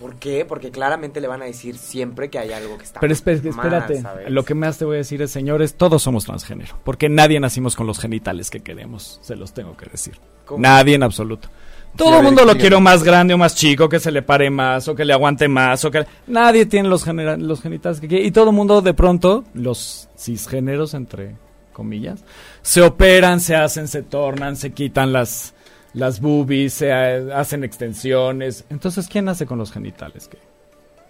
¿Por 0.00 0.16
qué? 0.16 0.44
Porque 0.44 0.70
claramente 0.70 1.20
le 1.20 1.28
van 1.28 1.42
a 1.42 1.46
decir 1.46 1.78
siempre 1.78 2.28
que 2.28 2.38
hay 2.38 2.52
algo 2.52 2.76
que 2.76 2.84
está 2.84 3.00
Pero 3.00 3.12
espérate, 3.12 4.02
lo 4.28 4.44
que 4.44 4.54
más 4.54 4.78
te 4.78 4.84
voy 4.84 4.96
a 4.96 4.98
decir 4.98 5.22
es, 5.22 5.30
señores, 5.30 5.74
todos 5.74 6.02
somos 6.02 6.24
transgénero, 6.24 6.76
porque 6.84 7.08
nadie 7.08 7.40
nacimos 7.40 7.76
con 7.76 7.86
los 7.86 7.98
genitales 7.98 8.50
que 8.50 8.60
queremos, 8.60 9.18
se 9.22 9.36
los 9.36 9.52
tengo 9.52 9.76
que 9.76 9.86
decir. 9.86 10.18
Nadie 10.56 10.94
en 10.94 11.02
absoluto. 11.02 11.48
Todo 11.96 12.18
el 12.18 12.22
mundo 12.22 12.44
lo 12.44 12.56
quiere 12.56 12.78
más 12.80 13.02
grande 13.02 13.34
o 13.34 13.38
más 13.38 13.54
chico, 13.54 13.88
que 13.88 13.98
se 13.98 14.10
le 14.10 14.22
pare 14.22 14.50
más 14.50 14.88
o 14.88 14.94
que 14.94 15.04
le 15.04 15.12
aguante 15.12 15.48
más 15.48 15.84
o 15.84 15.90
que 15.90 16.06
nadie 16.26 16.66
tiene 16.66 16.88
los, 16.88 17.06
los 17.06 17.60
genitales 17.60 18.00
que 18.00 18.08
quiere 18.08 18.24
y 18.24 18.30
todo 18.30 18.50
el 18.50 18.56
mundo 18.56 18.82
de 18.82 18.94
pronto 18.94 19.44
los 19.54 20.08
cisgéneros 20.16 20.94
entre 20.94 21.36
comillas 21.72 22.24
se 22.62 22.82
operan, 22.82 23.40
se 23.40 23.54
hacen, 23.54 23.88
se 23.88 24.02
tornan, 24.02 24.56
se 24.56 24.72
quitan 24.72 25.12
las 25.12 25.54
las 25.96 26.20
boobies, 26.20 26.74
se 26.74 26.92
hacen 26.92 27.64
extensiones. 27.64 28.64
Entonces, 28.68 29.08
¿quién 29.08 29.24
nace 29.24 29.46
con 29.46 29.56
los 29.56 29.72
genitales? 29.72 30.28
¿Qué? 30.28 30.36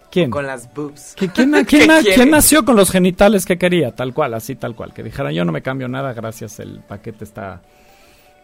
¿Quién? 0.09 0.31
Con 0.31 0.47
las 0.47 0.73
boobs. 0.73 1.13
¿Quién, 1.17 1.31
quién, 1.65 1.89
quién, 2.01 2.31
nació 2.31 2.63
con 2.63 2.77
los 2.77 2.89
genitales 2.89 3.45
que 3.45 3.57
quería? 3.57 3.93
Tal 3.93 4.13
cual, 4.13 4.33
así 4.33 4.55
tal 4.55 4.75
cual. 4.75 4.93
Que 4.93 5.03
dijera, 5.03 5.31
yo 5.33 5.43
no 5.43 5.51
me 5.51 5.61
cambio 5.61 5.89
nada, 5.89 6.13
gracias, 6.13 6.59
el 6.59 6.79
paquete 6.79 7.25
está 7.25 7.61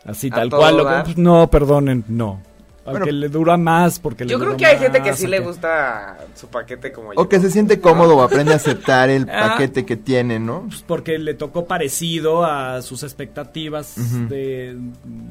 Así 0.05 0.29
tal 0.29 0.49
cual. 0.49 1.05
no, 1.17 1.49
perdonen, 1.49 2.03
no. 2.07 2.41
Aunque 2.85 3.13
le 3.13 3.29
dura 3.29 3.55
más 3.55 3.99
porque 3.99 4.25
Yo 4.25 4.37
creo 4.39 4.57
que 4.57 4.65
hay 4.65 4.77
gente 4.77 5.01
que 5.01 5.13
sí 5.15 5.27
le 5.27 5.39
gusta 5.39 6.17
su 6.35 6.47
paquete 6.47 6.91
como 6.91 7.13
yo. 7.13 7.21
O 7.21 7.29
que 7.29 7.39
se 7.39 7.49
siente 7.49 7.79
cómodo 7.79 8.17
o 8.17 8.21
aprende 8.21 8.51
a 8.51 8.57
aceptar 8.57 9.09
el 9.09 9.29
ah. 9.31 9.51
paquete 9.51 9.85
que 9.85 9.95
tiene, 9.95 10.39
¿no? 10.39 10.63
Pues 10.67 10.83
porque 10.85 11.17
le 11.17 11.33
tocó 11.33 11.65
parecido 11.65 12.43
a 12.43 12.81
sus 12.81 13.03
expectativas 13.03 13.95
de 14.27 14.77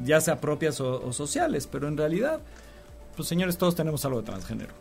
ya 0.05 0.21
sea 0.21 0.41
propias 0.41 0.81
o, 0.81 1.13
sociales, 1.13 1.69
pero 1.71 1.89
en 1.89 1.97
realidad, 1.97 2.41
pues 3.17 3.29
señores, 3.29 3.59
todos 3.59 3.75
tenemos 3.75 4.05
algo 4.07 4.21
de 4.21 4.27
transgénero. 4.27 4.73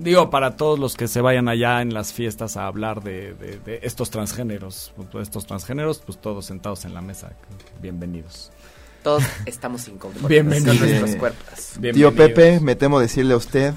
Digo, 0.00 0.30
para 0.30 0.56
todos 0.56 0.78
los 0.78 0.96
que 0.96 1.08
se 1.08 1.20
vayan 1.20 1.46
allá 1.46 1.82
en 1.82 1.92
las 1.92 2.14
fiestas 2.14 2.56
a 2.56 2.66
hablar 2.66 3.02
de, 3.02 3.60
estos 3.82 4.08
transgéneros, 4.08 4.94
estos 5.20 5.44
transgéneros, 5.44 5.98
pues 5.98 6.16
todos 6.16 6.46
sentados 6.46 6.86
en 6.86 6.94
la 6.94 7.02
mesa, 7.02 7.32
bienvenidos. 7.82 8.50
Todos 9.02 9.24
estamos 9.44 9.86
incómodos 9.88 10.26
Bienvenidos. 10.26 10.78
con 10.78 10.88
nuestros 10.88 11.16
cuerpos. 11.16 11.72
Tío 11.92 12.14
Pepe, 12.14 12.60
me 12.60 12.76
temo 12.76 12.98
decirle 12.98 13.34
a 13.34 13.36
usted 13.36 13.74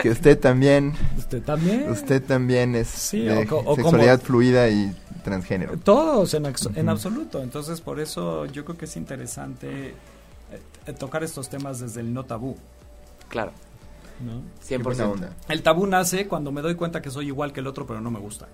que 0.00 0.10
usted 0.10 0.38
también... 0.38 0.94
¿Usted 1.18 1.42
también? 1.42 1.90
Usted 1.90 2.22
también 2.22 2.76
es 2.76 2.86
sexualidad 2.88 4.20
fluida 4.20 4.68
y 4.68 4.94
transgénero. 5.24 5.76
Todos 5.78 6.34
en, 6.34 6.46
en 6.76 6.88
absoluto. 6.88 7.42
Entonces, 7.42 7.80
por 7.80 7.98
eso 7.98 8.46
yo 8.46 8.64
creo 8.64 8.78
que 8.78 8.84
es 8.84 8.96
interesante 8.96 9.88
eh, 10.86 10.92
tocar 10.96 11.24
estos 11.24 11.48
temas 11.48 11.80
desde 11.80 12.00
el 12.00 12.14
no 12.14 12.24
tabú. 12.24 12.56
Claro. 13.28 13.52
¿No? 14.20 14.42
100%. 14.66 15.28
El 15.48 15.62
tabú 15.62 15.86
nace 15.86 16.28
cuando 16.28 16.52
me 16.52 16.60
doy 16.60 16.74
cuenta 16.74 17.00
que 17.02 17.10
soy 17.10 17.26
igual 17.26 17.52
que 17.52 17.60
el 17.60 17.66
otro, 17.66 17.86
pero 17.86 18.00
no 18.00 18.10
me 18.10 18.18
gusta. 18.18 18.48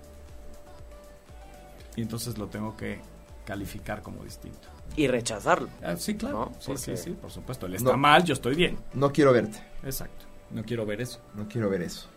Y 1.95 2.01
entonces 2.01 2.37
lo 2.37 2.47
tengo 2.47 2.77
que 2.77 3.01
calificar 3.45 4.01
como 4.01 4.23
distinto. 4.23 4.67
Y 4.95 5.07
rechazarlo. 5.07 5.69
Ah, 5.83 5.95
sí, 5.95 6.15
claro. 6.15 6.51
Sí, 6.59 6.77
sí, 6.77 6.95
sí, 6.97 7.11
por 7.11 7.31
supuesto. 7.31 7.65
Él 7.65 7.75
está 7.75 7.97
mal, 7.97 8.23
yo 8.23 8.33
estoy 8.33 8.55
bien. 8.55 8.77
No 8.93 9.11
quiero 9.11 9.33
verte. 9.33 9.59
Exacto. 9.83 10.25
No 10.51 10.63
quiero 10.63 10.85
ver 10.85 11.01
eso. 11.01 11.19
No 11.35 11.47
quiero 11.47 11.69
ver 11.69 11.81
eso. 11.81 12.07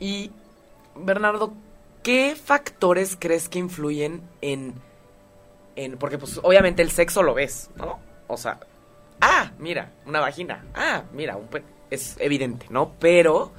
Y, 0.00 0.30
Bernardo, 0.96 1.52
¿qué 2.02 2.36
factores 2.36 3.16
crees 3.18 3.48
que 3.48 3.58
influyen 3.58 4.22
en, 4.40 4.74
en... 5.76 5.98
Porque, 5.98 6.18
pues, 6.18 6.40
obviamente 6.42 6.82
el 6.82 6.90
sexo 6.90 7.22
lo 7.22 7.34
ves, 7.34 7.70
¿no? 7.76 7.98
O 8.26 8.36
sea, 8.36 8.60
ah, 9.20 9.52
mira, 9.58 9.92
una 10.06 10.20
vagina. 10.20 10.64
Ah, 10.74 11.04
mira, 11.12 11.36
un 11.36 11.48
es 11.90 12.16
evidente, 12.18 12.66
¿no? 12.70 12.92
Pero 12.98 13.52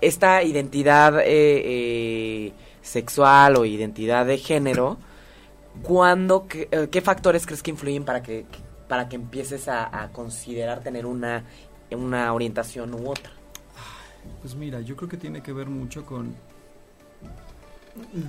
esta 0.00 0.42
identidad 0.42 1.20
eh, 1.20 1.24
eh, 1.26 2.52
sexual 2.82 3.56
o 3.56 3.64
identidad 3.64 4.26
de 4.26 4.38
género, 4.38 4.98
¿cuándo, 5.82 6.46
eh, 6.52 6.88
qué, 6.90 7.00
factores 7.00 7.46
crees 7.46 7.62
que 7.62 7.70
influyen 7.70 8.04
para 8.04 8.22
que, 8.22 8.46
para 8.88 9.08
que 9.08 9.16
empieces 9.16 9.68
a, 9.68 10.10
considerar 10.12 10.80
tener 10.82 11.06
una, 11.06 11.44
una 11.90 12.32
orientación 12.32 12.94
u 12.94 13.10
otra? 13.10 13.32
Pues 14.42 14.54
mira, 14.54 14.80
yo 14.80 14.96
creo 14.96 15.08
que 15.08 15.16
tiene 15.16 15.42
que 15.42 15.52
ver 15.52 15.68
mucho 15.68 16.04
con 16.04 16.34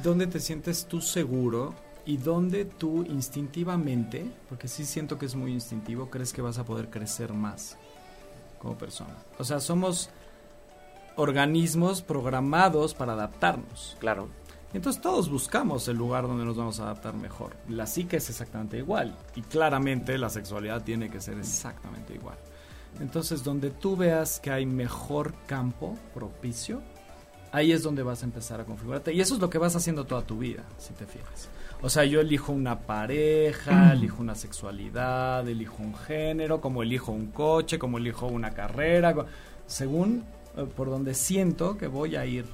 dónde 0.04 0.28
te 0.28 0.40
sientes 0.40 0.86
tú 0.86 1.02
seguro 1.02 1.76
y 2.06 2.18
dónde 2.18 2.66
tú 2.66 3.04
instintivamente, 3.04 4.26
porque 4.48 4.68
sí 4.68 4.86
siento 4.86 5.20
que 5.20 5.28
es 5.28 5.36
muy 5.36 5.52
instintivo, 5.52 6.10
crees 6.10 6.34
que 6.34 6.42
vas 6.42 6.58
a 6.58 6.66
poder 6.66 6.90
crecer 6.90 7.34
más 7.34 7.78
como 8.60 8.78
persona. 8.78 9.16
O 9.38 9.44
sea, 9.44 9.60
somos 9.60 10.10
organismos 11.16 12.02
programados 12.02 12.94
para 12.94 13.14
adaptarnos. 13.14 13.98
Claro. 14.00 14.30
Entonces 14.74 15.02
todos 15.02 15.30
buscamos 15.30 15.88
el 15.88 15.98
lugar 15.98 16.28
donde 16.28 16.46
nos 16.46 16.56
vamos 16.56 16.80
a 16.80 16.84
adaptar 16.84 17.16
mejor. 17.16 17.56
La 17.68 17.88
psique 17.88 18.18
es 18.18 18.30
exactamente 18.30 18.78
igual 18.78 19.18
y 19.36 19.42
claramente 19.42 20.18
la 20.18 20.30
sexualidad 20.30 20.84
tiene 20.84 21.10
que 21.10 21.20
ser 21.20 21.40
exactamente 21.40 22.14
igual. 22.14 22.38
Entonces 23.00 23.44
donde 23.44 23.72
tú 23.72 23.98
veas 23.98 24.40
que 24.40 24.52
hay 24.52 24.66
mejor 24.66 25.34
campo 25.48 25.98
propicio, 26.14 26.84
ahí 27.52 27.72
es 27.72 27.82
donde 27.82 28.04
vas 28.04 28.22
a 28.22 28.26
empezar 28.26 28.62
a 28.62 28.66
configurarte. 28.66 29.12
Y 29.12 29.22
eso 29.22 29.34
es 29.34 29.42
lo 29.42 29.50
que 29.50 29.58
vas 29.58 29.76
haciendo 29.76 30.06
toda 30.06 30.22
tu 30.22 30.38
vida, 30.38 30.64
si 30.78 30.94
te 30.94 31.08
fijas. 31.08 31.50
O 31.82 31.90
sea, 31.90 32.04
yo 32.04 32.20
elijo 32.20 32.52
una 32.52 32.82
pareja, 32.82 33.72
mm. 33.72 33.92
elijo 33.92 34.22
una 34.22 34.36
sexualidad, 34.36 35.48
elijo 35.48 35.82
un 35.82 35.96
género, 35.96 36.60
como 36.60 36.84
elijo 36.84 37.12
un 37.12 37.28
coche, 37.28 37.80
como 37.80 37.98
elijo 37.98 38.28
una 38.28 38.52
carrera, 38.52 39.16
según 39.66 40.26
eh, 40.58 40.66
por 40.66 40.90
donde 40.90 41.14
siento 41.14 41.78
que 41.78 41.88
voy 41.88 42.18
a 42.18 42.26
ir 42.26 42.46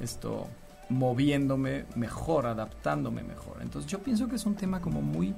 esto 0.00 0.46
moviéndome 0.88 1.86
mejor, 1.96 2.46
adaptándome 2.46 3.22
mejor. 3.22 3.58
Entonces 3.62 3.90
yo 3.90 3.98
pienso 3.98 4.28
que 4.28 4.36
es 4.36 4.46
un 4.46 4.54
tema 4.54 4.80
como 4.80 5.02
muy, 5.02 5.34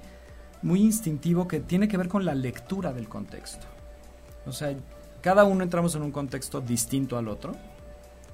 muy 0.63 0.83
instintivo 0.83 1.49
que 1.49 1.61
tiene 1.61 1.89
que 1.89 1.97
ver 1.97 2.09
con 2.09 2.25
la 2.25 2.35
lectura 2.35 2.93
del 2.93 3.09
contexto. 3.09 3.67
O 4.47 4.53
sea, 4.53 4.75
cada 5.23 5.45
uno 5.45 5.65
entramos 5.65 5.95
en 5.95 6.03
un 6.03 6.13
contexto 6.13 6.61
distinto 6.61 7.17
al 7.17 7.29
otro. 7.29 7.53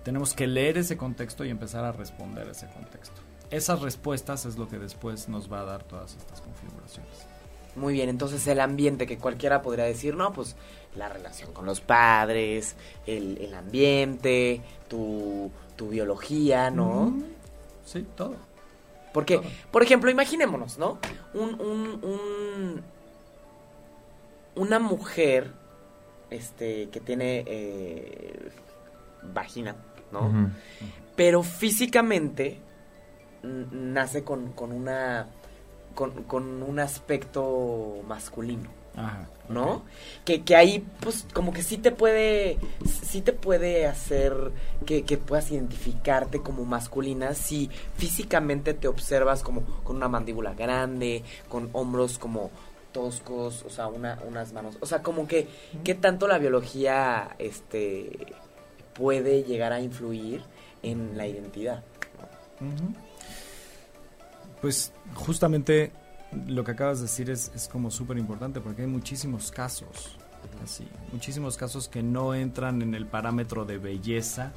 Tenemos 0.03 0.35
que 0.35 0.47
leer 0.47 0.79
ese 0.79 0.97
contexto 0.97 1.45
y 1.45 1.51
empezar 1.51 1.85
a 1.85 1.93
responder 1.93 2.49
a 2.49 2.51
ese 2.51 2.67
contexto. 2.69 3.26
Esas 3.51 3.81
respuestas 3.81 4.45
es 4.45 4.57
lo 4.57 4.69
que 4.69 4.79
después 4.79 5.29
nos 5.29 5.51
va 5.53 5.61
a 5.61 5.65
dar 5.65 5.83
todas 5.85 6.17
estas 6.17 6.41
configuraciones. 6.41 7.27
Muy 7.77 7.93
bien, 7.93 8.09
entonces 8.09 8.47
el 8.47 8.61
ambiente 8.61 9.07
que 9.07 9.19
cualquiera 9.19 9.61
podría 9.63 9.85
decir, 9.85 10.15
no, 10.17 10.33
pues 10.33 10.57
la 10.97 11.09
relación 11.11 11.53
con 11.53 11.67
los 11.67 11.81
padres, 11.81 12.75
el, 13.07 13.37
el 13.39 13.55
ambiente, 13.55 14.63
tu, 14.89 15.51
tu 15.77 15.91
biología, 15.91 16.71
¿no? 16.71 17.15
Sí, 17.85 18.07
todo. 18.17 18.35
Porque, 19.13 19.37
Todo. 19.39 19.47
por 19.71 19.83
ejemplo, 19.83 20.11
imaginémonos, 20.11 20.79
¿no? 20.79 20.99
Un, 21.35 21.55
un, 21.61 22.05
un- 22.05 22.83
una 24.57 24.79
mujer 24.79 25.53
este, 26.31 26.89
que 26.91 27.01
tiene 27.01 27.45
eh, 27.47 28.51
vagina, 29.23 29.77
¿no? 30.13 30.51
Pero 31.15 31.43
físicamente 31.43 32.59
nace 33.73 34.25
con, 34.25 34.53
con 34.53 34.73
una 34.73 35.29
con, 35.95 36.25
con 36.25 36.63
un 36.63 36.79
aspecto 36.79 38.03
masculino. 38.07 38.71
Ajá. 38.97 39.29
¿no? 39.49 39.83
Que, 40.25 40.43
que 40.43 40.57
ahí, 40.57 40.85
pues, 41.01 41.27
como 41.33 41.53
que 41.53 41.63
sí 41.63 41.79
te 41.79 41.93
puede, 41.93 42.59
sí 43.03 43.21
te 43.21 43.33
puede 43.33 43.87
hacer 43.87 44.35
que, 44.85 45.05
que 45.05 45.19
puedas 45.19 45.51
identificarte 45.51 46.41
como 46.41 46.65
masculina 46.65 47.35
si 47.35 47.71
físicamente 47.97 48.75
te 48.75 48.89
observas 48.89 49.43
como 49.43 49.63
con 49.85 49.97
una 49.97 50.09
mandíbula 50.09 50.55
grande, 50.55 51.23
con 51.49 51.71
hombros 51.73 52.19
como 52.19 52.51
toscos, 52.93 53.63
o 53.65 53.71
sea, 53.71 53.89
una, 53.89 54.19
unas 54.27 54.53
manos, 54.53 54.79
o 54.81 54.87
sea, 54.87 55.03
como 55.03 55.29
que, 55.29 55.49
¿qué 55.85 55.95
tanto 55.95 56.27
la 56.27 56.39
biología, 56.39 57.37
este, 57.39 58.27
puede 58.95 59.43
llegar 59.45 59.73
a 59.73 59.81
influir 59.81 60.43
en 60.83 61.17
la 61.17 61.27
identidad? 61.27 61.83
Pues 64.61 64.93
justamente 65.15 65.93
lo 66.47 66.65
que 66.65 66.73
acabas 66.73 66.99
de 66.99 67.03
decir 67.05 67.31
es, 67.31 67.53
es 67.55 67.69
como 67.69 67.91
súper 67.91 68.19
importante 68.19 68.61
porque 68.61 68.83
hay 68.83 68.89
muchísimos 68.89 69.51
casos, 69.51 70.17
así, 70.63 70.87
muchísimos 71.13 71.57
casos 71.57 71.89
que 71.89 72.03
no 72.03 72.35
entran 72.35 72.83
en 72.83 72.95
el 72.95 73.07
parámetro 73.07 73.65
de 73.65 73.79
belleza, 73.79 74.53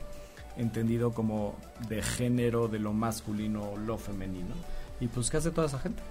entendido 0.57 1.13
como 1.13 1.55
de 1.87 2.01
género, 2.01 2.67
de 2.67 2.79
lo 2.79 2.93
masculino 2.93 3.71
o 3.71 3.77
lo 3.77 3.97
femenino. 3.97 4.55
Y 4.99 5.07
pues, 5.07 5.29
¿qué 5.29 5.37
hace 5.37 5.51
toda 5.51 5.67
esa 5.67 5.79
gente? 5.79 6.01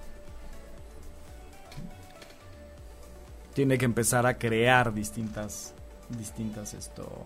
Tiene 3.53 3.77
que 3.77 3.85
empezar 3.85 4.25
a 4.25 4.37
crear 4.37 4.93
distintas, 4.93 5.73
distintas 6.09 6.73
esto, 6.73 7.25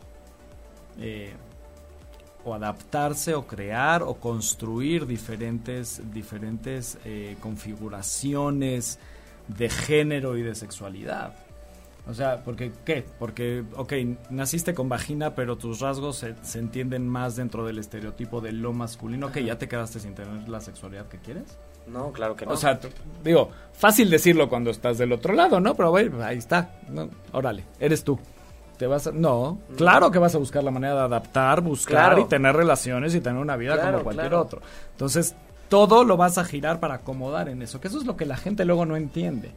eh, 1.00 1.34
o 2.46 2.54
adaptarse 2.54 3.34
o 3.36 3.48
crear 3.48 4.04
o 4.04 4.16
construir 4.16 5.06
diferentes, 5.06 6.02
diferentes 6.14 6.98
eh, 7.06 7.36
configuraciones 7.40 9.00
de 9.48 9.70
género 9.70 10.38
y 10.38 10.42
de 10.42 10.56
sexualidad. 10.56 11.34
O 12.06 12.14
sea, 12.14 12.44
porque 12.44 12.74
¿qué? 12.84 13.06
Porque, 13.18 13.64
ok, 13.78 13.94
naciste 14.30 14.74
con 14.74 14.90
vagina, 14.90 15.36
pero 15.36 15.58
tus 15.58 15.80
rasgos 15.80 16.18
se, 16.18 16.36
se 16.42 16.60
entienden 16.60 17.08
más 17.08 17.38
dentro 17.38 17.66
del 17.66 17.80
estereotipo 17.80 18.42
de 18.42 18.52
lo 18.52 18.74
masculino, 18.74 19.32
que 19.32 19.44
ya 19.46 19.58
te 19.58 19.70
quedaste 19.70 20.02
sin 20.02 20.14
tener 20.14 20.50
la 20.50 20.60
sexualidad 20.60 21.08
que 21.08 21.20
quieres. 21.20 21.58
No, 21.88 22.12
claro 22.12 22.36
que 22.36 22.46
no. 22.46 22.54
O 22.54 22.58
sea, 22.58 22.80
digo, 23.24 23.50
fácil 23.74 24.10
decirlo 24.10 24.50
cuando 24.50 24.72
estás 24.72 24.98
del 24.98 25.14
otro 25.14 25.34
lado, 25.34 25.60
¿no? 25.60 25.76
Pero 25.76 25.92
bueno, 25.92 26.24
ahí 26.24 26.38
está. 26.38 26.72
No, 26.90 27.10
órale, 27.32 27.64
eres 27.80 28.04
tú. 28.04 28.20
Te 28.84 28.88
vas 28.88 29.08
a, 29.08 29.14
no, 29.14 29.60
claro 29.78 30.12
que 30.12 30.20
vas 30.20 30.36
a 30.36 30.40
buscar 30.40 30.62
la 30.62 30.70
manera 30.70 30.94
de 30.96 31.00
adaptar, 31.00 31.62
buscar 31.62 32.08
Claro. 32.10 32.20
y 32.20 32.26
tener 32.26 32.54
relaciones 32.54 33.16
y 33.16 33.22
tener 33.22 33.42
una 33.42 33.56
vida 33.56 33.76
Claro, 33.76 33.92
como 33.94 34.04
cualquier 34.04 34.28
claro. 34.28 34.42
otro. 34.42 34.62
Entonces, 34.92 35.36
todo 35.70 36.04
lo 36.04 36.18
vas 36.18 36.38
a 36.38 36.44
girar 36.44 36.82
para 36.82 36.96
acomodar 36.96 37.48
en 37.48 37.62
eso, 37.62 37.80
que 37.80 37.88
eso 37.88 37.98
es 37.98 38.06
lo 38.06 38.18
que 38.18 38.26
la 38.26 38.36
gente 38.36 38.66
luego 38.66 38.86
no 38.86 38.98
entiende. 38.98 39.54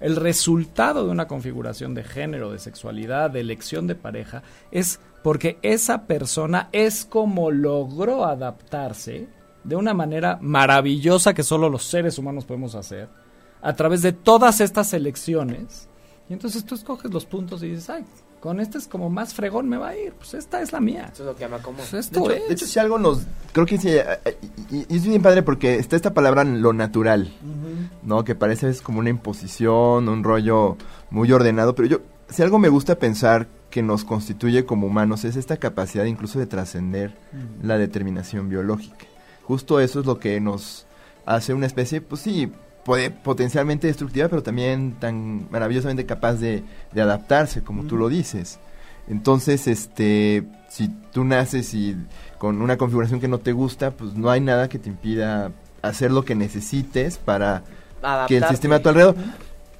El 0.00 0.16
resultado 0.16 1.04
de 1.06 1.12
una 1.12 1.28
configuración 1.28 1.94
de 1.94 2.02
género, 2.02 2.50
de 2.50 2.58
sexualidad, 2.58 3.30
de 3.30 3.42
elección 3.42 3.86
de 3.86 3.94
pareja, 3.94 4.42
es 4.72 4.98
porque 5.22 5.56
esa 5.62 6.02
persona 6.08 6.68
es 6.72 7.04
como 7.04 7.52
logró 7.52 8.24
adaptarse 8.24 9.28
de 9.62 9.76
una 9.76 9.94
manera 9.94 10.36
maravillosa 10.42 11.32
que 11.32 11.44
solo 11.44 11.68
los 11.68 11.84
seres 11.84 12.18
humanos 12.18 12.44
podemos 12.44 12.74
hacer, 12.74 13.08
a 13.62 13.72
través 13.74 14.02
de 14.02 14.10
todas 14.12 14.60
estas 14.60 14.92
elecciones. 14.94 15.88
Y 16.26 16.32
entonces 16.32 16.64
tú 16.64 16.74
escoges 16.74 17.12
los 17.12 17.26
puntos 17.26 17.62
y 17.62 17.68
dices, 17.68 17.90
ay, 17.90 18.02
con 18.44 18.60
este 18.60 18.76
es 18.76 18.86
como 18.88 19.08
más 19.08 19.32
fregón 19.32 19.70
me 19.70 19.78
va 19.78 19.88
a 19.88 19.96
ir, 19.96 20.12
pues 20.12 20.34
esta 20.34 20.60
es 20.60 20.70
la 20.70 20.78
mía. 20.78 21.08
Eso 21.10 21.22
es 21.22 21.28
lo 21.28 21.34
que 21.34 21.40
llama 21.44 21.62
como... 21.62 21.78
Pues 21.78 21.92
De 21.92 21.98
esto 22.00 22.20
hecho, 22.20 22.30
es. 22.32 22.46
de 22.48 22.52
hecho, 22.54 22.66
si 22.66 22.78
algo 22.78 22.98
nos... 22.98 23.22
Creo 23.54 23.64
que 23.64 23.78
sí, 23.78 23.88
eh, 23.88 24.04
eh, 24.22 24.36
y, 24.70 24.76
y- 24.76 24.86
y 24.90 24.96
es 24.96 25.06
bien 25.06 25.22
padre 25.22 25.42
porque 25.42 25.76
está 25.76 25.96
esta 25.96 26.12
palabra 26.12 26.44
lo 26.44 26.74
natural, 26.74 27.32
¿no? 28.02 28.22
Que 28.22 28.34
parece 28.34 28.68
es 28.68 28.82
como 28.82 28.98
una 28.98 29.08
imposición, 29.08 30.10
un 30.10 30.22
rollo 30.22 30.76
muy 31.08 31.32
ordenado, 31.32 31.74
pero 31.74 31.88
yo, 31.88 32.00
si 32.28 32.42
algo 32.42 32.58
me 32.58 32.68
gusta 32.68 32.96
pensar 32.98 33.46
que 33.70 33.82
nos 33.82 34.04
constituye 34.04 34.66
como 34.66 34.88
humanos 34.88 35.24
es 35.24 35.36
esta 35.36 35.56
capacidad 35.56 36.04
incluso 36.04 36.38
de 36.38 36.46
trascender 36.46 37.16
la 37.62 37.78
determinación 37.78 38.50
biológica. 38.50 39.06
Justo 39.44 39.80
eso 39.80 40.00
es 40.00 40.06
lo 40.06 40.18
que 40.18 40.38
nos 40.42 40.84
hace 41.24 41.54
una 41.54 41.64
especie, 41.64 42.02
pues 42.02 42.20
sí, 42.20 42.52
potencialmente 42.84 43.86
destructiva, 43.86 44.28
pero 44.28 44.42
también 44.42 44.96
tan 45.00 45.50
maravillosamente 45.50 46.06
capaz 46.06 46.34
de, 46.34 46.62
de 46.92 47.00
adaptarse, 47.00 47.62
como 47.62 47.84
tú 47.84 47.96
lo 47.96 48.08
dices. 48.08 48.58
Entonces, 49.08 49.66
este, 49.66 50.44
si 50.68 50.88
tú 51.12 51.24
naces 51.24 51.74
y 51.74 51.96
con 52.38 52.62
una 52.62 52.76
configuración 52.76 53.20
que 53.20 53.28
no 53.28 53.38
te 53.38 53.52
gusta, 53.52 53.90
pues 53.90 54.14
no 54.14 54.30
hay 54.30 54.40
nada 54.40 54.68
que 54.68 54.78
te 54.78 54.88
impida 54.88 55.52
hacer 55.82 56.10
lo 56.10 56.24
que 56.24 56.34
necesites 56.34 57.18
para 57.18 57.62
que 58.28 58.38
el 58.38 58.44
sistema 58.44 58.76
a 58.76 58.78
tu 58.80 58.88
alrededor. 58.88 59.16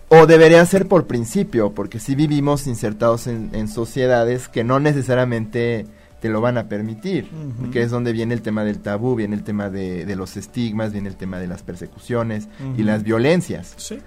O 0.09 0.27
debería 0.27 0.65
ser 0.67 0.87
por 0.87 1.07
principio, 1.07 1.73
porque 1.75 1.99
si 1.99 2.15
vivimos 2.15 2.67
insertados 2.67 3.27
en, 3.27 3.51
en 3.55 3.69
sociedades 3.69 4.49
que 4.49 4.63
no 4.63 4.79
necesariamente 4.79 5.87
te 6.25 6.31
lo 6.31 6.41
van 6.41 6.57
a 6.57 6.69
permitir, 6.71 7.29
Ujú. 7.59 7.71
que 7.71 7.83
es 7.83 7.91
donde 7.91 8.11
viene 8.13 8.33
el 8.33 8.41
tema 8.41 8.65
del 8.65 8.79
tabú, 8.79 9.15
viene 9.15 9.37
el 9.37 9.45
tema 9.45 9.69
de, 9.69 10.07
de 10.07 10.17
los 10.17 10.39
estigmas, 10.39 10.91
viene 10.91 11.07
el 11.11 11.17
tema 11.17 11.39
de 11.39 11.47
las 11.47 11.63
persecuciones 11.63 12.49
y 12.79 12.83
las 12.83 13.03
violencias. 13.03 13.75
Sí. 13.77 13.99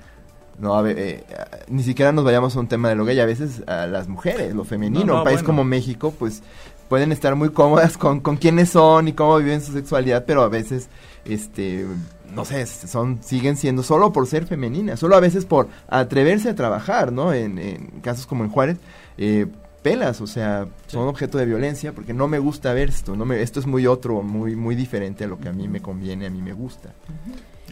No, 0.57 0.73
a 0.73 0.81
ver, 0.81 0.97
eh, 0.97 1.23
ni 1.67 1.83
siquiera 1.83 2.11
nos 2.11 2.25
vayamos 2.25 2.55
a 2.55 2.59
un 2.59 2.67
tema 2.67 2.89
de 2.89 2.95
lo 2.95 3.05
gay, 3.05 3.19
a 3.19 3.27
veces 3.27 3.61
a 3.67 3.85
las 3.85 4.07
mujeres, 4.07 4.55
lo 4.55 4.63
femenino, 4.63 5.05
No, 5.05 5.13
no, 5.13 5.17
un 5.19 5.23
país 5.25 5.35
bueno. 5.41 5.45
como 5.45 5.63
México, 5.63 6.11
pues 6.17 6.41
pueden 6.89 7.11
estar 7.11 7.35
muy 7.35 7.49
cómodas 7.51 7.99
con, 7.99 8.19
con 8.21 8.37
quiénes 8.37 8.69
son 8.71 9.07
y 9.09 9.13
cómo 9.13 9.37
viven 9.37 9.61
su 9.61 9.71
sexualidad, 9.73 10.25
pero 10.25 10.41
a 10.41 10.49
veces, 10.49 10.89
este, 11.23 11.85
no 12.33 12.45
sé, 12.45 12.65
son, 12.65 13.19
siguen 13.21 13.57
siendo 13.57 13.83
solo 13.83 14.11
por 14.11 14.25
ser 14.25 14.47
femeninas, 14.47 14.99
solo 14.99 15.15
a 15.15 15.19
veces 15.19 15.45
por 15.45 15.67
atreverse 15.87 16.49
a 16.49 16.55
trabajar, 16.55 17.11
¿no? 17.13 17.31
En, 17.31 17.59
en 17.59 17.87
casos 18.01 18.25
como 18.25 18.43
en 18.43 18.49
Juárez, 18.49 18.77
eh, 19.19 19.45
pelas, 19.89 20.21
o 20.21 20.27
sea, 20.27 20.67
son 20.87 21.07
objeto 21.07 21.37
de 21.37 21.45
violencia 21.45 21.93
porque 21.93 22.13
no 22.13 22.27
me 22.27 22.39
gusta 22.39 22.73
ver 22.73 22.89
esto, 22.89 23.15
no 23.15 23.25
me, 23.25 23.41
esto 23.41 23.59
es 23.59 23.65
muy 23.65 23.87
otro, 23.87 24.21
muy, 24.21 24.55
muy 24.55 24.75
diferente 24.75 25.23
a 25.23 25.27
lo 25.27 25.39
que 25.39 25.49
a 25.49 25.53
mí 25.53 25.67
me 25.67 25.81
conviene, 25.81 26.25
a 26.25 26.29
mí 26.29 26.41
me 26.41 26.53
gusta. 26.53 26.93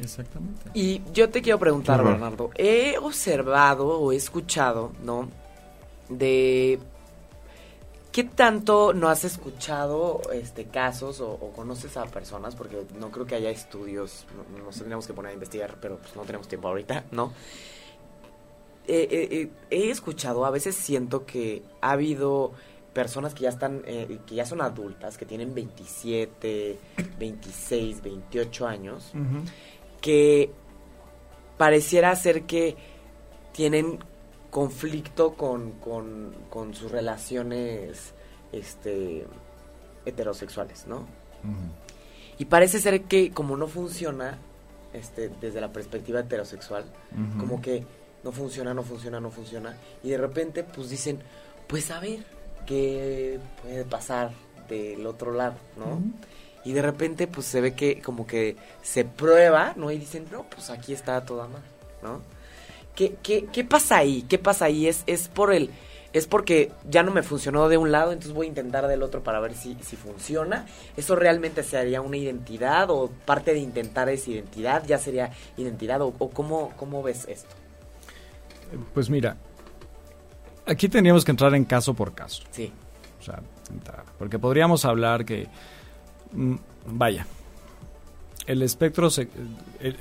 Exactamente. 0.01 0.69
Y 0.73 1.01
yo 1.13 1.29
te 1.29 1.41
quiero 1.41 1.57
preguntar, 1.59 1.99
horror. 1.99 2.13
Bernardo, 2.13 2.49
he 2.55 2.97
observado 2.97 3.87
o 3.99 4.11
he 4.11 4.15
escuchado, 4.15 4.91
¿no? 5.03 5.29
De 6.09 6.79
qué 8.11 8.23
tanto 8.23 8.93
no 8.93 9.09
has 9.09 9.25
escuchado 9.25 10.21
este 10.33 10.65
casos 10.65 11.19
o, 11.21 11.31
o 11.31 11.51
conoces 11.51 11.97
a 11.97 12.05
personas, 12.05 12.55
porque 12.55 12.85
no 12.99 13.09
creo 13.11 13.25
que 13.25 13.35
haya 13.35 13.49
estudios, 13.49 14.25
no- 14.57 14.63
nos 14.65 14.75
tendríamos 14.75 15.05
que 15.07 15.13
poner 15.13 15.31
a 15.31 15.33
investigar, 15.33 15.75
pero 15.81 15.97
pues 15.97 16.15
no 16.15 16.21
tenemos 16.23 16.47
tiempo 16.47 16.67
ahorita, 16.69 17.03
¿no? 17.11 17.33
Eh, 18.87 19.07
eh, 19.09 19.27
eh, 19.31 19.49
he 19.71 19.89
escuchado, 19.89 20.45
a 20.45 20.51
veces 20.51 20.75
siento 20.75 21.25
que 21.25 21.63
ha 21.81 21.91
habido 21.91 22.51
personas 22.93 23.33
que 23.33 23.43
ya 23.43 23.49
están, 23.49 23.81
eh, 23.85 24.19
que 24.25 24.35
ya 24.35 24.45
son 24.45 24.61
adultas, 24.61 25.17
que 25.17 25.25
tienen 25.25 25.53
27, 25.53 26.79
26, 27.19 28.01
28 28.01 28.67
años, 28.67 29.11
que 30.01 30.51
pareciera 31.57 32.15
ser 32.15 32.43
que 32.43 32.75
tienen 33.51 33.99
conflicto 34.49 35.33
con, 35.33 35.71
con, 35.73 36.33
con 36.49 36.73
sus 36.73 36.91
relaciones 36.91 38.13
este 38.51 39.25
heterosexuales, 40.05 40.87
¿no? 40.87 41.05
Y 42.37 42.45
parece 42.45 42.79
ser 42.79 43.03
que 43.03 43.31
como 43.31 43.57
no 43.57 43.67
funciona 43.67 44.37
este 44.93 45.29
desde 45.41 45.59
la 45.59 45.73
perspectiva 45.73 46.21
heterosexual, 46.21 46.85
como 47.37 47.61
que 47.61 47.83
no 48.25 48.33
funciona, 48.33 48.73
no 48.73 48.83
funciona, 48.83 49.21
no 49.21 49.31
funciona 49.31 49.77
y 50.03 50.09
de 50.09 50.17
repente 50.17 50.63
pues 50.63 50.89
dicen, 50.89 51.19
pues 51.67 51.89
a 51.91 52.01
ver 52.01 52.19
qué 52.65 53.39
puede 53.61 53.85
pasar 53.85 54.31
del 54.67 55.05
otro 55.05 55.31
lado, 55.31 55.55
¿no? 55.77 56.01
y 56.65 56.73
de 56.73 56.81
repente 56.81 57.27
pues 57.27 57.45
se 57.45 57.61
ve 57.61 57.75
que 57.75 58.01
como 58.01 58.25
que 58.25 58.57
se 58.81 59.05
prueba, 59.05 59.73
¿no? 59.77 59.91
Y 59.91 59.99
dicen, 59.99 60.25
no, 60.31 60.43
pues 60.49 60.71
aquí 60.71 60.93
está 60.93 61.23
toda 61.23 61.47
mal, 61.47 61.61
¿no? 62.01 62.21
¿Qué, 62.95 63.15
qué, 63.21 63.45
qué 63.45 63.63
pasa 63.63 63.97
ahí? 63.97 64.23
¿Qué 64.27 64.39
pasa 64.39 64.65
ahí? 64.65 64.87
¿Es, 64.87 65.03
es 65.05 65.27
por 65.27 65.53
el... 65.53 65.69
Es 66.11 66.27
porque 66.27 66.71
ya 66.89 67.03
no 67.03 67.11
me 67.11 67.23
funcionó 67.23 67.67
de 67.67 67.77
un 67.77 67.91
lado, 67.91 68.13
entonces 68.13 68.33
voy 68.33 68.47
a 68.47 68.49
intentar 68.49 68.87
del 68.87 69.03
otro 69.03 69.21
para 69.21 69.41
ver 69.41 69.53
si, 69.53 69.77
si 69.81 69.97
funciona. 69.97 70.65
¿Eso 70.95 71.15
realmente 71.15 71.61
sería 71.61 72.01
una 72.01 72.15
identidad 72.17 72.89
o 72.89 73.11
parte 73.25 73.53
de 73.53 73.59
intentar 73.59 74.07
esa 74.09 74.31
identidad 74.31 74.83
ya 74.87 74.97
sería 74.97 75.31
identidad? 75.57 76.01
¿O, 76.01 76.13
o 76.17 76.29
cómo, 76.29 76.71
cómo 76.77 77.03
ves 77.03 77.25
esto? 77.27 77.53
Pues 78.93 79.09
mira, 79.09 79.37
aquí 80.65 80.89
tendríamos 80.89 81.23
que 81.23 81.31
entrar 81.31 81.53
en 81.55 81.65
caso 81.65 81.93
por 81.93 82.13
caso. 82.13 82.43
Sí. 82.51 82.71
O 83.19 83.23
sea, 83.23 83.41
entrar. 83.71 84.03
porque 84.19 84.37
podríamos 84.37 84.85
hablar 84.85 85.25
que, 85.25 85.47
mm, 86.33 86.55
vaya, 86.87 87.25
el 88.45 88.61
espectro 88.61 89.09
el, 89.79 89.97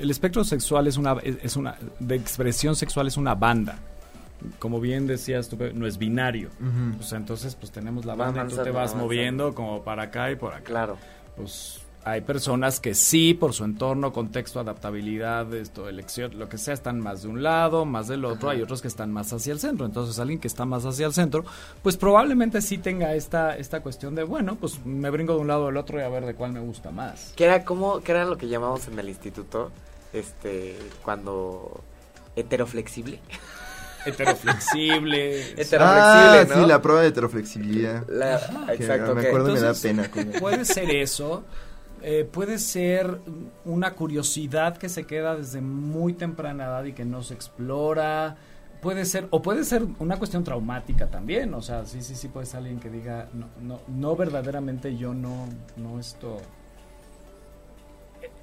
el 0.00 0.10
espectro 0.10 0.44
sexual 0.44 0.86
es 0.86 0.96
una 0.96 1.14
es 1.22 1.56
una 1.56 1.76
de 1.98 2.14
expresión 2.14 2.76
sexual 2.76 3.08
es 3.08 3.16
una 3.16 3.34
banda. 3.34 3.78
Como 4.58 4.80
bien 4.80 5.06
decías 5.06 5.48
tú, 5.48 5.58
no 5.74 5.86
es 5.86 5.98
binario. 5.98 6.48
O 6.98 7.02
sea, 7.02 7.18
entonces 7.18 7.54
pues 7.56 7.70
tenemos 7.72 8.06
la 8.06 8.14
banda 8.14 8.44
y 8.44 8.48
tú 8.48 8.56
te 8.56 8.70
vas 8.70 8.92
avanzando. 8.92 9.04
moviendo 9.04 9.54
como 9.54 9.82
para 9.82 10.04
acá 10.04 10.30
y 10.30 10.36
por 10.36 10.54
acá. 10.54 10.64
Claro. 10.64 10.96
Pues 11.36 11.80
hay 12.04 12.22
personas 12.22 12.80
que 12.80 12.94
sí, 12.94 13.34
por 13.34 13.52
su 13.52 13.64
entorno, 13.64 14.12
contexto, 14.12 14.58
adaptabilidad, 14.58 15.52
esto, 15.54 15.88
elección, 15.88 16.38
lo 16.38 16.48
que 16.48 16.56
sea, 16.56 16.72
están 16.72 16.98
más 16.98 17.22
de 17.22 17.28
un 17.28 17.42
lado, 17.42 17.84
más 17.84 18.08
del 18.08 18.24
otro, 18.24 18.48
Ajá. 18.48 18.56
hay 18.56 18.62
otros 18.62 18.80
que 18.80 18.88
están 18.88 19.12
más 19.12 19.32
hacia 19.32 19.52
el 19.52 19.60
centro. 19.60 19.84
Entonces, 19.84 20.18
alguien 20.18 20.40
que 20.40 20.48
está 20.48 20.64
más 20.64 20.86
hacia 20.86 21.06
el 21.06 21.12
centro, 21.12 21.44
pues 21.82 21.96
probablemente 21.98 22.62
sí 22.62 22.78
tenga 22.78 23.14
esta, 23.14 23.56
esta 23.56 23.80
cuestión 23.80 24.14
de, 24.14 24.22
bueno, 24.24 24.56
pues 24.56 24.84
me 24.86 25.10
brinco 25.10 25.34
de 25.34 25.40
un 25.40 25.48
lado 25.48 25.68
al 25.68 25.76
otro 25.76 25.98
y 26.00 26.02
a 26.02 26.08
ver 26.08 26.24
de 26.24 26.34
cuál 26.34 26.52
me 26.52 26.60
gusta 26.60 26.90
más. 26.90 27.32
¿Qué 27.36 27.44
era, 27.44 27.64
cómo, 27.64 28.00
qué 28.00 28.12
era 28.12 28.24
lo 28.24 28.38
que 28.38 28.48
llamamos 28.48 28.88
en 28.88 28.98
el 28.98 29.08
instituto? 29.08 29.70
Este, 30.14 30.76
cuando 31.04 31.82
heteroflexible. 32.34 33.20
Heteroflexible. 34.06 35.40
Heteroflexible, 35.56 35.78
Ah, 35.80 36.44
¿no? 36.48 36.54
sí, 36.62 36.66
la 36.66 36.80
prueba 36.82 37.02
de 37.02 37.08
heteroflexibilidad. 37.08 38.06
La- 38.08 38.40
Que 38.68 38.74
exacto, 38.74 39.14
me 39.14 39.26
acuerdo 39.26 39.52
me 39.52 39.60
da 39.60 39.74
pena. 39.74 40.10
Puede 40.40 40.64
ser 40.64 40.90
eso. 40.90 41.44
Eh, 42.02 42.28
puede 42.30 42.58
ser 42.58 43.20
una 43.64 43.94
curiosidad 43.94 44.78
que 44.78 44.88
se 44.88 45.04
queda 45.04 45.36
desde 45.36 45.60
muy 45.60 46.14
temprana 46.14 46.64
edad 46.64 46.84
y 46.84 46.92
que 46.92 47.04
no 47.04 47.22
se 47.22 47.34
explora. 47.34 48.36
Puede 48.80 49.04
ser, 49.04 49.28
o 49.30 49.42
puede 49.42 49.64
ser 49.64 49.86
una 49.98 50.16
cuestión 50.16 50.42
traumática 50.42 51.08
también. 51.08 51.52
O 51.52 51.60
sea, 51.60 51.84
sí, 51.84 52.00
sí, 52.02 52.14
sí, 52.14 52.28
puede 52.28 52.46
ser 52.46 52.58
alguien 52.58 52.80
que 52.80 52.88
diga, 52.88 53.28
no, 53.34 53.48
no, 53.60 53.80
no 53.88 54.16
verdaderamente 54.16 54.96
yo 54.96 55.12
no, 55.12 55.46
no 55.76 55.98
esto. 55.98 56.38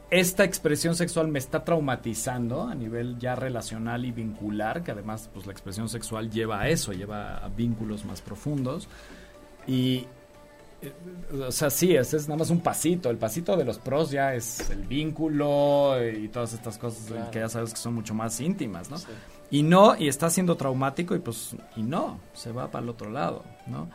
Esta 0.09 0.43
expresión 0.43 0.95
sexual 0.95 1.27
me 1.27 1.39
está 1.39 1.65
traumatizando 1.65 2.63
a 2.63 2.75
nivel 2.75 3.17
ya 3.17 3.35
relacional 3.35 4.05
y 4.05 4.11
vincular, 4.11 4.83
que 4.83 4.91
además, 4.91 5.29
pues 5.33 5.47
la 5.47 5.51
expresión 5.51 5.89
sexual 5.89 6.29
lleva 6.29 6.61
a 6.61 6.69
eso, 6.69 6.93
lleva 6.93 7.37
a 7.37 7.49
vínculos 7.49 8.05
más 8.05 8.21
profundos. 8.21 8.87
Y, 9.65 10.05
o 11.47 11.51
sea, 11.51 11.69
sí, 11.69 11.95
ese 11.95 12.17
es 12.17 12.27
nada 12.27 12.39
más 12.39 12.49
un 12.49 12.59
pasito. 12.61 13.09
El 13.09 13.17
pasito 13.17 13.55
de 13.57 13.65
los 13.65 13.77
pros 13.79 14.11
ya 14.11 14.33
es 14.35 14.69
el 14.69 14.83
vínculo 14.83 15.97
eh, 15.99 16.19
y 16.23 16.27
todas 16.27 16.53
estas 16.53 16.77
cosas 16.77 17.05
eh, 17.09 17.13
Claro. 17.13 17.31
que 17.31 17.39
ya 17.39 17.49
sabes 17.49 17.71
que 17.71 17.77
son 17.79 17.93
mucho 17.95 18.13
más 18.13 18.39
íntimas, 18.39 18.89
¿no? 18.89 18.97
Sí. 18.97 19.07
Y 19.49 19.63
no, 19.63 19.95
y 19.97 20.07
está 20.07 20.29
siendo 20.29 20.55
traumático 20.57 21.15
y 21.15 21.19
pues, 21.19 21.55
y 21.75 21.81
no, 21.83 22.19
se 22.33 22.51
va 22.51 22.69
para 22.69 22.83
el 22.83 22.89
otro 22.89 23.09
lado, 23.09 23.43
¿no? 23.65 23.87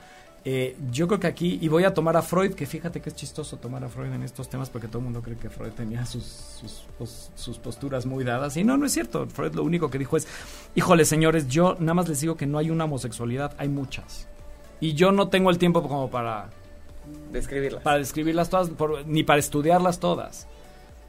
Eh, 0.45 0.77
yo 0.91 1.07
creo 1.07 1.21
que 1.21 1.29
aquí, 1.29 1.59
y 1.63 1.69
voy 1.69 1.85
a 1.85 1.95
tomar 1.95 2.17
a 2.17 2.23
Freud, 2.23 2.55
que 2.55 2.67
fíjate 2.67 3.01
que 3.01 3.11
es 3.11 3.15
chistoso 3.15 3.59
tomar 3.59 3.85
a 3.85 3.89
Freud 3.89 4.13
en 4.13 4.25
estos 4.25 4.49
temas 4.49 4.71
porque 4.71 4.89
todo 4.89 4.99
el 4.99 5.05
mundo 5.05 5.23
cree 5.23 5.37
que 5.37 5.49
Freud 5.51 5.71
tenía 5.71 6.05
sus, 6.05 6.25
sus, 6.25 6.83
pos- 6.99 7.31
sus 7.37 7.59
posturas 7.59 8.07
muy 8.07 8.25
dadas. 8.25 8.57
Y 8.57 8.65
no, 8.65 8.77
no 8.77 8.87
es 8.87 8.93
cierto. 8.93 9.29
Freud 9.29 9.55
lo 9.55 9.63
único 9.63 9.89
que 9.89 9.99
dijo 9.99 10.17
es, 10.17 10.27
híjole 10.75 11.05
señores, 11.05 11.47
yo 11.47 11.77
nada 11.79 11.95
más 11.95 12.09
les 12.09 12.21
digo 12.23 12.35
que 12.37 12.47
no 12.47 12.59
hay 12.59 12.71
una 12.71 12.87
homosexualidad, 12.87 13.55
hay 13.57 13.69
muchas. 13.69 14.27
Y 14.81 14.95
yo 14.95 15.13
no 15.13 15.29
tengo 15.29 15.49
el 15.51 15.59
tiempo 15.59 15.81
como 15.83 16.11
para, 16.11 16.51
Describirlas. 17.31 17.83
para 17.83 17.99
describirlas 17.99 18.49
todas, 18.49 18.71
ni 19.07 19.23
para 19.25 19.39
estudiarlas 19.39 19.99
todas, 19.99 20.47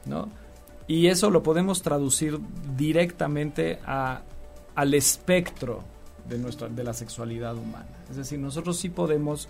¿no? 0.06 0.28
Y 0.86 1.06
eso 1.06 1.30
lo 1.30 1.42
podemos 1.42 1.82
traducir 1.82 2.38
directamente 2.76 3.78
al 3.86 4.94
espectro 4.94 5.82
de, 6.28 6.38
nuestra, 6.38 6.68
de 6.68 6.84
la 6.84 6.92
sexualidad 6.92 7.56
humana. 7.56 7.86
Es 8.10 8.16
decir, 8.16 8.38
nosotros 8.38 8.76
sí 8.78 8.90
podemos, 8.90 9.48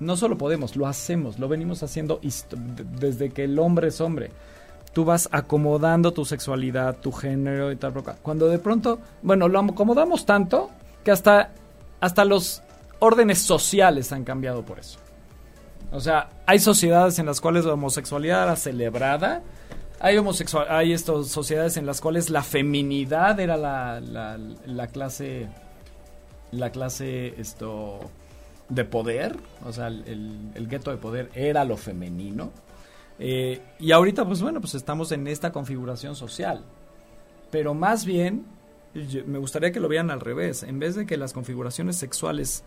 no 0.00 0.16
solo 0.16 0.36
podemos, 0.36 0.76
lo 0.76 0.86
hacemos, 0.86 1.38
lo 1.38 1.48
venimos 1.48 1.82
haciendo 1.82 2.20
desde 2.98 3.30
que 3.30 3.44
el 3.44 3.58
hombre 3.58 3.88
es 3.88 4.00
hombre. 4.00 4.30
Tú 4.92 5.04
vas 5.04 5.28
acomodando 5.32 6.12
tu 6.12 6.24
sexualidad, 6.24 6.98
tu 6.98 7.12
género 7.12 7.72
y 7.72 7.76
tal. 7.76 7.94
Cuando 8.22 8.48
de 8.48 8.58
pronto, 8.58 9.00
bueno, 9.22 9.48
lo 9.48 9.60
acomodamos 9.60 10.26
tanto 10.26 10.70
que 11.02 11.10
hasta, 11.10 11.50
hasta 12.00 12.24
los 12.24 12.62
órdenes 13.00 13.38
sociales 13.38 14.12
han 14.12 14.24
cambiado 14.24 14.62
por 14.62 14.78
eso. 14.78 14.98
O 15.94 16.00
sea, 16.00 16.28
hay 16.44 16.58
sociedades 16.58 17.18
en 17.18 17.26
las 17.26 17.40
cuales 17.40 17.64
la 17.64 17.74
homosexualidad 17.74 18.42
era 18.42 18.56
celebrada. 18.56 19.42
Hay 20.00 20.18
homosexual, 20.18 20.66
hay 20.68 20.92
estas 20.92 21.28
sociedades 21.28 21.76
en 21.76 21.86
las 21.86 22.00
cuales 22.00 22.28
la 22.30 22.42
feminidad 22.42 23.38
era 23.38 23.56
la, 23.56 24.00
la, 24.00 24.36
la 24.66 24.86
clase, 24.88 25.48
la 26.50 26.70
clase 26.70 27.40
esto 27.40 28.00
de 28.68 28.84
poder, 28.84 29.36
o 29.64 29.72
sea, 29.72 29.86
el, 29.86 30.50
el- 30.54 30.68
gueto 30.68 30.90
de 30.90 30.96
poder 30.96 31.30
era 31.34 31.64
lo 31.64 31.76
femenino. 31.76 32.50
Eh, 33.20 33.62
y 33.78 33.92
ahorita, 33.92 34.26
pues 34.26 34.42
bueno, 34.42 34.60
pues 34.60 34.74
estamos 34.74 35.12
en 35.12 35.28
esta 35.28 35.52
configuración 35.52 36.16
social. 36.16 36.64
Pero 37.52 37.72
más 37.72 38.04
bien, 38.04 38.46
me 39.26 39.38
gustaría 39.38 39.70
que 39.70 39.78
lo 39.80 39.88
vean 39.88 40.10
al 40.10 40.20
revés. 40.20 40.64
En 40.64 40.80
vez 40.80 40.96
de 40.96 41.06
que 41.06 41.16
las 41.16 41.32
configuraciones 41.32 41.96
sexuales 41.96 42.64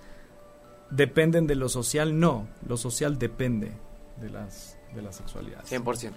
dependen 0.89 1.47
de 1.47 1.55
lo 1.55 1.69
social, 1.69 2.19
no. 2.19 2.47
Lo 2.67 2.77
social 2.77 3.17
depende 3.19 3.71
de 4.21 4.29
las, 4.29 4.77
de 4.95 5.01
las 5.01 5.15
sexualidades. 5.15 5.71
100%. 5.71 6.11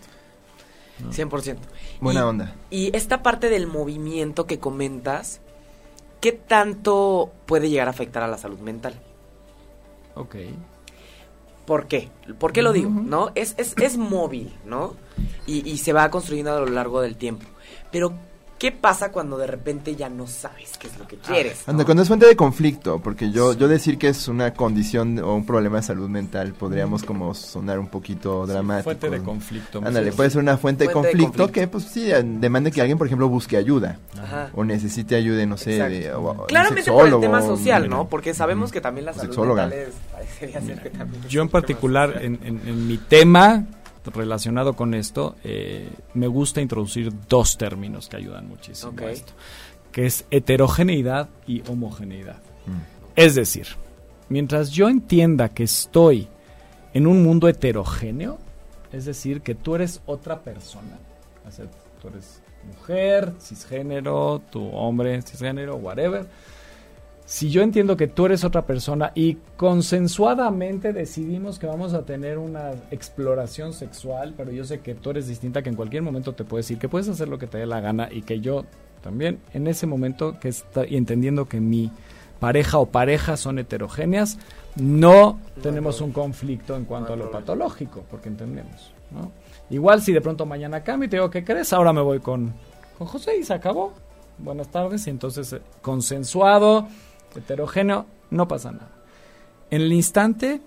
¿no? 1.00 1.10
100%. 1.12 1.56
Buena 2.00 2.20
Y- 2.20 2.22
onda. 2.24 2.54
Y 2.70 2.96
esta 2.96 3.22
parte 3.22 3.48
del 3.48 3.66
movimiento 3.66 4.46
que 4.46 4.58
comentas, 4.58 5.40
¿qué 6.20 6.32
tanto 6.32 7.32
puede 7.46 7.70
llegar 7.70 7.88
a 7.88 7.90
afectar 7.90 8.22
a 8.22 8.28
la 8.28 8.36
salud 8.38 8.58
mental? 8.60 8.94
Ok. 10.14 10.36
¿Por 11.66 11.86
qué? 11.86 12.10
¿Por 12.38 12.52
qué 12.52 12.62
lo 12.62 12.72
digo? 12.72 12.90
¿No? 12.90 13.30
Es, 13.34 13.54
es, 13.56 13.74
es 13.80 13.96
móvil, 13.96 14.52
¿no? 14.64 14.94
Y, 15.46 15.68
y 15.68 15.78
se 15.78 15.92
va 15.92 16.10
construyendo 16.10 16.52
a 16.56 16.60
lo 16.60 16.66
largo 16.66 17.00
del 17.00 17.16
tiempo. 17.16 17.46
Pero, 17.92 18.12
¿qué 18.60 18.70
pasa 18.72 19.10
cuando 19.10 19.38
de 19.38 19.46
repente 19.48 19.96
ya 19.96 20.08
no 20.10 20.26
sabes 20.28 20.76
qué 20.78 20.86
es 20.86 20.98
lo 20.98 21.08
que 21.08 21.16
quieres? 21.16 21.66
Anda, 21.66 21.82
¿no? 21.82 21.86
cuando 21.86 22.02
es 22.02 22.08
fuente 22.08 22.26
de 22.26 22.36
conflicto, 22.36 23.00
porque 23.00 23.30
yo, 23.32 23.54
yo 23.54 23.66
decir 23.66 23.96
que 23.98 24.08
es 24.08 24.28
una 24.28 24.52
condición 24.54 25.18
o 25.18 25.34
un 25.34 25.44
problema 25.46 25.78
de 25.78 25.82
salud 25.82 26.08
mental, 26.10 26.52
podríamos 26.52 27.02
como 27.02 27.34
sonar 27.34 27.78
un 27.78 27.88
poquito 27.88 28.46
dramático. 28.46 28.84
Fuente 28.84 29.08
de 29.10 29.22
conflicto. 29.22 29.78
Ándale, 29.84 30.10
Sí. 30.10 30.16
puede 30.16 30.30
ser 30.30 30.42
una 30.42 30.58
fuente, 30.58 30.84
de, 30.86 30.90
Fuente 30.90 31.08
de 31.08 31.12
conflicto 31.14 31.44
conflicto. 31.44 31.52
que, 31.60 31.68
pues 31.68 31.84
sí, 31.84 32.10
demande 32.38 32.70
que 32.70 32.80
alguien, 32.82 32.98
por 32.98 33.06
ejemplo, 33.06 33.28
busque 33.30 33.56
ayuda. 33.56 33.98
Ajá. 34.22 34.50
O 34.54 34.62
necesite 34.62 35.16
ayuda, 35.16 35.44
no 35.46 35.56
sé, 35.56 35.70
de, 35.88 36.12
o- 36.12 36.44
Claramente 36.46 36.92
por 36.92 37.08
el 37.08 37.18
tema 37.18 37.40
social, 37.42 37.88
¿no? 37.88 38.08
Porque 38.08 38.34
sabemos 38.34 38.70
que 38.70 38.82
también 38.82 39.06
la 39.06 39.14
salud 39.14 39.28
Sexóloga. 39.30 39.62
mental 39.68 39.78
es... 39.88 39.94
parecería 40.12 40.60
ser 40.60 40.82
que 40.82 40.90
también 40.90 41.24
es 41.24 41.30
Yo 41.30 41.40
en 41.40 41.48
particular, 41.48 42.12
social. 42.12 42.24
en, 42.24 42.38
en- 42.44 42.68
en 42.68 42.86
mi 42.86 42.98
tema 42.98 43.64
relacionado 44.04 44.74
con 44.74 44.94
esto, 44.94 45.36
eh, 45.44 45.90
me 46.14 46.26
gusta 46.26 46.60
introducir 46.60 47.12
dos 47.28 47.58
términos 47.58 48.08
que 48.08 48.16
ayudan 48.16 48.48
muchísimo 48.48 48.92
a 48.98 49.10
esto, 49.10 49.32
que 49.92 50.06
es 50.06 50.24
heterogeneidad 50.30 51.28
y 51.46 51.62
homogeneidad. 51.68 52.38
Mm. 52.66 53.00
Es 53.16 53.34
decir, 53.34 53.66
mientras 54.28 54.70
yo 54.70 54.88
entienda 54.88 55.50
que 55.50 55.64
estoy 55.64 56.28
en 56.94 57.06
un 57.06 57.22
mundo 57.22 57.48
heterogéneo, 57.48 58.38
es 58.92 59.04
decir, 59.04 59.42
que 59.42 59.54
tú 59.54 59.74
eres 59.74 60.00
otra 60.06 60.40
persona, 60.40 60.98
o 61.46 61.50
sea, 61.50 61.66
tú 62.00 62.08
eres 62.08 62.42
mujer, 62.66 63.32
cisgénero, 63.40 64.42
tu 64.50 64.68
hombre, 64.68 65.22
cisgénero, 65.22 65.76
whatever. 65.76 66.26
Si 67.30 67.48
yo 67.48 67.62
entiendo 67.62 67.96
que 67.96 68.08
tú 68.08 68.26
eres 68.26 68.42
otra 68.42 68.66
persona 68.66 69.12
y 69.14 69.36
consensuadamente 69.56 70.92
decidimos 70.92 71.60
que 71.60 71.68
vamos 71.68 71.94
a 71.94 72.04
tener 72.04 72.38
una 72.38 72.72
exploración 72.90 73.72
sexual, 73.72 74.34
pero 74.36 74.50
yo 74.50 74.64
sé 74.64 74.80
que 74.80 74.96
tú 74.96 75.10
eres 75.10 75.28
distinta, 75.28 75.62
que 75.62 75.68
en 75.68 75.76
cualquier 75.76 76.02
momento 76.02 76.32
te 76.32 76.42
puedes 76.42 76.66
decir 76.66 76.80
que 76.80 76.88
puedes 76.88 77.08
hacer 77.08 77.28
lo 77.28 77.38
que 77.38 77.46
te 77.46 77.58
dé 77.58 77.66
la 77.66 77.78
gana 77.78 78.08
y 78.10 78.22
que 78.22 78.40
yo 78.40 78.64
también 79.00 79.38
en 79.54 79.68
ese 79.68 79.86
momento 79.86 80.40
que 80.40 80.48
está 80.48 80.84
y 80.84 80.96
entendiendo 80.96 81.46
que 81.46 81.60
mi 81.60 81.92
pareja 82.40 82.78
o 82.78 82.86
parejas 82.86 83.38
son 83.38 83.60
heterogéneas, 83.60 84.36
no 84.74 85.38
tenemos 85.62 86.00
un 86.00 86.10
conflicto 86.10 86.74
en 86.74 86.84
cuanto 86.84 87.12
a 87.12 87.16
lo 87.16 87.30
patológico, 87.30 88.04
porque 88.10 88.28
entendemos, 88.28 88.92
¿no? 89.12 89.30
Igual 89.70 90.02
si 90.02 90.12
de 90.12 90.20
pronto 90.20 90.46
mañana 90.46 90.82
cambio 90.82 91.06
y 91.06 91.10
te 91.10 91.16
digo, 91.18 91.30
¿qué 91.30 91.44
crees? 91.44 91.72
Ahora 91.72 91.92
me 91.92 92.00
voy 92.00 92.18
con, 92.18 92.52
con 92.98 93.06
José 93.06 93.36
y 93.38 93.44
se 93.44 93.54
acabó. 93.54 93.92
Buenas 94.42 94.68
tardes. 94.68 95.06
Y 95.06 95.10
entonces, 95.10 95.52
eh, 95.52 95.60
consensuado, 95.82 96.88
heterogéneo, 97.36 98.06
no 98.30 98.48
pasa 98.48 98.72
nada. 98.72 98.90
En 99.70 99.82
el 99.82 99.92
instante 99.92 100.60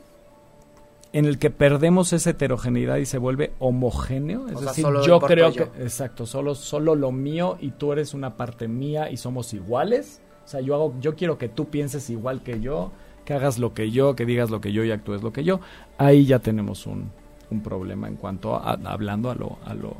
en 1.13 1.25
el 1.25 1.37
que 1.37 1.51
perdemos 1.51 2.11
esa 2.11 2.31
heterogeneidad 2.31 2.97
y 2.97 3.05
se 3.05 3.19
vuelve 3.19 3.53
homogéneo. 3.59 4.47
Es 4.47 4.55
O 4.55 4.61
decir, 4.61 4.85
yo 5.05 5.19
creo 5.19 5.51
yo. 5.51 5.71
que, 5.71 5.83
exacto, 5.83 6.25
solo, 6.25 6.55
solo 6.55 6.95
lo 6.95 7.11
mío 7.11 7.57
y 7.61 7.71
tú 7.71 7.91
eres 7.93 8.15
una 8.15 8.35
parte 8.35 8.67
mía 8.67 9.11
y 9.11 9.17
somos 9.17 9.53
iguales. 9.53 10.21
O 10.43 10.47
sea, 10.47 10.59
yo 10.61 10.73
hago, 10.73 10.95
yo 10.99 11.15
quiero 11.15 11.37
que 11.37 11.49
tú 11.49 11.69
pienses 11.69 12.09
igual 12.09 12.41
que 12.41 12.59
yo, 12.59 12.91
que 13.25 13.33
hagas 13.35 13.59
lo 13.59 13.73
que 13.75 13.91
yo, 13.91 14.15
que 14.15 14.25
digas 14.25 14.49
lo 14.49 14.59
que 14.59 14.71
yo 14.73 14.83
y 14.83 14.91
actúes 14.91 15.21
lo 15.21 15.31
que 15.31 15.43
yo. 15.43 15.59
Ahí 15.99 16.25
ya 16.25 16.39
tenemos 16.39 16.87
un, 16.87 17.11
un 17.51 17.61
problema 17.61 18.07
en 18.07 18.15
cuanto 18.15 18.55
a, 18.55 18.71
hablando 18.85 19.29
a 19.29 19.35
lo, 19.35 19.59
a 19.65 19.75
lo, 19.75 19.95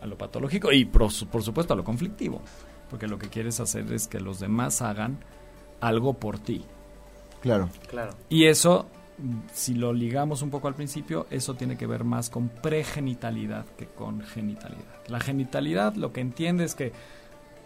a 0.00 0.06
lo 0.06 0.16
patológico 0.16 0.72
y 0.72 0.86
por 0.86 1.12
supuesto 1.12 1.74
a 1.74 1.76
lo 1.76 1.84
conflictivo. 1.84 2.40
Porque 2.88 3.06
lo 3.06 3.18
que 3.18 3.28
quieres 3.28 3.60
hacer 3.60 3.92
es 3.92 4.08
que 4.08 4.18
los 4.20 4.40
demás 4.40 4.80
hagan 4.80 5.18
algo 5.86 6.14
por 6.14 6.38
ti. 6.38 6.64
Claro. 7.40 7.68
Claro. 7.88 8.12
Y 8.28 8.46
eso, 8.46 8.86
si 9.52 9.74
lo 9.74 9.92
ligamos 9.92 10.42
un 10.42 10.50
poco 10.50 10.68
al 10.68 10.74
principio, 10.74 11.26
eso 11.30 11.54
tiene 11.54 11.76
que 11.76 11.86
ver 11.86 12.04
más 12.04 12.30
con 12.30 12.48
pregenitalidad 12.48 13.66
que 13.76 13.86
con 13.86 14.20
genitalidad. 14.22 14.82
La 15.08 15.20
genitalidad 15.20 15.94
lo 15.94 16.12
que 16.12 16.20
entiende 16.20 16.64
es 16.64 16.74
que 16.74 16.92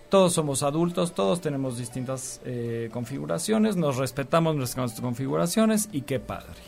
todos 0.08 0.32
somos 0.32 0.62
adultos, 0.62 1.12
todos 1.14 1.40
tenemos 1.40 1.76
distintas 1.78 2.40
eh, 2.44 2.88
configuraciones, 2.92 3.76
nos 3.76 3.96
respetamos 3.98 4.56
nuestras 4.56 5.00
configuraciones 5.00 5.88
y 5.92 6.00
qué 6.02 6.18
padre. 6.18 6.60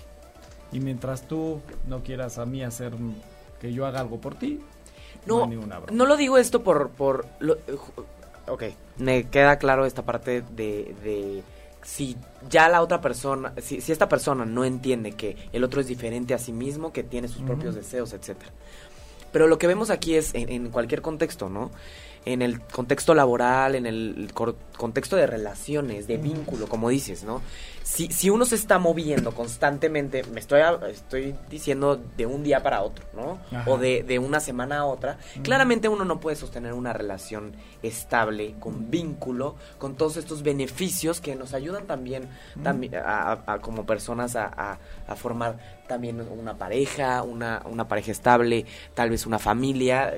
Y 0.73 0.79
mientras 0.81 1.27
tú 1.27 1.61
no 1.89 2.01
quieras 2.03 2.39
a 2.39 2.47
mí 2.47 2.63
hacer 2.63 2.93
que 3.61 3.73
yo 3.73 3.87
haga 3.87 4.01
algo 4.01 4.21
por 4.21 4.35
ti, 4.37 4.61
no, 5.27 5.39
No, 5.39 5.45
hay 5.45 5.51
ninguna 5.51 5.79
broma. 5.79 5.97
no 5.97 6.07
lo 6.07 6.17
digo 6.17 6.39
esto 6.39 6.63
por... 6.63 6.91
por 6.91 7.27
lo- 7.41 7.55
eh, 7.55 7.77
ok, 8.47 8.65
me 8.99 9.29
queda 9.29 9.59
claro 9.59 9.87
esta 9.87 10.03
parte 10.03 10.43
de, 10.43 10.95
de 11.03 11.43
si 11.83 12.17
ya 12.49 12.69
la 12.69 12.83
otra 12.83 13.01
persona, 13.01 13.53
si, 13.61 13.81
si 13.81 13.93
esta 13.93 14.09
persona 14.09 14.45
no 14.45 14.65
entiende 14.65 15.13
que 15.13 15.37
el 15.53 15.65
otro 15.65 15.81
es 15.81 15.87
diferente 15.87 16.35
a 16.35 16.39
sí 16.39 16.53
mismo, 16.53 16.93
que 16.93 17.03
tiene 17.03 17.29
sus 17.29 17.43
propios 17.43 17.75
deseos, 17.75 18.13
etcétera. 18.13 18.51
Pero 19.33 19.47
lo 19.47 19.59
que 19.59 19.67
vemos 19.67 19.91
aquí 19.91 20.15
es 20.17 20.35
en, 20.35 20.49
en 20.49 20.71
cualquier 20.71 21.03
contexto, 21.03 21.49
¿no? 21.49 21.71
En 22.27 22.43
el 22.43 22.61
contexto 22.61 23.15
laboral, 23.15 23.75
en 23.75 23.87
el 23.87 24.31
contexto 24.77 25.17
de 25.17 25.27
relaciones, 25.27 26.07
de 26.07 26.19
vínculo, 26.19 26.69
como 26.69 26.91
dices, 26.91 27.25
¿no? 27.25 27.41
Si, 27.83 28.09
si 28.09 28.29
uno 28.29 28.45
se 28.45 28.55
está 28.57 28.79
moviendo 28.79 29.33
constantemente, 29.33 30.23
me 30.25 30.39
estoy, 30.39 30.61
estoy 30.91 31.35
diciendo 31.49 31.99
de 32.19 32.27
un 32.27 32.43
día 32.45 32.63
para 32.63 32.83
otro, 32.83 33.05
¿no? 33.15 33.39
Ajá. 33.57 33.71
O 33.71 33.79
de, 33.79 34.03
de 34.03 34.19
una 34.19 34.39
semana 34.41 34.81
a 34.81 34.85
otra, 34.85 35.17
claramente 35.43 35.89
uno 35.89 36.05
no 36.05 36.21
puede 36.21 36.37
sostener 36.37 36.75
una 36.75 36.93
relación 36.93 37.53
estable, 37.83 38.55
con 38.61 38.91
vínculo, 38.91 39.57
con 39.79 39.95
todos 39.97 40.19
estos 40.19 40.43
beneficios 40.43 41.21
que 41.23 41.35
nos 41.35 41.55
ayudan 41.55 41.87
también, 41.87 42.29
también 42.63 42.95
a, 42.97 43.43
a- 43.47 43.59
como 43.61 43.87
personas 43.87 44.37
a- 44.37 44.79
a 45.09 45.17
formar 45.17 45.80
también 45.91 46.21
una 46.21 46.55
pareja, 46.57 47.23
una, 47.25 47.63
una 47.69 47.89
pareja 47.89 48.13
estable, 48.13 48.65
tal 48.95 49.11
vez 49.11 49.27
una 49.27 49.41
familia, 49.41 50.15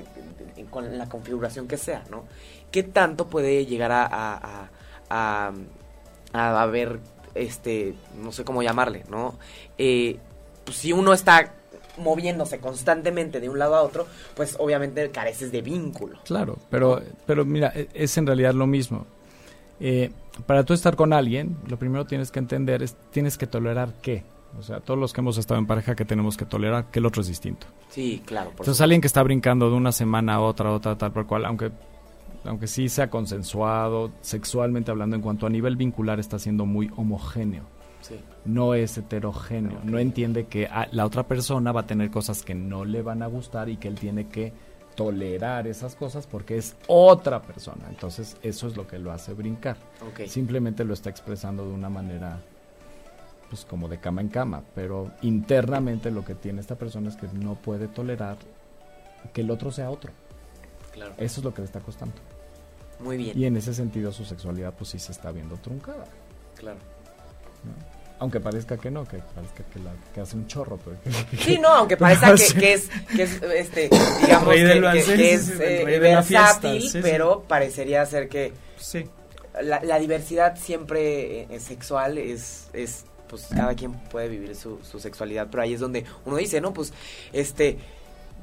con 0.69 0.97
la 0.99 1.09
configuración 1.09 1.67
que 1.67 1.77
sea, 1.77 2.03
¿no? 2.11 2.25
¿Qué 2.71 2.83
tanto 2.83 3.25
puede 3.27 3.65
llegar 3.65 3.91
a, 3.91 4.05
a, 4.05 4.69
a, 5.09 5.47
a- 5.49 5.51
a 6.33 6.61
haber, 6.61 6.99
este, 7.33 7.95
no 8.21 8.31
sé 8.31 8.43
cómo 8.43 8.61
llamarle, 8.61 9.03
¿no? 9.09 9.33
Eh, 9.79 10.17
pues, 10.63 10.77
si 10.77 10.93
uno 10.93 11.11
está 11.11 11.53
moviéndose 11.97 12.59
constantemente 12.59 13.39
de 13.39 13.49
un 13.49 13.57
lado 13.57 13.75
a 13.75 13.81
otro, 13.81 14.05
pues 14.35 14.55
obviamente 14.59 15.09
careces 15.09 15.51
de 15.51 15.61
vínculo. 15.63 16.19
Claro, 16.23 16.57
pero, 16.69 17.01
pero 17.25 17.45
mira, 17.45 17.71
e- 17.75 17.89
es 17.95 18.15
en 18.17 18.27
realidad 18.27 18.53
lo 18.53 18.67
mismo. 18.67 19.05
Eh, 19.79 20.11
para 20.45 20.63
tú 20.63 20.73
estar 20.73 20.95
con 20.95 21.13
alguien, 21.13 21.57
lo 21.67 21.77
primero 21.77 22.05
tienes 22.05 22.29
que 22.31 22.39
entender 22.39 22.83
es, 22.83 22.95
tienes 23.11 23.37
que 23.39 23.47
tolerar 23.47 23.89
qué. 24.03 24.23
O 24.57 24.61
sea, 24.61 24.79
todos 24.79 24.99
los 24.99 25.13
que 25.13 25.21
hemos 25.21 25.37
estado 25.37 25.59
en 25.59 25.65
pareja 25.65 25.95
que 25.95 26.05
tenemos 26.05 26.37
que 26.37 26.45
tolerar 26.45 26.85
que 26.91 26.99
el 26.99 27.05
otro 27.05 27.21
es 27.21 27.27
distinto. 27.27 27.67
Sí, 27.89 28.21
claro. 28.25 28.51
Por 28.51 28.61
Entonces 28.61 28.81
alguien 28.81 29.01
que 29.01 29.07
está 29.07 29.23
brincando 29.23 29.69
de 29.69 29.75
una 29.75 29.91
semana 29.91 30.35
a 30.35 30.41
otra, 30.41 30.71
otra, 30.71 30.97
tal 30.97 31.11
por 31.11 31.25
cual, 31.25 31.45
aunque, 31.45 31.71
aunque 32.45 32.67
sí 32.67 32.89
sea 32.89 33.09
consensuado, 33.09 34.11
sexualmente 34.21 34.91
hablando, 34.91 35.15
en 35.15 35.21
cuanto 35.21 35.47
a 35.47 35.49
nivel 35.49 35.75
vincular 35.75 36.19
está 36.19 36.37
siendo 36.39 36.65
muy 36.65 36.91
homogéneo. 36.95 37.63
Sí. 38.01 38.15
No 38.45 38.73
es 38.73 38.97
heterogéneo. 38.97 39.79
No 39.83 39.97
entiende 39.97 40.45
que 40.45 40.69
la 40.91 41.05
otra 41.05 41.23
persona 41.23 41.71
va 41.71 41.81
a 41.81 41.87
tener 41.87 42.11
cosas 42.11 42.43
que 42.43 42.53
no 42.53 42.85
le 42.85 43.01
van 43.01 43.23
a 43.23 43.27
gustar 43.27 43.69
y 43.69 43.77
que 43.77 43.87
él 43.87 43.95
tiene 43.95 44.27
que 44.27 44.53
tolerar 44.95 45.67
esas 45.67 45.95
cosas 45.95 46.27
porque 46.27 46.57
es 46.57 46.75
otra 46.87 47.41
persona. 47.41 47.85
Entonces 47.89 48.37
eso 48.43 48.67
es 48.67 48.75
lo 48.75 48.85
que 48.85 48.99
lo 48.99 49.11
hace 49.11 49.33
brincar. 49.33 49.77
Ok. 50.07 50.27
Simplemente 50.27 50.83
lo 50.83 50.93
está 50.93 51.09
expresando 51.09 51.65
de 51.65 51.73
una 51.73 51.89
manera 51.89 52.39
pues 53.53 53.65
como 53.65 53.87
de 53.87 53.99
cama 53.99 54.19
en 54.21 54.29
cama, 54.29 54.63
pero 54.73 55.11
internamente 55.21 56.09
lo 56.09 56.25
que 56.25 56.33
tiene 56.33 56.59
esta 56.59 56.73
persona 56.73 57.09
es 57.09 57.15
que 57.15 57.27
no 57.33 57.53
puede 57.53 57.87
tolerar 57.87 58.35
que 59.31 59.41
el 59.41 59.51
otro 59.51 59.71
sea 59.71 59.91
otro. 59.91 60.11
Claro. 60.91 61.13
Eso 61.19 61.39
es 61.39 61.45
lo 61.45 61.53
que 61.53 61.61
le 61.61 61.65
está 61.67 61.79
costando. 61.79 62.15
Muy 62.99 63.15
bien. 63.17 63.37
Y 63.37 63.45
en 63.45 63.55
ese 63.55 63.71
sentido 63.75 64.11
su 64.11 64.25
sexualidad 64.25 64.73
pues 64.75 64.89
sí 64.89 64.97
se 64.97 65.11
está 65.11 65.31
viendo 65.31 65.55
truncada. 65.57 66.05
Claro. 66.55 66.79
Aunque 68.17 68.39
parezca 68.39 68.75
que 68.75 68.89
no, 68.89 69.05
que 69.05 69.19
parezca 69.19 69.63
que, 69.71 69.79
la, 69.81 69.91
que 70.15 70.21
hace 70.21 70.35
un 70.35 70.47
chorro. 70.47 70.79
Pero 70.83 70.97
que- 71.29 71.37
Sí, 71.37 71.59
no, 71.59 71.67
aunque 71.69 71.95
parezca 71.95 72.33
que, 72.33 72.59
que 72.59 72.73
es, 72.73 72.89
que 73.15 73.21
es, 73.21 73.39
este, 73.39 73.89
digamos, 74.21 74.49
que, 74.49 75.31
es 75.31 75.49
eh, 75.59 75.99
versátil, 75.99 76.89
pero 77.03 77.43
parecería 77.47 78.03
ser 78.07 78.29
que 78.29 78.51
sí. 78.77 79.07
la, 79.61 79.79
la 79.83 79.99
diversidad 79.99 80.57
siempre 80.57 81.43
eh, 81.53 81.59
sexual 81.59 82.17
es, 82.17 82.71
es, 82.73 83.05
pues 83.33 83.47
cada 83.55 83.73
quien 83.73 83.93
puede 83.93 84.29
vivir 84.29 84.55
su, 84.55 84.77
su 84.83 84.99
sexualidad, 84.99 85.47
pero 85.49 85.63
ahí 85.63 85.73
es 85.73 85.79
donde 85.79 86.05
uno 86.25 86.37
dice, 86.37 86.61
no, 86.61 86.71
pues, 86.71 86.93
este, 87.31 87.79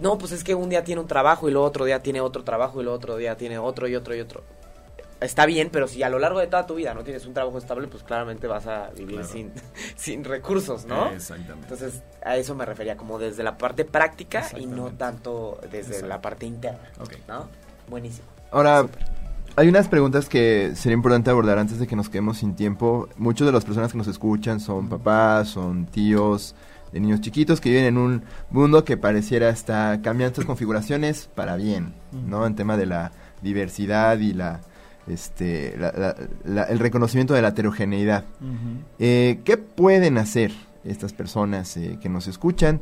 no, 0.01 0.19
pues 0.19 0.33
es 0.33 0.43
que 0.43 0.55
un 0.57 0.69
día 0.69 0.83
tiene 0.83 1.01
un 1.01 1.07
trabajo 1.07 1.49
y 1.49 1.53
luego 1.53 1.67
otro 1.67 1.85
día 1.85 2.03
tiene 2.03 2.21
otro 2.21 2.43
trabajo 2.43 2.81
y 2.81 2.85
luego 2.85 2.97
otro 2.97 3.17
día 3.17 3.37
tiene 3.37 3.59
otro 3.59 3.87
y 3.87 3.95
otro 3.95 4.15
y 4.17 4.21
otro. 4.21 4.43
Está 5.21 5.45
bien, 5.47 5.69
pero 5.71 5.87
si 5.87 6.03
a 6.03 6.09
lo 6.09 6.19
largo 6.19 6.41
de 6.41 6.47
toda 6.47 6.67
tu 6.67 6.75
vida 6.75 6.95
no 6.95 7.05
tienes 7.05 7.27
un 7.27 7.35
trabajo 7.35 7.59
estable, 7.59 7.87
pues 7.89 8.03
claramente 8.03 8.47
vas 8.47 8.67
a 8.67 8.89
vivir 8.97 9.17
Claro. 9.19 9.29
sin, 9.33 9.53
sin 9.97 10.25
recursos, 10.25 10.87
¿no? 10.87 11.11
Exactamente. 11.11 11.69
Entonces, 11.75 12.03
a 12.25 12.37
eso 12.37 12.55
me 12.55 12.65
refería, 12.65 12.97
como 12.97 13.19
desde 13.19 13.43
la 13.43 13.59
parte 13.59 13.85
práctica 13.85 14.49
y 14.59 14.65
no 14.67 14.91
tanto 14.93 15.61
desde 15.71 16.05
la 16.07 16.21
parte 16.23 16.47
interna, 16.47 16.91
Ok. 16.99 17.17
¿no? 17.29 17.49
Buenísimo. 17.89 18.27
Ahora, 18.51 18.89
hay 19.57 19.69
unas 19.69 19.89
preguntas 19.89 20.29
que 20.29 20.73
sería 20.75 20.95
importante 20.95 21.31
abordar 21.31 21.59
antes 21.59 21.79
de 21.79 21.87
que 21.87 21.97
nos 21.97 22.09
quedemos 22.09 22.39
sin 22.39 22.55
tiempo. 22.55 23.09
Muchas 23.17 23.47
de 23.47 23.53
las 23.53 23.65
personas 23.65 23.93
que 23.93 23.99
nos 23.99 24.07
escuchan 24.09 24.61
son 24.61 24.89
papás, 24.89 25.49
son 25.49 25.87
tíos 25.87 26.55
de 26.93 27.01
niños 27.01 27.21
chiquitos 27.21 27.61
que 27.61 27.71
viven 27.71 27.85
en 27.85 27.99
un 27.99 28.23
mundo 28.51 28.85
que 28.85 28.97
pareciera 28.97 29.49
estar 29.51 30.01
cambiando 30.03 30.35
sus 30.37 30.45
configuraciones 30.45 31.29
para 31.35 31.57
bien, 31.57 31.95
¿no? 32.27 32.47
En 32.47 32.55
tema 32.57 32.77
de 32.77 32.87
la 32.87 33.13
diversidad 33.43 34.19
y 34.19 34.33
la 34.33 34.61
este 35.07 35.77
la- 35.79 35.93
la- 35.93 36.17
la- 36.45 36.65
el 36.65 36.79
reconocimiento 36.79 37.35
de 37.35 37.43
la 37.43 37.49
heterogeneidad. 37.49 38.25
Eh, 38.99 39.41
¿Qué 39.45 39.57
pueden 39.57 40.19
hacer 40.19 40.53
estas 40.85 41.13
personas 41.13 41.77
eh, 41.77 41.99
que 42.01 42.09
nos 42.09 42.27
escuchan 42.27 42.81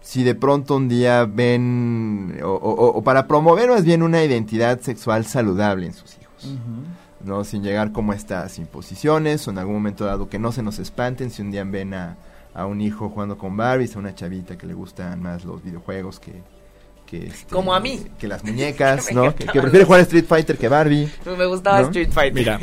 si 0.00 0.24
de 0.24 0.34
pronto 0.34 0.76
un 0.76 0.88
día 0.88 1.24
ven, 1.26 2.38
o, 2.42 2.48
o- 2.52 2.86
o 2.98 3.02
para 3.02 3.26
promover 3.26 3.68
más 3.70 3.84
bien 3.84 4.02
una 4.02 4.22
identidad 4.24 4.80
sexual 4.80 5.24
saludable 5.26 5.86
en 5.86 5.92
sus 5.92 6.16
hijos? 6.20 6.58
¿no? 7.24 7.44
Sin 7.44 7.62
llegar 7.62 7.92
como 7.92 8.12
a 8.12 8.14
estas 8.16 8.58
imposiciones 8.58 9.46
o 9.46 9.50
en 9.50 9.58
algún 9.58 9.74
momento 9.74 10.04
dado 10.04 10.28
que 10.28 10.38
no 10.38 10.52
se 10.52 10.62
nos 10.62 10.78
espanten 10.78 11.30
si 11.30 11.42
un 11.42 11.50
día 11.50 11.64
ven 11.64 11.92
a, 11.94 12.16
a 12.54 12.64
un 12.66 12.80
hijo 12.80 13.08
jugando 13.10 13.36
con 13.36 13.56
Barbies, 13.56 13.96
a 13.96 13.98
una 13.98 14.14
chavita 14.14 14.56
que 14.56 14.66
le 14.66 14.74
gustan 14.74 15.20
más 15.20 15.44
los 15.44 15.62
videojuegos 15.62 16.20
que... 16.20 16.42
que 17.06 17.26
este, 17.26 17.52
Como 17.52 17.74
a 17.74 17.80
mí. 17.80 18.00
Que 18.18 18.28
las 18.28 18.44
muñecas, 18.44 19.06
Me 19.08 19.14
¿no? 19.14 19.34
Que, 19.34 19.46
que 19.46 19.60
prefiere 19.60 19.84
jugar 19.84 20.00
Street 20.02 20.24
Fighter 20.26 20.56
que 20.56 20.68
Barbie. 20.68 21.08
Me 21.36 21.46
gustaba 21.46 21.80
¿No? 21.82 21.86
Street 21.88 22.10
Fighter. 22.12 22.34
Mira, 22.34 22.60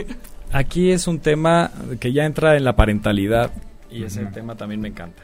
aquí 0.53 0.89
es 0.91 1.05
un 1.07 1.19
tema 1.19 1.69
que 1.99 2.13
ya 2.13 2.23
entra 2.25 2.55
en 2.55 2.63
la 2.63 2.75
parentalidad 2.77 3.51
y 3.91 4.03
ese 4.03 4.25
tema 4.27 4.55
también 4.55 4.79
me 4.81 4.88
encanta. 4.88 5.21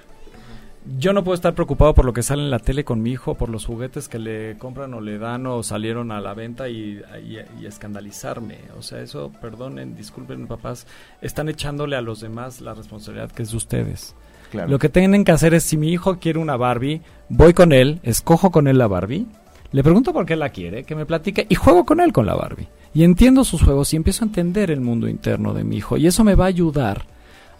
Yo 0.97 1.13
no 1.13 1.23
puedo 1.23 1.35
estar 1.35 1.53
preocupado 1.53 1.93
por 1.93 2.05
lo 2.05 2.13
que 2.13 2.23
sale 2.23 2.41
en 2.41 2.49
la 2.49 2.57
tele 2.57 2.83
con 2.83 3.03
mi 3.03 3.11
hijo, 3.11 3.35
por 3.35 3.49
los 3.49 3.65
juguetes 3.65 4.07
que 4.07 4.17
le 4.17 4.57
compran 4.57 4.93
o 4.95 5.01
le 5.01 5.19
dan 5.19 5.45
o 5.45 5.61
salieron 5.61 6.11
a 6.11 6.19
la 6.21 6.33
venta 6.33 6.69
y, 6.69 6.99
y- 7.23 7.61
y 7.61 7.65
escandalizarme. 7.67 8.57
O 8.79 8.81
sea, 8.81 8.99
eso, 9.01 9.31
perdonen, 9.41 9.95
disculpen 9.95 10.47
papás, 10.47 10.87
están 11.21 11.49
echándole 11.49 11.95
a 11.95 12.01
los 12.01 12.19
demás 12.19 12.61
la 12.61 12.73
responsabilidad 12.73 13.31
que 13.31 13.43
es 13.43 13.51
de 13.51 13.57
ustedes. 13.57 14.15
Claro. 14.49 14.69
Lo 14.69 14.79
que 14.79 14.89
tienen 14.89 15.23
que 15.23 15.31
hacer 15.31 15.53
es, 15.53 15.63
si 15.63 15.77
mi 15.77 15.89
hijo 15.91 16.17
quiere 16.17 16.39
una 16.39 16.57
Barbie, 16.57 17.01
voy 17.29 17.53
con 17.53 17.73
él, 17.73 17.99
escojo 18.01 18.49
con 18.51 18.67
él 18.67 18.79
la 18.79 18.87
Barbie, 18.87 19.27
le 19.71 19.83
pregunto 19.83 20.11
por 20.13 20.25
qué 20.25 20.35
la 20.35 20.49
quiere, 20.49 20.83
que 20.83 20.95
me 20.95 21.05
platique 21.05 21.45
y 21.47 21.55
juego 21.55 21.85
con 21.85 21.99
él 22.01 22.11
con 22.11 22.25
la 22.25 22.33
Barbie. 22.35 22.67
Y 22.93 23.03
entiendo 23.03 23.43
sus 23.43 23.61
juegos 23.61 23.93
y 23.93 23.97
empiezo 23.97 24.25
a 24.25 24.27
entender 24.27 24.71
el 24.71 24.81
mundo 24.81 25.07
interno 25.07 25.53
de 25.53 25.63
mi 25.63 25.77
hijo. 25.77 25.95
Y 25.95 26.07
eso 26.07 26.23
me 26.25 26.35
va 26.35 26.45
a 26.45 26.47
ayudar 26.49 27.05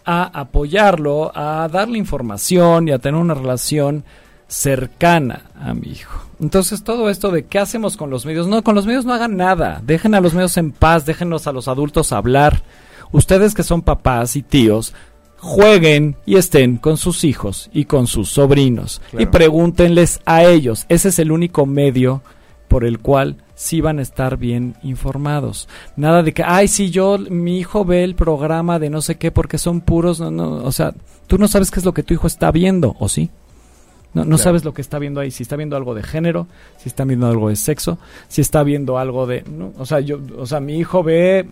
a 0.04 0.24
apoyarlo, 0.40 1.32
a 1.34 1.68
darle 1.68 1.98
información 1.98 2.88
y 2.88 2.92
a 2.92 2.98
tener 2.98 3.20
una 3.20 3.34
relación 3.34 4.04
cercana 4.48 5.50
a 5.58 5.72
mi 5.74 5.88
hijo. 5.88 6.20
Entonces 6.40 6.84
todo 6.84 7.08
esto 7.08 7.30
de 7.30 7.46
qué 7.46 7.58
hacemos 7.58 7.96
con 7.96 8.10
los 8.10 8.26
medios, 8.26 8.48
no, 8.48 8.62
con 8.62 8.74
los 8.74 8.86
medios 8.86 9.04
no 9.04 9.14
hagan 9.14 9.36
nada, 9.36 9.80
dejen 9.84 10.14
a 10.14 10.20
los 10.20 10.34
medios 10.34 10.56
en 10.56 10.72
paz, 10.72 11.06
déjenos 11.06 11.46
a 11.46 11.52
los 11.52 11.68
adultos 11.68 12.12
hablar. 12.12 12.62
Ustedes 13.12 13.54
que 13.54 13.62
son 13.62 13.82
papás 13.82 14.36
y 14.36 14.42
tíos, 14.42 14.94
jueguen 15.38 16.16
y 16.26 16.36
estén 16.36 16.76
con 16.76 16.96
sus 16.96 17.24
hijos 17.24 17.70
y 17.72 17.86
con 17.86 18.06
sus 18.06 18.28
sobrinos 18.28 19.02
y 19.18 19.26
pregúntenles 19.26 20.20
a 20.24 20.44
ellos. 20.44 20.86
Ese 20.88 21.08
es 21.08 21.18
el 21.18 21.32
único 21.32 21.66
medio 21.66 22.22
por 22.68 22.84
el 22.84 23.00
cual 23.00 23.36
sí 23.54 23.80
van 23.80 23.98
a 23.98 24.02
estar 24.02 24.36
bien 24.36 24.74
informados. 24.82 25.68
Nada 25.96 26.22
de 26.22 26.32
que, 26.32 26.42
ay, 26.44 26.68
si 26.68 26.90
yo, 26.90 27.18
mi 27.18 27.58
hijo 27.58 27.84
ve 27.84 28.04
el 28.04 28.14
programa 28.14 28.78
de 28.78 28.90
no 28.90 29.00
sé 29.02 29.16
qué 29.16 29.30
porque 29.30 29.58
son 29.58 29.80
puros, 29.80 30.20
no, 30.20 30.30
no, 30.30 30.50
o 30.64 30.72
sea, 30.72 30.94
tú 31.26 31.38
no 31.38 31.48
sabes 31.48 31.70
qué 31.70 31.80
es 31.80 31.84
lo 31.86 31.94
que 31.94 32.02
tu 32.02 32.14
hijo 32.14 32.26
está 32.26 32.50
viendo, 32.50 32.96
¿o 32.98 33.08
sí? 33.08 33.30
No, 34.14 34.22
no 34.24 34.36
Claro. 34.36 34.42
sabes 34.42 34.64
lo 34.64 34.74
que 34.74 34.82
está 34.82 34.98
viendo 34.98 35.20
ahí, 35.20 35.30
si 35.30 35.42
está 35.42 35.56
viendo 35.56 35.76
algo 35.76 35.94
de 35.94 36.02
género, 36.02 36.46
si 36.76 36.88
está 36.90 37.04
viendo 37.04 37.26
algo 37.26 37.48
de 37.48 37.56
sexo, 37.56 37.98
si 38.28 38.40
está 38.42 38.62
viendo 38.62 38.98
algo 38.98 39.26
de, 39.26 39.42
no, 39.50 39.72
o 39.78 39.86
sea, 39.86 40.00
yo, 40.00 40.18
o 40.36 40.44
sea, 40.44 40.60
mi 40.60 40.76
hijo 40.78 41.02
ve, 41.02 41.48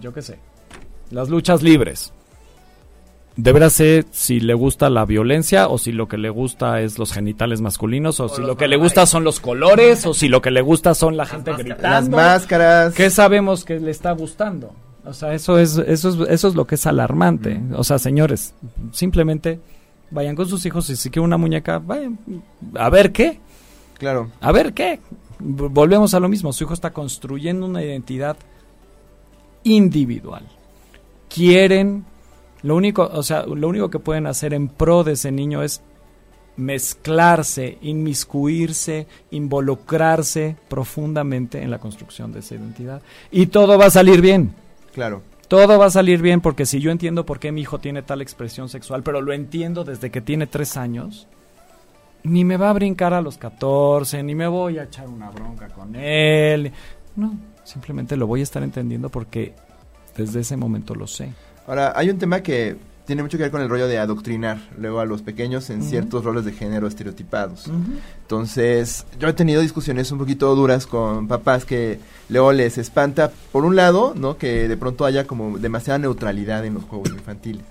yo 0.00 0.12
qué 0.12 0.20
sé, 0.22 0.38
las 1.10 1.28
luchas 1.28 1.62
libres. 1.62 2.12
Deberá 3.36 3.68
ser 3.68 4.06
si 4.12 4.38
le 4.38 4.54
gusta 4.54 4.88
la 4.90 5.04
violencia 5.04 5.68
o 5.68 5.76
si 5.78 5.90
lo 5.90 6.06
que 6.06 6.16
le 6.18 6.30
gusta 6.30 6.80
es 6.80 6.98
los 7.00 7.12
genitales 7.12 7.60
masculinos 7.60 8.20
o, 8.20 8.28
si 8.28 8.40
lo 8.42 8.56
que 8.56 8.68
le 8.68 8.76
gusta 8.76 9.06
son 9.06 9.24
los 9.24 9.40
colores 9.40 10.06
o 10.06 10.14
si 10.14 10.28
lo 10.28 10.40
que 10.40 10.52
le 10.52 10.60
gusta 10.60 10.94
son 10.94 11.16
la 11.16 11.26
gente 11.26 11.50
máscaras. 11.50 11.82
Las 11.82 12.04
gritando. 12.04 12.16
máscaras. 12.16 12.94
¿Qué 12.94 13.10
sabemos 13.10 13.64
que 13.64 13.80
le 13.80 13.90
está 13.90 14.12
gustando? 14.12 14.72
O 15.04 15.12
sea, 15.12 15.34
eso 15.34 15.58
es, 15.58 15.76
eso 15.78 16.08
es, 16.10 16.30
eso 16.30 16.48
es 16.48 16.54
lo 16.54 16.66
que 16.66 16.76
es 16.76 16.86
alarmante. 16.86 17.60
O 17.74 17.82
sea, 17.82 17.98
señores, 17.98 18.54
simplemente 18.92 19.58
vayan 20.10 20.36
con 20.36 20.46
sus 20.48 20.64
hijos 20.64 20.88
y 20.90 20.96
si 20.96 21.10
quieren 21.10 21.26
una 21.26 21.36
muñeca, 21.36 21.78
vayan. 21.80 22.18
A 22.76 22.88
ver 22.88 23.10
qué, 23.12 23.40
Claro. 23.98 24.30
a 24.40 24.52
ver 24.52 24.72
qué. 24.74 25.00
Volvemos 25.40 26.14
a 26.14 26.20
lo 26.20 26.28
mismo. 26.28 26.52
Su 26.52 26.64
hijo 26.64 26.72
está 26.74 26.90
construyendo 26.92 27.66
una 27.66 27.82
identidad 27.82 28.36
individual. 29.64 30.44
Quieren, 31.28 32.04
lo 32.64 32.76
único, 32.76 33.02
o 33.12 33.22
sea, 33.22 33.44
lo 33.44 33.68
único 33.68 33.90
que 33.90 33.98
pueden 33.98 34.26
hacer 34.26 34.54
en 34.54 34.68
pro 34.68 35.04
de 35.04 35.12
ese 35.12 35.30
niño 35.30 35.62
es 35.62 35.82
mezclarse, 36.56 37.76
inmiscuirse, 37.82 39.06
involucrarse 39.30 40.56
profundamente 40.66 41.60
en 41.62 41.70
la 41.70 41.78
construcción 41.78 42.32
de 42.32 42.38
esa 42.38 42.54
identidad. 42.54 43.02
Y 43.30 43.48
todo 43.48 43.76
va 43.76 43.86
a 43.86 43.90
salir 43.90 44.22
bien. 44.22 44.54
Claro. 44.94 45.20
Todo 45.46 45.78
va 45.78 45.86
a 45.86 45.90
salir 45.90 46.22
bien 46.22 46.40
porque 46.40 46.64
si 46.64 46.80
yo 46.80 46.90
entiendo 46.90 47.26
por 47.26 47.38
qué 47.38 47.52
mi 47.52 47.60
hijo 47.60 47.80
tiene 47.80 48.00
tal 48.00 48.22
expresión 48.22 48.70
sexual, 48.70 49.02
pero 49.02 49.20
lo 49.20 49.34
entiendo 49.34 49.84
desde 49.84 50.10
que 50.10 50.22
tiene 50.22 50.46
tres 50.46 50.78
años, 50.78 51.28
ni 52.22 52.46
me 52.46 52.56
va 52.56 52.70
a 52.70 52.72
brincar 52.72 53.12
a 53.12 53.20
los 53.20 53.36
14, 53.36 54.22
ni 54.22 54.34
me 54.34 54.46
voy 54.46 54.78
a 54.78 54.84
echar 54.84 55.06
una 55.06 55.28
bronca 55.28 55.68
con 55.68 55.94
él. 55.96 56.72
No, 57.14 57.38
simplemente 57.62 58.16
lo 58.16 58.26
voy 58.26 58.40
a 58.40 58.44
estar 58.44 58.62
entendiendo 58.62 59.10
porque 59.10 59.52
desde 60.16 60.40
ese 60.40 60.56
momento 60.56 60.94
lo 60.94 61.06
sé. 61.06 61.34
Ahora, 61.66 61.92
hay 61.96 62.10
un 62.10 62.18
tema 62.18 62.42
que 62.42 62.76
tiene 63.06 63.22
mucho 63.22 63.36
que 63.36 63.42
ver 63.42 63.50
con 63.50 63.60
el 63.60 63.68
rollo 63.68 63.86
de 63.86 63.98
adoctrinar 63.98 64.58
luego 64.78 65.00
a 65.00 65.04
los 65.04 65.22
pequeños 65.22 65.68
en 65.70 65.82
ciertos 65.82 66.24
roles 66.24 66.44
de 66.44 66.52
género 66.52 66.86
estereotipados. 66.86 67.70
Entonces, 68.22 69.04
yo 69.18 69.28
he 69.28 69.32
tenido 69.34 69.60
discusiones 69.60 70.10
un 70.10 70.18
poquito 70.18 70.54
duras 70.56 70.86
con 70.86 71.28
papás 71.28 71.64
que 71.64 72.00
luego 72.28 72.52
les 72.52 72.78
espanta, 72.78 73.30
por 73.52 73.64
un 73.64 73.76
lado, 73.76 74.14
¿no? 74.16 74.38
Que 74.38 74.68
de 74.68 74.76
pronto 74.76 75.04
haya 75.04 75.26
como 75.26 75.58
demasiada 75.58 75.98
neutralidad 75.98 76.64
en 76.64 76.74
los 76.74 76.84
juegos 76.84 77.10
infantiles. 77.10 77.64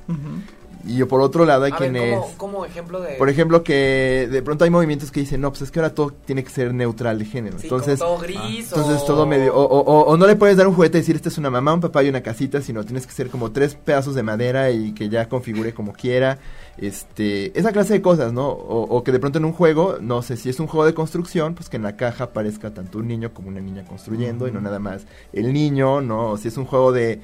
Y 0.86 1.02
por 1.06 1.22
otro 1.22 1.46
lado 1.46 1.64
hay 1.64 1.72
A 1.72 1.78
quienes... 1.78 2.20
ejemplo 2.66 3.00
de... 3.00 3.14
Por 3.16 3.30
ejemplo, 3.30 3.64
que 3.64 4.28
de 4.30 4.42
pronto 4.42 4.66
hay 4.66 4.70
movimientos 4.70 5.12
que 5.12 5.22
dicen, 5.22 5.40
no, 5.40 5.50
pues 5.50 5.62
es 5.62 5.72
que 5.72 5.80
ahora 5.80 5.94
todo 5.96 6.12
tiene 6.26 6.44
que 6.44 6.50
ser 6.50 6.74
neutral 6.74 7.20
de 7.20 7.26
género. 7.26 7.58
Sí, 7.58 7.68
entonces, 7.68 8.00
como 8.00 8.16
todo 8.16 8.22
gris 8.24 8.74
o... 8.74 8.76
entonces 8.76 9.06
todo 9.06 9.26
medio... 9.26 9.56
O, 9.56 9.64
o- 9.64 9.80
o- 9.80 10.04
o 10.06 10.18
no 10.18 10.28
le 10.28 10.36
puedes 10.36 10.58
dar 10.58 10.68
un 10.68 10.74
juguete 10.74 10.98
y 10.98 11.02
decir, 11.02 11.16
esta 11.16 11.30
es 11.30 11.38
una 11.38 11.50
mamá, 11.50 11.74
un 11.74 11.80
papá 11.82 12.04
y 12.04 12.10
una 12.10 12.22
casita, 12.22 12.62
sino 12.62 12.84
tienes 12.84 13.08
que 13.08 13.14
ser 13.14 13.30
como 13.30 13.52
tres 13.52 13.76
pedazos 13.76 14.14
de 14.16 14.24
madera 14.24 14.72
y 14.72 14.94
que 14.94 15.08
ya 15.10 15.30
configure 15.30 15.74
como 15.74 15.94
quiera. 15.94 16.40
Este, 16.78 17.58
esa 17.58 17.72
clase 17.72 17.94
de 17.94 18.02
cosas, 18.02 18.34
¿no? 18.34 18.50
O, 18.50 18.82
o 18.84 19.04
que 19.04 19.12
de 19.12 19.20
pronto 19.20 19.38
en 19.38 19.46
un 19.46 19.54
juego, 19.54 19.98
no 20.02 20.22
sé, 20.22 20.38
si 20.38 20.50
es 20.50 20.60
un 20.60 20.68
juego 20.68 20.86
de 20.86 20.94
construcción, 20.94 21.54
pues 21.54 21.70
que 21.70 21.78
en 21.78 21.84
la 21.84 21.96
caja 21.96 22.26
aparezca 22.26 22.72
tanto 22.72 22.98
un 22.98 23.08
niño 23.08 23.32
como 23.34 23.48
una 23.50 23.62
niña 23.62 23.86
construyendo 23.86 24.48
y 24.48 24.52
no 24.52 24.60
nada 24.60 24.80
más 24.80 25.06
el 25.32 25.54
niño, 25.54 26.02
¿no? 26.02 26.32
O 26.32 26.38
si 26.38 26.48
es 26.50 26.58
un 26.58 26.66
juego 26.66 26.92
de... 26.92 27.22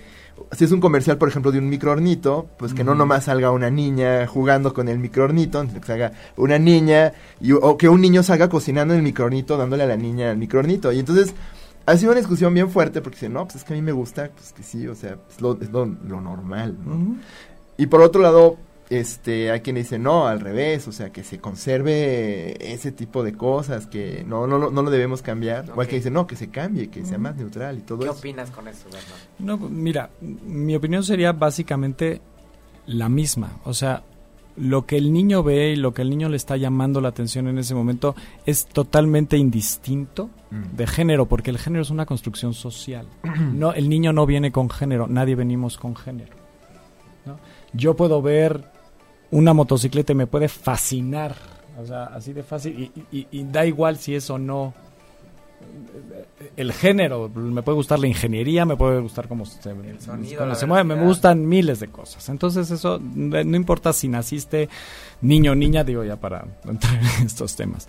Si 0.52 0.66
es 0.66 0.72
un 0.72 0.80
comercial, 0.80 1.18
por 1.18 1.30
ejemplo, 1.30 1.52
de 1.52 1.60
un 1.60 1.70
microornito, 1.70 2.48
pues 2.58 2.74
que 2.74 2.84
no 2.84 2.96
nomás 2.96 3.26
salga 3.26 3.52
una 3.52 3.70
niña 3.70 4.28
jugando 4.28 4.74
con 4.74 4.88
el 4.88 5.00
microornito, 5.00 5.66
que 5.68 5.86
salga 5.86 6.14
una 6.38 6.60
niña, 6.60 7.14
y, 7.40 7.52
o 7.54 7.78
que 7.78 7.90
un 7.90 8.02
niño 8.02 8.24
salga 8.24 8.50
cocinando 8.50 8.94
en 8.94 9.00
el 9.00 9.04
microornito, 9.04 9.58
dándole 9.58 9.84
a 9.84 9.88
la 9.88 9.98
niña 9.98 10.32
el 10.32 10.38
microornito. 10.38 10.92
Y 10.92 11.00
entonces 11.00 11.34
ha 11.86 11.98
sido 11.98 12.12
una 12.12 12.20
discusión 12.20 12.54
bien 12.54 12.70
fuerte, 12.70 13.02
porque 13.02 13.16
dicen, 13.16 13.34
no, 13.34 13.46
pues 13.46 13.58
es 13.58 13.64
que 13.64 13.74
a 13.74 13.76
mí 13.76 13.82
me 13.82 13.92
gusta, 13.92 14.30
pues 14.36 14.54
que 14.54 14.64
sí, 14.64 14.88
o 14.88 14.96
sea, 14.96 15.18
es 15.30 15.42
lo, 15.42 15.60
es 15.62 15.72
lo, 15.72 15.86
lo 15.86 16.22
normal, 16.22 16.78
¿no? 16.86 17.18
Y 17.78 17.88
por 17.88 18.02
otro 18.02 18.22
lado, 18.22 18.58
este, 18.90 19.52
hay 19.52 19.62
quien 19.62 19.76
dice, 19.76 20.00
no, 20.00 20.28
al 20.28 20.40
revés, 20.40 20.88
o 20.88 20.92
sea, 20.92 21.12
que 21.12 21.24
se 21.24 21.40
conserve 21.40 22.74
ese 22.74 22.92
tipo 22.92 23.24
de 23.24 23.34
cosas, 23.34 23.86
que 23.88 24.24
no, 24.28 24.48
no, 24.48 24.58
lo- 24.58 24.72
no 24.72 24.82
lo 24.82 24.90
debemos 24.90 25.22
cambiar. 25.22 25.72
O 25.76 25.82
hay 25.82 25.88
quien 25.88 26.00
dice, 26.00 26.12
no, 26.12 26.26
que 26.28 26.36
se 26.36 26.50
cambie, 26.50 26.90
que 26.90 27.06
sea 27.06 27.18
más 27.18 27.36
neutral 27.36 27.78
y 27.78 27.82
todo 27.82 28.00
¿Qué 28.00 28.06
eso. 28.06 28.14
opinas 28.18 28.50
con 28.52 28.68
eso, 28.68 28.86
Bernardo? 28.86 29.16
No, 29.40 29.58
mira, 29.70 30.10
mi 30.22 30.76
opinión 30.76 31.04
sería 31.04 31.32
básicamente 31.34 32.22
la 32.88 33.10
misma. 33.10 33.60
O 33.66 33.74
sea, 33.76 34.04
lo 34.58 34.86
que 34.86 34.98
el 34.98 35.14
niño 35.14 35.44
ve 35.44 35.70
y 35.70 35.76
lo 35.76 35.94
que 35.94 36.02
el 36.02 36.10
niño 36.10 36.28
le 36.28 36.36
está 36.38 36.58
llamando 36.58 37.00
la 37.00 37.10
atención 37.10 37.48
en 37.48 37.60
ese 37.60 37.76
momento 37.76 38.16
es 38.46 38.66
totalmente 38.66 39.38
indistinto 39.38 40.30
Mm. 40.52 40.76
de 40.78 40.88
género, 40.88 41.28
porque 41.28 41.52
el 41.52 41.60
género 41.60 41.84
es 41.84 41.92
una 41.92 42.08
construcción 42.08 42.56
social. 42.56 43.06
No, 43.54 43.72
el 43.72 43.88
niño 43.88 44.14
no 44.14 44.26
viene 44.26 44.52
con 44.52 44.68
género, 44.68 45.06
nadie 45.08 45.36
venimos 45.36 45.78
con 45.78 45.96
género. 45.96 46.36
¿no? 47.28 47.38
Yo 47.74 47.96
puedo 47.96 48.20
ver 48.24 48.64
una 49.32 49.54
motocicleta 49.54 50.12
y 50.14 50.16
me 50.16 50.28
puede 50.28 50.48
fascinar, 50.48 51.36
o 51.82 51.86
sea, 51.86 52.06
así 52.06 52.34
de 52.34 52.44
fácil, 52.44 52.92
y, 53.12 53.18
y- 53.18 53.28
y 53.32 53.44
da 53.44 53.66
igual 53.66 53.98
si 53.98 54.16
es 54.16 54.30
o 54.30 54.38
no 54.38 54.74
el 56.56 56.72
género, 56.74 57.30
me 57.30 57.62
puede 57.62 57.76
gustar 57.76 58.00
la 58.00 58.08
ingeniería, 58.08 58.66
me 58.66 58.78
puede 58.78 59.00
gustar 59.02 59.28
cómo 59.28 59.46
se, 59.46 59.62
sonido, 59.62 60.38
cómo 60.38 60.50
la 60.50 60.56
se 60.56 60.66
mueve, 60.66 60.84
me 60.96 61.04
gustan 61.04 61.46
miles 61.48 61.80
de 61.82 61.90
cosas. 61.90 62.28
Entonces 62.30 62.72
eso, 62.72 63.00
no 63.00 63.56
importa 63.58 63.92
si 63.94 64.08
naciste 64.08 64.70
niño 65.22 65.52
o 65.52 65.56
niña, 65.56 65.84
digo 65.84 66.04
ya 66.04 66.16
para 66.16 66.46
entrar 66.66 66.96
en 67.20 67.26
estos 67.26 67.56
temas. 67.56 67.88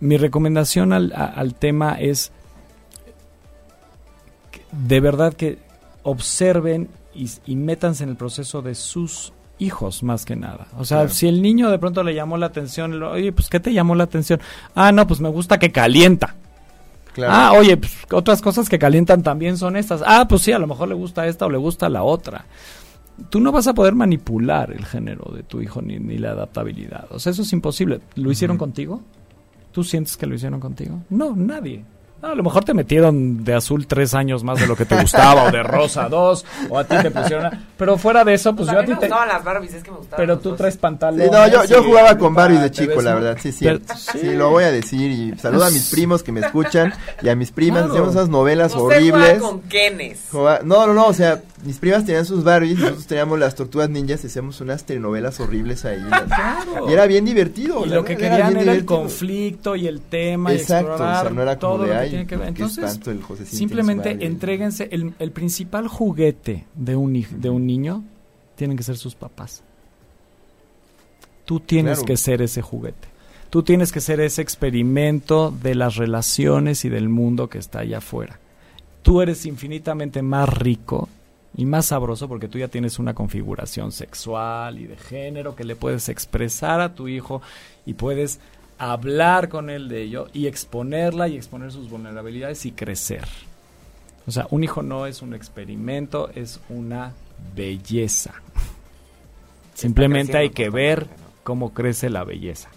Mi 0.00 0.16
recomendación 0.16 0.92
al, 0.92 1.12
a- 1.14 1.26
al 1.26 1.54
tema 1.54 1.94
es 2.00 2.32
de 4.72 5.00
verdad 5.00 5.34
que 5.34 5.58
observen 6.02 6.88
y, 7.14 7.30
y 7.46 7.56
métanse 7.56 8.04
en 8.04 8.10
el 8.10 8.16
proceso 8.16 8.60
de 8.62 8.74
sus 8.74 9.32
hijos 9.58 10.02
más 10.02 10.24
que 10.24 10.36
nada. 10.36 10.66
O 10.78 10.84
sea, 10.84 10.98
Claro. 10.98 11.10
si 11.14 11.28
el 11.28 11.40
niño 11.42 11.70
de 11.70 11.78
pronto 11.78 12.02
le 12.02 12.14
llamó 12.14 12.36
la 12.36 12.46
atención, 12.46 12.98
lo- 12.98 13.12
oye, 13.12 13.32
pues 13.32 13.48
¿qué 13.48 13.60
te 13.60 13.72
llamó 13.72 13.94
la 13.94 14.04
atención? 14.04 14.40
Ah, 14.74 14.92
no, 14.92 15.06
pues 15.06 15.20
me 15.20 15.28
gusta 15.28 15.58
que 15.58 15.72
calienta. 15.72 16.34
Claro. 17.14 17.32
Ah, 17.34 17.52
oye, 17.58 17.76
pues, 17.78 17.92
otras 18.12 18.42
cosas 18.42 18.68
que 18.68 18.78
calientan 18.78 19.22
también 19.22 19.56
son 19.56 19.76
estas. 19.76 20.02
Ah, 20.04 20.26
pues 20.28 20.42
sí, 20.42 20.52
a 20.52 20.58
lo 20.58 20.66
mejor 20.66 20.88
le 20.88 20.94
gusta 20.94 21.26
esta 21.26 21.46
o 21.46 21.50
le 21.50 21.56
gusta 21.56 21.88
la 21.88 22.02
otra. 22.02 22.44
Tú 23.30 23.40
no 23.40 23.50
vas 23.50 23.66
a 23.66 23.72
poder 23.72 23.94
manipular 23.94 24.70
el 24.72 24.84
género 24.84 25.32
de 25.34 25.42
tu 25.42 25.62
hijo 25.62 25.80
ni, 25.80 25.98
ni 25.98 26.18
la 26.18 26.32
adaptabilidad. 26.32 27.06
O 27.10 27.18
sea, 27.18 27.32
eso 27.32 27.40
es 27.40 27.52
imposible. 27.54 28.00
¿Lo 28.16 28.30
hicieron 28.30 28.58
contigo? 28.58 29.00
¿Tú 29.72 29.82
sientes 29.82 30.18
que 30.18 30.26
lo 30.26 30.34
hicieron 30.34 30.60
contigo? 30.60 31.00
No, 31.08 31.34
nadie. 31.34 31.82
Ah, 32.26 32.32
A 32.32 32.34
lo 32.34 32.42
mejor 32.42 32.64
te 32.64 32.74
metieron 32.74 33.44
de 33.44 33.54
azul 33.54 33.86
tres 33.86 34.14
años 34.14 34.42
más 34.42 34.58
de 34.60 34.66
lo 34.66 34.74
que 34.76 34.84
te 34.84 35.00
gustaba, 35.00 35.44
o 35.44 35.50
de 35.52 35.62
rosa 35.62 36.08
dos, 36.08 36.44
o 36.68 36.78
a 36.78 36.84
ti 36.84 36.96
te 37.00 37.10
pusieron... 37.10 37.46
a- 37.46 37.62
Pero 37.78 37.96
fuera 37.98 38.24
de 38.24 38.34
eso, 38.34 38.54
pues 38.56 38.66
Pues 38.68 38.74
yo 38.76 38.80
a 38.82 38.84
ti 38.84 38.90
me 38.92 38.96
te... 38.96 39.06
gustaban 39.06 39.28
las 39.28 39.44
Barbies, 39.44 39.74
es 39.74 39.82
que 39.84 39.90
me 39.90 39.98
gustaban 39.98 40.16
Pero 40.26 40.38
tú 40.38 40.48
dos. 40.50 40.58
traes 40.58 40.74
Sí, 40.74 40.80
pantalones... 40.80 41.30
no, 41.30 41.46
yo, 41.48 41.64
yo 41.64 41.82
jugaba 41.84 42.18
con 42.18 42.34
Barbie 42.34 42.58
de 42.58 42.70
chico, 42.70 43.00
la 43.02 43.14
verdad, 43.14 43.38
sí, 43.40 43.52
sí. 43.52 43.64
Pero- 43.64 43.78
sí. 43.96 44.18
sí. 44.20 44.34
lo 44.34 44.50
voy 44.50 44.64
a 44.64 44.72
decir 44.72 45.10
y 45.10 45.38
saludo 45.38 45.64
a 45.66 45.70
mis 45.70 45.90
primos 45.90 46.22
que 46.22 46.32
me 46.32 46.40
escuchan 46.40 46.92
y 47.22 47.28
a 47.28 47.36
mis 47.36 47.50
primas, 47.52 47.82
Claro. 47.82 47.92
hacíamos 47.94 48.14
esas 48.14 48.28
novelas 48.28 48.74
Usted 48.74 48.82
horribles. 48.84 49.38
con 49.40 49.60
Kenes. 49.62 50.20
No, 50.32 50.58
no, 50.86 50.92
no, 50.94 51.06
o 51.06 51.12
sea, 51.12 51.40
mis 51.64 51.78
primas 51.78 52.04
tenían 52.04 52.24
sus 52.26 52.44
Barbies, 52.44 52.78
nosotros 52.78 53.06
teníamos 53.06 53.38
las 53.38 53.54
tortugas 53.54 53.88
ninjas 53.88 54.22
y 54.24 54.26
hacíamos 54.26 54.60
unas 54.60 54.84
telenovelas 54.84 55.40
horribles 55.40 55.84
ahí. 55.84 56.00
Claro. 56.26 56.88
Y 56.88 56.92
era 56.92 57.06
bien 57.06 57.24
divertido. 57.24 57.84
Y 57.86 57.88
lo 57.88 58.04
que 58.04 58.16
querían 58.16 58.34
era 58.34 58.48
el 58.48 58.58
divertido. 58.58 58.86
conflicto 58.86 59.74
y 59.76 59.86
el 59.86 60.00
tema 60.02 60.52
Exacto, 60.52 60.90
y 60.90 60.94
o 60.94 60.98
sea, 60.98 61.06
explorar 61.12 61.32
no 61.32 61.42
era 61.42 61.58
como 61.58 61.72
todo 61.74 61.82
de, 61.84 61.88
lo 61.88 61.92
que 61.94 61.98
"Ay, 61.98 62.08
tiene 62.10 62.26
que 62.26 62.36
ver. 62.36 62.52
qué 62.54 62.62
Entonces, 62.62 63.00
el 63.06 63.46
simplemente 63.46 64.10
Barbie". 64.10 64.26
entréguense 64.26 64.88
el, 64.92 65.14
el 65.18 65.30
principal 65.32 65.88
juguete 65.88 66.66
de 66.74 66.94
un 66.96 67.24
de 67.30 67.50
un 67.50 67.66
niño 67.66 68.04
tienen 68.54 68.76
que 68.76 68.82
ser 68.82 68.96
sus 68.96 69.14
papás. 69.14 69.62
Tú 71.44 71.60
tienes 71.60 71.98
Claro. 71.98 72.06
que 72.06 72.16
ser 72.16 72.42
ese 72.42 72.60
juguete. 72.62 73.08
Tú 73.50 73.62
tienes 73.62 73.92
que 73.92 74.00
ser 74.00 74.20
ese 74.20 74.42
experimento 74.42 75.54
de 75.62 75.74
las 75.76 75.96
relaciones 75.96 76.84
y 76.84 76.88
del 76.88 77.08
mundo 77.08 77.48
que 77.48 77.58
está 77.58 77.78
allá 77.80 77.98
afuera. 77.98 78.40
Tú 79.02 79.22
eres 79.22 79.46
infinitamente 79.46 80.20
más 80.22 80.48
rico 80.48 81.08
y 81.56 81.64
más 81.64 81.86
sabroso 81.86 82.28
porque 82.28 82.48
tú 82.48 82.58
ya 82.58 82.68
tienes 82.68 82.98
una 82.98 83.14
configuración 83.14 83.90
sexual 83.90 84.78
y 84.78 84.86
de 84.86 84.96
género 84.96 85.56
que 85.56 85.64
le 85.64 85.74
puedes 85.74 86.08
expresar 86.10 86.80
a 86.80 86.94
tu 86.94 87.08
hijo 87.08 87.40
y 87.86 87.94
puedes 87.94 88.40
hablar 88.78 89.48
con 89.48 89.70
él 89.70 89.88
de 89.88 90.02
ello 90.02 90.28
y 90.34 90.46
exponerla 90.48 91.28
y 91.28 91.36
exponer 91.36 91.72
sus 91.72 91.88
vulnerabilidades 91.88 92.66
y 92.66 92.72
crecer. 92.72 93.24
O 94.26 94.30
sea, 94.30 94.46
un 94.50 94.64
hijo 94.64 94.82
no 94.82 95.06
es 95.06 95.22
un 95.22 95.32
experimento, 95.32 96.30
es 96.34 96.60
una 96.68 97.14
belleza. 97.54 98.34
Simplemente 99.72 100.36
hay 100.36 100.50
que 100.50 100.68
ver 100.68 101.06
cómo 101.42 101.72
crece 101.72 102.10
la 102.10 102.24
belleza. 102.24 102.68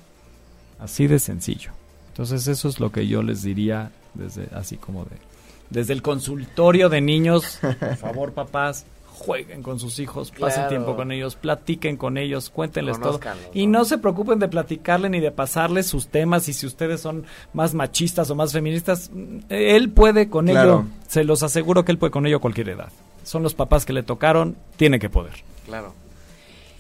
Así 0.80 1.08
de 1.08 1.20
sencillo. 1.20 1.72
Entonces 2.10 2.48
eso 2.48 2.70
es 2.70 2.80
lo 2.80 2.92
que 2.92 3.08
yo 3.08 3.24
les 3.24 3.42
diría 3.42 3.92
desde 4.14 4.48
así 4.56 4.78
como 4.78 5.04
de 5.04 5.29
desde 5.70 5.93
el 5.93 6.01
consultorio 6.01 6.89
de 6.89 7.01
niños, 7.01 7.59
por 7.80 7.95
favor, 7.97 8.34
papás, 8.34 8.86
jueguen 9.20 9.61
con 9.61 9.80
sus 9.80 9.99
hijos, 9.99 10.32
pasen 10.32 10.70
tiempo 10.70 10.95
con 10.95 11.11
ellos, 11.11 11.36
platiquen 11.36 11.97
con 11.97 12.17
ellos, 12.17 12.49
cuéntenles 12.49 12.99
todo. 12.99 13.20
Y 13.53 13.67
¿no? 13.67 13.80
no 13.80 13.86
se 13.86 13.97
preocupen 13.97 14.39
de 14.39 14.47
platicarle 14.47 15.09
ni 15.09 15.20
de 15.20 15.32
pasarles 15.32 15.88
sus 15.88 16.07
temas 16.07 16.47
y 16.47 16.53
si 16.53 16.65
ustedes 16.65 17.01
son 17.01 17.26
más 17.53 17.74
machistas 17.74 18.30
o 18.30 18.36
más 18.36 18.53
feministas, 18.53 19.11
mm, 19.13 19.39
él 19.49 19.89
puede 19.89 20.30
con 20.30 20.47
Claro. 20.47 20.70
ello, 20.70 20.86
se 21.07 21.26
los 21.26 21.43
aseguro 21.43 21.84
que 21.84 21.91
él 21.91 21.97
puede 21.97 22.11
con 22.11 22.26
ello 22.26 22.38
a 22.38 22.41
cualquier 22.41 22.70
edad. 22.70 22.91
Son 23.24 23.43
los 23.43 23.53
papás 23.53 23.86
que 23.86 23.93
le 23.93 24.03
tocaron, 24.03 24.55
tiene 24.78 24.99
que 24.99 25.09
poder. 25.09 25.34
Claro. 25.65 25.93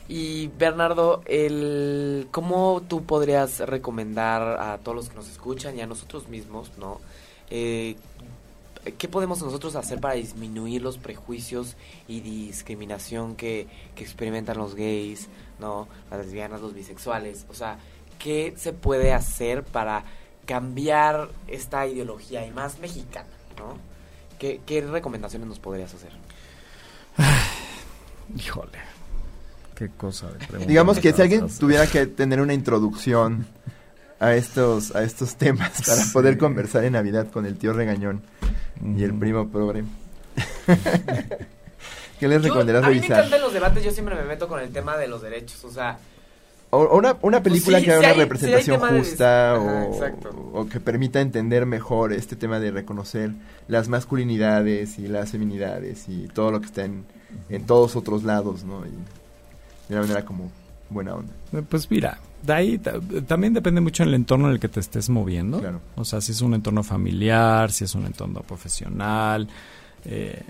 Y 0.07 0.47
Bernardo, 0.57 1.21
el, 1.25 2.27
¿cómo 2.31 2.81
tú 2.87 3.03
podrías 3.03 3.59
recomendar 3.59 4.41
a 4.59 4.77
todos 4.79 4.95
los 4.95 5.09
que 5.09 5.15
nos 5.15 5.29
escuchan 5.29 5.77
y 5.77 5.81
a 5.81 5.87
nosotros 5.87 6.27
mismos, 6.29 6.71
no? 6.79 6.99
Eh, 7.51 7.95
¿Qué 8.97 9.07
podemos 9.07 9.41
nosotros 9.41 9.75
hacer 9.75 9.99
para 9.99 10.13
disminuir 10.15 10.81
los 10.81 10.97
prejuicios 10.97 11.75
y 12.07 12.21
discriminación 12.21 13.35
que, 13.35 13.67
que 13.95 14.03
experimentan 14.03 14.57
los 14.57 14.73
gays, 14.75 15.27
no, 15.59 15.87
las 16.09 16.25
lesbianas, 16.25 16.61
los 16.61 16.73
bisexuales? 16.73 17.45
O 17.49 17.53
sea, 17.53 17.77
¿qué 18.19 18.53
se 18.57 18.71
puede 18.73 19.13
hacer 19.13 19.63
para 19.63 20.03
cambiar 20.45 21.29
esta 21.47 21.85
ideología 21.87 22.45
y 22.45 22.51
más 22.51 22.79
mexicana, 22.79 23.27
no? 23.57 23.77
¿Qué, 24.39 24.61
qué 24.65 24.81
recomendaciones 24.81 25.47
nos 25.47 25.59
podrías 25.59 25.93
hacer? 25.93 26.11
Híjole. 28.37 28.79
Qué 29.75 29.89
cosa 29.89 30.27
de 30.31 30.37
pregunta. 30.39 30.65
Digamos 30.65 30.99
que 30.99 31.13
si 31.13 31.21
alguien 31.21 31.47
tuviera 31.57 31.87
que 31.87 32.05
tener 32.05 32.41
una 32.41 32.53
introducción 32.53 33.47
a 34.19 34.33
estos, 34.33 34.93
a 34.95 35.03
estos 35.03 35.35
temas 35.35 35.81
para 35.85 36.01
Sí. 36.03 36.11
poder 36.13 36.37
conversar 36.37 36.83
en 36.83 36.93
Navidad 36.93 37.29
con 37.31 37.45
el 37.45 37.57
tío 37.57 37.71
regañón 37.73 38.21
y 38.83 39.03
el 39.03 39.13
primo 39.13 39.47
progre. 39.49 39.83
¿Qué 42.19 42.27
les 42.27 42.41
Yo- 42.41 42.47
recomendarías 42.49 42.83
a 42.83 42.89
mí 42.89 42.99
me 42.99 43.05
encantan 43.05 43.41
los 43.41 43.53
debates, 43.53 43.83
yo 43.83 43.91
siempre 43.91 44.15
me 44.15 44.23
meto 44.23 44.47
con 44.47 44.59
el 44.59 44.69
tema 44.71 44.97
de 44.97 45.07
los 45.07 45.21
derechos, 45.21 45.63
o 45.63 45.71
sea, 45.71 45.97
O, 46.71 46.79
o 46.79 46.97
una, 46.97 47.15
una 47.21 47.41
película 47.41 47.77
Pues 47.77 47.83
sí, 47.83 47.85
que 47.85 47.91
haga 47.93 47.99
una 48.01 48.09
hay- 48.09 48.17
representación 48.19 48.81
de- 48.81 48.99
justa 48.99 49.55
Ajá, 49.55 49.61
o, 49.61 49.93
exacto. 49.93 50.29
o 50.53 50.67
que 50.67 50.79
permita 50.79 51.21
entender 51.21 51.65
mejor 51.65 52.11
este 52.13 52.35
tema 52.35 52.59
de 52.59 52.71
reconocer 52.71 53.31
las 53.67 53.87
masculinidades 53.87 54.99
y 54.99 55.07
las 55.07 55.31
feminidades 55.31 56.07
y 56.09 56.27
todo 56.27 56.51
lo 56.51 56.59
que 56.59 56.67
está 56.67 56.83
en, 56.85 57.05
en 57.49 57.65
todos 57.65 57.95
otros 57.95 58.23
lados, 58.23 58.63
¿no? 58.65 58.85
Y 58.85 58.89
de 58.89 59.95
una 59.95 60.01
manera 60.01 60.25
como 60.25 60.51
buena 60.89 61.15
onda. 61.15 61.31
Eh, 61.53 61.63
Pues 61.67 61.89
mira, 61.89 62.19
de 62.43 62.53
ahí 62.53 62.77
ta- 62.77 62.99
también 63.27 63.53
depende 63.53 63.81
mucho 63.81 64.03
del 64.03 64.13
entorno 64.13 64.47
en 64.47 64.53
el 64.53 64.59
que 64.59 64.67
te 64.69 64.79
estés 64.79 65.09
moviendo. 65.09 65.59
Claro. 65.59 65.81
O 65.95 66.05
sea, 66.05 66.21
si 66.21 66.31
es 66.31 66.41
un 66.41 66.53
entorno 66.53 66.83
familiar, 66.83 67.71
si 67.71 67.83
es 67.83 67.95
un 67.95 68.05
entorno 68.05 68.41
profesional. 68.41 69.47
eh, 70.05 70.41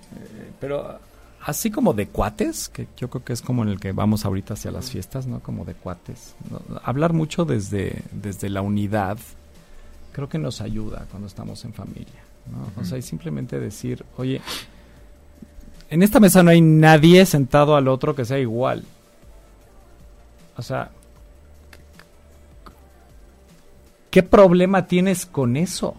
pero 0.59 0.99
así 1.45 1.71
como 1.71 1.93
de 1.93 2.07
cuates, 2.07 2.69
que 2.69 2.87
yo 2.97 3.09
creo 3.09 3.23
que 3.23 3.33
es 3.33 3.41
como 3.41 3.63
en 3.63 3.69
el 3.69 3.79
que 3.79 3.91
vamos 3.93 4.25
ahorita 4.25 4.53
hacia 4.55 4.71
las 4.71 4.91
fiestas, 4.91 5.25
¿no? 5.25 5.39
Como 5.39 5.65
de 5.65 5.73
cuates. 5.73 6.35
¿no? 6.51 6.61
Hablar 6.83 7.13
mucho 7.13 7.45
desde, 7.45 8.03
desde 8.11 8.49
la 8.49 8.61
unidad 8.61 9.17
creo 10.11 10.27
que 10.27 10.37
nos 10.37 10.59
ayuda 10.61 11.05
cuando 11.11 11.27
estamos 11.27 11.63
en 11.65 11.73
familia, 11.73 12.21
¿no? 12.51 12.81
O 12.81 12.85
sea, 12.85 12.97
y 12.97 13.01
simplemente 13.01 13.57
decir, 13.59 14.03
oye, 14.17 14.41
en 15.89 16.03
esta 16.03 16.19
mesa 16.19 16.43
no 16.43 16.51
hay 16.51 16.61
nadie 16.61 17.25
sentado 17.25 17.75
al 17.75 17.87
otro 17.87 18.15
que 18.15 18.25
sea 18.25 18.37
igual. 18.37 18.83
O 20.57 20.61
sea, 20.61 20.91
¿qué 24.10 24.24
problema 24.24 24.88
tienes 24.88 25.26
con 25.26 25.57
eso? 25.57 25.95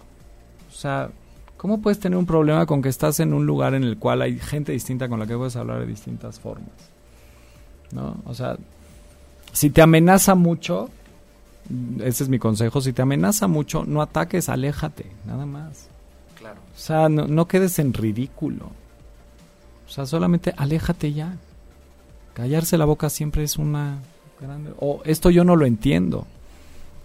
O 0.69 0.73
sea, 0.73 1.11
¿cómo 1.57 1.81
puedes 1.81 2.01
tener 2.01 2.19
un 2.19 2.27
problema 2.27 2.67
con 2.67 2.83
que 2.83 2.89
estás 2.89 3.21
en 3.21 3.33
un 3.33 3.47
lugar 3.47 3.75
en 3.75 3.85
el 3.85 3.99
cual 3.99 4.23
hay 4.23 4.39
gente 4.39 4.73
distinta 4.73 5.09
con 5.09 5.19
la 5.19 5.27
que 5.27 5.37
puedes 5.37 5.57
hablar 5.57 5.81
de 5.81 5.87
distintas 5.87 6.41
formas? 6.41 6.71
¿No? 7.93 8.17
O 8.25 8.35
sea, 8.35 8.57
si 9.53 9.71
te 9.71 9.83
amenaza 9.83 10.35
mucho, 10.35 10.91
mm, 11.69 12.03
ese 12.03 12.25
es 12.25 12.29
mi 12.29 12.39
consejo, 12.39 12.81
si 12.81 12.93
te 12.93 13.03
amenaza 13.03 13.49
mucho, 13.49 13.85
no 13.87 14.03
ataques, 14.03 14.49
aléjate, 14.49 15.07
nada 15.27 15.47
más. 15.47 15.89
claro. 16.39 16.61
O 16.75 16.79
sea, 16.79 17.09
no, 17.09 17.27
no 17.27 17.47
quedes 17.47 17.79
en 17.79 17.93
ridículo. 17.93 18.67
O 19.87 19.93
sea, 19.93 20.07
solamente 20.07 20.55
aléjate 20.57 21.13
ya. 21.13 21.37
Callarse 22.33 22.79
la 22.79 22.85
boca 22.85 23.11
siempre 23.11 23.43
es 23.43 23.59
una 23.59 23.99
grande... 24.41 24.73
O 24.79 25.03
esto 25.05 25.31
yo 25.31 25.43
no 25.43 25.57
lo 25.57 25.67
entiendo. 25.67 26.27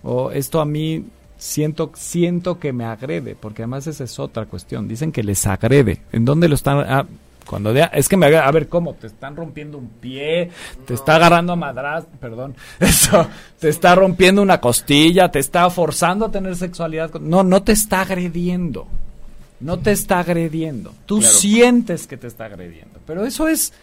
O 0.05 0.31
esto 0.31 0.61
a 0.61 0.65
mí 0.65 1.03
siento, 1.37 1.91
siento 1.95 2.59
que 2.59 2.71
me 2.71 2.85
agrede. 2.85 3.35
Porque 3.35 3.63
además 3.63 3.87
esa 3.87 4.03
es 4.03 4.19
otra 4.19 4.45
cuestión. 4.45 4.87
Dicen 4.87 5.11
que 5.11 5.23
les 5.23 5.45
agrede. 5.47 6.01
¿En 6.11 6.23
dónde 6.25 6.47
lo 6.47 6.55
están...? 6.55 6.79
Ah, 6.87 7.05
cuando 7.45 7.73
de, 7.73 7.87
es 7.93 8.07
que 8.09 8.17
me 8.17 8.25
agrede. 8.25 8.41
A 8.41 8.51
ver, 8.51 8.67
¿cómo? 8.69 8.93
¿Te 8.95 9.05
están 9.07 9.35
rompiendo 9.35 9.77
un 9.77 9.87
pie? 9.87 10.49
¿Te 10.85 10.93
No. 10.93 10.95
está 10.95 11.15
agarrando 11.17 11.53
a 11.53 11.55
madras? 11.55 12.05
Perdón. 12.19 12.55
Eso. 12.79 13.27
¿Te 13.59 13.69
está 13.69 13.93
rompiendo 13.95 14.41
una 14.41 14.59
costilla? 14.61 15.29
¿Te 15.29 15.39
está 15.39 15.69
forzando 15.69 16.25
a 16.25 16.31
tener 16.31 16.55
sexualidad? 16.55 17.13
No, 17.19 17.43
no 17.43 17.61
te 17.61 17.71
está 17.73 18.01
agrediendo. 18.01 18.87
No 19.59 19.77
te 19.79 19.91
está 19.91 20.19
agrediendo. 20.19 20.93
Tú 21.05 21.19
Claro. 21.19 21.33
sientes 21.35 22.07
que 22.07 22.17
te 22.17 22.27
está 22.27 22.45
agrediendo. 22.45 22.99
Pero 23.05 23.25
eso 23.25 23.47
es. 23.47 23.73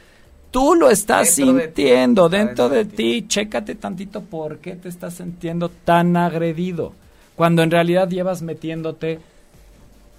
Tú 0.52 0.74
lo 0.76 0.88
estás 0.90 1.34
Dentro 1.36 1.54
de 1.54 1.68
ti. 1.68 1.82
sintiendo 1.82 2.28
dentro 2.28 2.68
de 2.68 2.84
ti. 2.84 3.24
Chécate 3.26 3.74
tantito 3.74 4.20
por 4.20 4.58
qué 4.58 4.76
te 4.76 4.88
estás 4.88 5.14
sintiendo 5.14 5.68
tan 5.70 6.16
agredido. 6.16 6.92
Cuando 7.34 7.62
en 7.62 7.70
realidad 7.72 8.08
llevas 8.08 8.42
metiéndote 8.42 9.18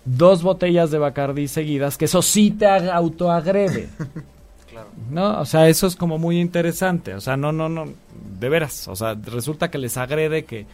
dos 0.05 0.43
botellas 0.43 0.91
de 0.91 0.97
Bacardí 0.97 1.47
seguidas, 1.47 1.97
que 1.97 2.05
eso 2.05 2.21
sí 2.21 2.51
te 2.51 2.65
ag- 2.65 2.91
autoagrede. 2.91 3.87
Claro. 4.73 4.87
¿No? 5.11 5.39
O 5.39 5.45
sea, 5.45 5.69
eso 5.69 5.85
es 5.85 5.95
como 5.95 6.17
muy 6.17 6.39
interesante. 6.41 7.13
O 7.13 7.21
sea, 7.21 7.37
no, 7.37 7.51
no, 7.51 7.69
no. 7.69 7.85
De 8.39 8.49
veras. 8.49 8.87
O 8.87 8.95
sea, 8.95 9.13
resulta 9.13 9.69
que 9.69 9.77
les 9.77 9.97
agrede 9.97 10.45
que, 10.45 10.65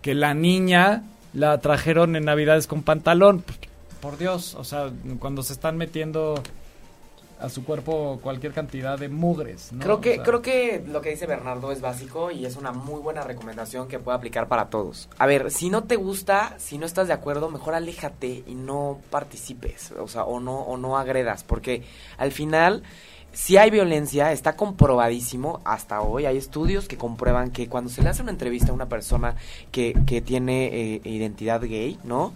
que 0.00 0.14
la 0.14 0.32
niña 0.32 1.02
la 1.34 1.58
trajeron 1.58 2.16
en 2.16 2.24
Navidades 2.24 2.66
con 2.66 2.80
pantalón. 2.82 3.44
Por 4.00 4.16
Dios. 4.16 4.54
O 4.54 4.64
sea, 4.64 4.88
cuando 5.18 5.42
se 5.42 5.52
están 5.52 5.76
metiendo 5.76 6.42
a 7.44 7.48
su 7.50 7.64
cuerpo 7.64 8.18
cualquier 8.22 8.52
cantidad 8.52 8.98
de 8.98 9.08
mugres. 9.08 9.72
¿no? 9.72 9.80
Creo 9.80 10.00
que, 10.00 10.12
O 10.12 10.14
sea, 10.14 10.24
creo 10.24 10.42
que 10.42 10.84
lo 10.86 11.00
que 11.00 11.10
dice 11.10 11.26
Bernardo 11.26 11.72
es 11.72 11.80
básico 11.80 12.30
y 12.30 12.46
es 12.46 12.56
una 12.56 12.72
muy 12.72 13.00
buena 13.00 13.22
recomendación 13.22 13.86
que 13.88 13.98
puede 13.98 14.16
aplicar 14.16 14.48
para 14.48 14.70
todos. 14.70 15.08
A 15.18 15.26
ver, 15.26 15.50
si 15.50 15.70
no 15.70 15.84
te 15.84 15.96
gusta, 15.96 16.54
si 16.58 16.78
no 16.78 16.86
estás 16.86 17.08
de 17.08 17.14
acuerdo, 17.14 17.50
mejor 17.50 17.74
aléjate 17.74 18.44
y 18.46 18.54
no 18.54 19.00
participes, 19.10 19.92
o 19.92 20.08
sea, 20.08 20.24
o 20.24 20.40
no, 20.40 20.60
o 20.60 20.76
no 20.76 20.98
agredas, 20.98 21.44
porque 21.44 21.82
al 22.16 22.32
final, 22.32 22.82
si 23.32 23.56
hay 23.56 23.70
violencia, 23.70 24.32
está 24.32 24.56
comprobadísimo 24.56 25.60
hasta 25.64 26.00
hoy, 26.00 26.26
hay 26.26 26.36
estudios 26.36 26.88
que 26.88 26.96
comprueban 26.96 27.50
que 27.50 27.68
cuando 27.68 27.90
se 27.90 28.02
le 28.02 28.08
hace 28.08 28.22
una 28.22 28.30
entrevista 28.30 28.70
a 28.70 28.74
una 28.74 28.88
persona 28.88 29.36
que, 29.70 29.94
que 30.06 30.22
tiene 30.22 30.66
eh, 30.66 31.00
identidad 31.04 31.60
gay, 31.60 31.98
¿no? 32.04 32.32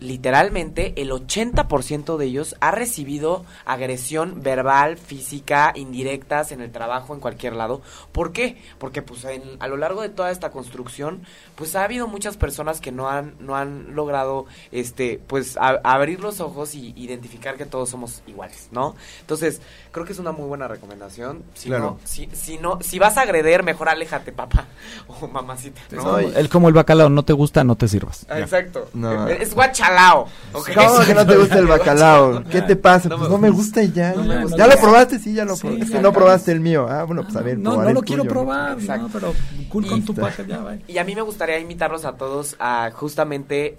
Literalmente 0.00 0.92
el 1.00 1.10
80% 1.10 2.16
de 2.16 2.26
ellos 2.26 2.56
ha 2.60 2.70
recibido 2.70 3.44
agresión 3.64 4.42
verbal, 4.42 4.96
física, 4.98 5.72
indirectas 5.74 6.52
en 6.52 6.60
el 6.60 6.70
trabajo, 6.72 7.14
en 7.14 7.20
cualquier 7.20 7.54
lado. 7.54 7.80
¿Por 8.12 8.32
qué? 8.32 8.56
Porque 8.78 9.02
pues 9.02 9.24
en- 9.24 9.42
a 9.60 9.68
lo 9.68 9.76
largo 9.76 10.02
de 10.02 10.08
toda 10.08 10.30
esta 10.30 10.50
construcción, 10.50 11.22
pues 11.54 11.74
ha 11.76 11.84
habido 11.84 12.06
muchas 12.08 12.36
personas 12.36 12.80
que 12.80 12.92
no 12.92 13.08
han 13.08 13.34
no 13.40 13.56
han 13.56 13.94
logrado 13.94 14.46
este 14.72 15.20
pues 15.26 15.56
a- 15.56 15.80
abrir 15.84 16.20
los 16.20 16.40
ojos 16.40 16.74
y 16.74 16.92
identificar 16.96 17.56
que 17.56 17.66
todos 17.66 17.88
somos 17.90 18.22
iguales, 18.26 18.68
¿no? 18.72 18.94
Entonces, 19.20 19.60
creo 19.92 20.04
que 20.04 20.12
es 20.12 20.18
una 20.18 20.32
muy 20.32 20.46
buena 20.46 20.68
recomendación. 20.68 21.42
Si 21.54 21.68
Claro. 21.68 21.84
no 21.84 22.00
si, 22.04 22.28
si 22.32 22.58
no 22.58 22.78
si 22.82 22.98
vas 22.98 23.16
a 23.16 23.22
agreder, 23.22 23.62
mejor 23.62 23.88
aléjate, 23.88 24.32
papá 24.32 24.66
o 25.08 25.28
mamacita, 25.28 25.80
Es 25.88 25.94
¿no? 25.94 26.02
como, 26.04 26.18
el, 26.18 26.48
como 26.48 26.68
el 26.68 26.74
bacalao, 26.74 27.08
no 27.08 27.24
te 27.24 27.32
gusta, 27.32 27.64
no 27.64 27.76
te 27.76 27.88
sirvas. 27.88 28.26
Ah, 28.28 28.40
Exacto. 28.40 28.88
No. 28.92 29.28
Es 29.28 29.54
guachalao. 29.88 30.28
¿ok? 30.52 30.70
¿Cómo 30.74 31.04
que 31.04 31.14
no 31.14 31.26
te 31.26 31.36
gusta 31.36 31.58
el 31.58 31.66
bacalao? 31.68 32.44
¿Qué 32.44 32.62
te 32.62 32.76
pasa? 32.76 33.08
No 33.08 33.18
Pues 33.18 33.30
no 33.30 33.38
me 33.38 33.50
gusta. 33.50 33.82
y 33.82 33.92
ya. 33.92 34.12
No 34.14 34.24
me 34.24 34.42
gusta. 34.42 34.56
¿Ya 34.56 34.66
lo 34.66 34.76
probaste? 34.80 35.18
Sí, 35.18 35.34
ya 35.34 35.44
lo 35.44 35.54
Sí, 35.56 35.62
probaste. 35.62 35.84
Es 35.84 35.90
que 35.90 36.00
no 36.00 36.12
probaste 36.12 36.52
el 36.52 36.60
mío. 36.60 36.86
Ah, 36.88 37.04
bueno, 37.04 37.22
pues 37.24 37.36
a 37.36 37.40
ver, 37.42 37.58
no, 37.58 37.82
no 37.82 37.92
lo 37.92 38.02
quiero 38.02 38.24
probar, 38.24 38.78
Exacto. 38.78 39.02
no, 39.06 39.12
pero 39.12 39.34
cool 39.68 39.86
Y- 39.86 39.88
con 39.88 40.04
tu 40.04 40.14
paca, 40.14 40.44
ya, 40.46 40.58
bye. 40.58 40.80
Y 40.88 40.98
a 40.98 41.04
mí 41.04 41.14
me 41.14 41.22
gustaría 41.22 41.58
invitarlos 41.58 42.04
a 42.04 42.12
todos 42.16 42.56
a 42.58 42.90
justamente. 42.94 43.78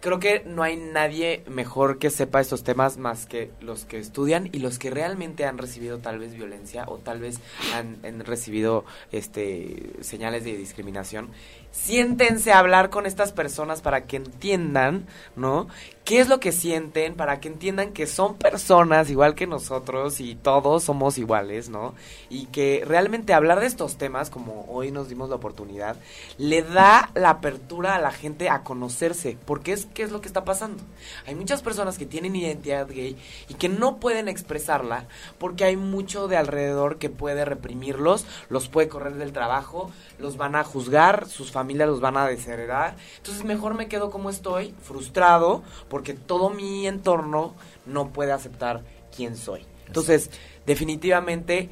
Creo 0.00 0.20
que 0.20 0.44
no 0.46 0.62
hay 0.62 0.76
nadie 0.76 1.42
mejor 1.50 1.98
que 1.98 2.10
sepa 2.10 2.40
estos 2.40 2.62
temas 2.62 2.98
más 2.98 3.26
que 3.26 3.50
los 3.60 3.84
que 3.84 3.98
estudian 3.98 4.48
y 4.52 4.60
los 4.60 4.78
que 4.78 4.90
realmente 4.90 5.44
han 5.44 5.58
recibido 5.58 5.98
tal 5.98 6.20
vez 6.20 6.34
violencia 6.34 6.84
o 6.86 6.98
tal 6.98 7.18
vez 7.18 7.40
han, 7.74 7.96
han 8.06 8.20
recibido 8.24 8.84
este 9.10 9.90
señales 10.00 10.44
de 10.44 10.56
discriminación. 10.56 11.30
Siéntense 11.70 12.52
a 12.52 12.58
hablar 12.58 12.90
con 12.90 13.06
estas 13.06 13.32
personas 13.32 13.80
para 13.80 14.06
que 14.06 14.16
entiendan, 14.16 15.06
¿no? 15.36 15.68
qué 16.08 16.20
es 16.20 16.28
lo 16.30 16.40
que 16.40 16.52
sienten 16.52 17.16
para 17.16 17.38
que 17.38 17.48
entiendan 17.48 17.92
que 17.92 18.06
son 18.06 18.36
personas 18.36 19.10
igual 19.10 19.34
que 19.34 19.46
nosotros 19.46 20.20
y 20.20 20.36
todos 20.36 20.84
somos 20.84 21.18
iguales, 21.18 21.68
¿no? 21.68 21.94
Y 22.30 22.46
que 22.46 22.82
realmente 22.86 23.34
hablar 23.34 23.60
de 23.60 23.66
estos 23.66 23.98
temas, 23.98 24.30
como 24.30 24.64
hoy 24.70 24.90
nos 24.90 25.10
dimos 25.10 25.28
la 25.28 25.36
oportunidad, 25.36 25.96
le 26.38 26.62
da 26.62 27.10
la 27.12 27.28
apertura 27.28 27.94
a 27.94 28.00
la 28.00 28.10
gente 28.10 28.48
a 28.48 28.62
conocerse, 28.62 29.36
porque 29.44 29.74
es 29.74 29.84
qué 29.84 30.02
es 30.02 30.10
lo 30.10 30.22
que 30.22 30.28
está 30.28 30.46
pasando. 30.46 30.82
Hay 31.26 31.34
muchas 31.34 31.60
personas 31.60 31.98
que 31.98 32.06
tienen 32.06 32.36
identidad 32.36 32.88
gay 32.88 33.18
y 33.50 33.52
que 33.52 33.68
no 33.68 33.98
pueden 33.98 34.28
expresarla 34.28 35.04
porque 35.36 35.64
hay 35.64 35.76
mucho 35.76 36.26
de 36.26 36.38
alrededor 36.38 36.96
que 36.96 37.10
puede 37.10 37.44
reprimirlos, 37.44 38.24
los 38.48 38.68
puede 38.68 38.88
correr 38.88 39.16
del 39.16 39.34
trabajo, 39.34 39.90
los 40.18 40.38
van 40.38 40.56
a 40.56 40.64
juzgar, 40.64 41.28
sus 41.28 41.50
familias 41.58 41.88
los 41.88 42.00
van 42.00 42.16
a 42.16 42.26
desheredar. 42.26 42.94
Entonces 43.16 43.44
mejor 43.44 43.74
me 43.74 43.88
quedo 43.88 44.10
como 44.10 44.30
estoy, 44.30 44.74
frustrado, 44.80 45.64
porque 45.88 46.14
todo 46.14 46.50
mi 46.50 46.86
entorno 46.86 47.54
no 47.84 48.10
puede 48.10 48.30
aceptar 48.30 48.82
quién 49.14 49.36
soy. 49.36 49.66
Entonces, 49.88 50.30
definitivamente, 50.66 51.68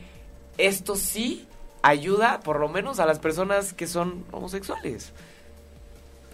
esto 0.59 0.97
sí 0.97 1.47
ayuda, 1.82 2.41
por 2.41 2.59
lo 2.59 2.68
menos, 2.68 2.99
a 2.99 3.07
las 3.07 3.20
personas 3.20 3.72
que 3.72 3.87
son 3.87 4.24
homosexuales. 4.32 5.12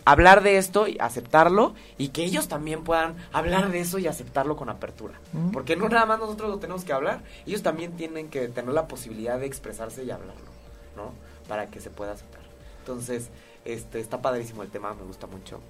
Hablar 0.07 0.43
de 0.43 0.57
esto 0.57 0.89
y 0.89 0.97
aceptarlo 0.99 1.75
y 1.99 2.09
que 2.09 2.25
ellos 2.25 2.49
también 2.49 2.83
puedan 2.85 3.17
hablar 3.33 3.71
de 3.71 3.81
eso 3.81 3.99
y 3.99 4.07
aceptarlo 4.07 4.57
con 4.57 4.71
apertura. 4.71 5.21
Porque 5.53 5.77
no 5.77 5.89
nada 5.91 6.07
más 6.07 6.19
nosotros 6.19 6.49
lo 6.49 6.59
tenemos 6.59 6.85
que 6.85 6.95
hablar, 6.95 7.23
ellos 7.47 7.63
también 7.63 7.93
tienen 7.93 8.31
que 8.31 8.49
tener 8.49 8.73
la 8.73 8.89
posibilidad 8.89 9.39
de 9.39 9.47
expresarse 9.47 10.03
y 10.05 10.11
hablarlo, 10.11 10.51
¿no? 10.97 11.13
Para 11.49 11.67
que 11.67 11.81
se 11.81 11.91
pueda 11.91 12.13
aceptar. 12.13 12.42
Entonces, 12.83 13.29
este 13.65 14.01
está 14.01 14.21
padrísimo 14.21 14.65
el 14.65 14.71
tema, 14.71 14.93
me 14.95 15.05
gusta 15.05 15.29
mucho. 15.29 15.61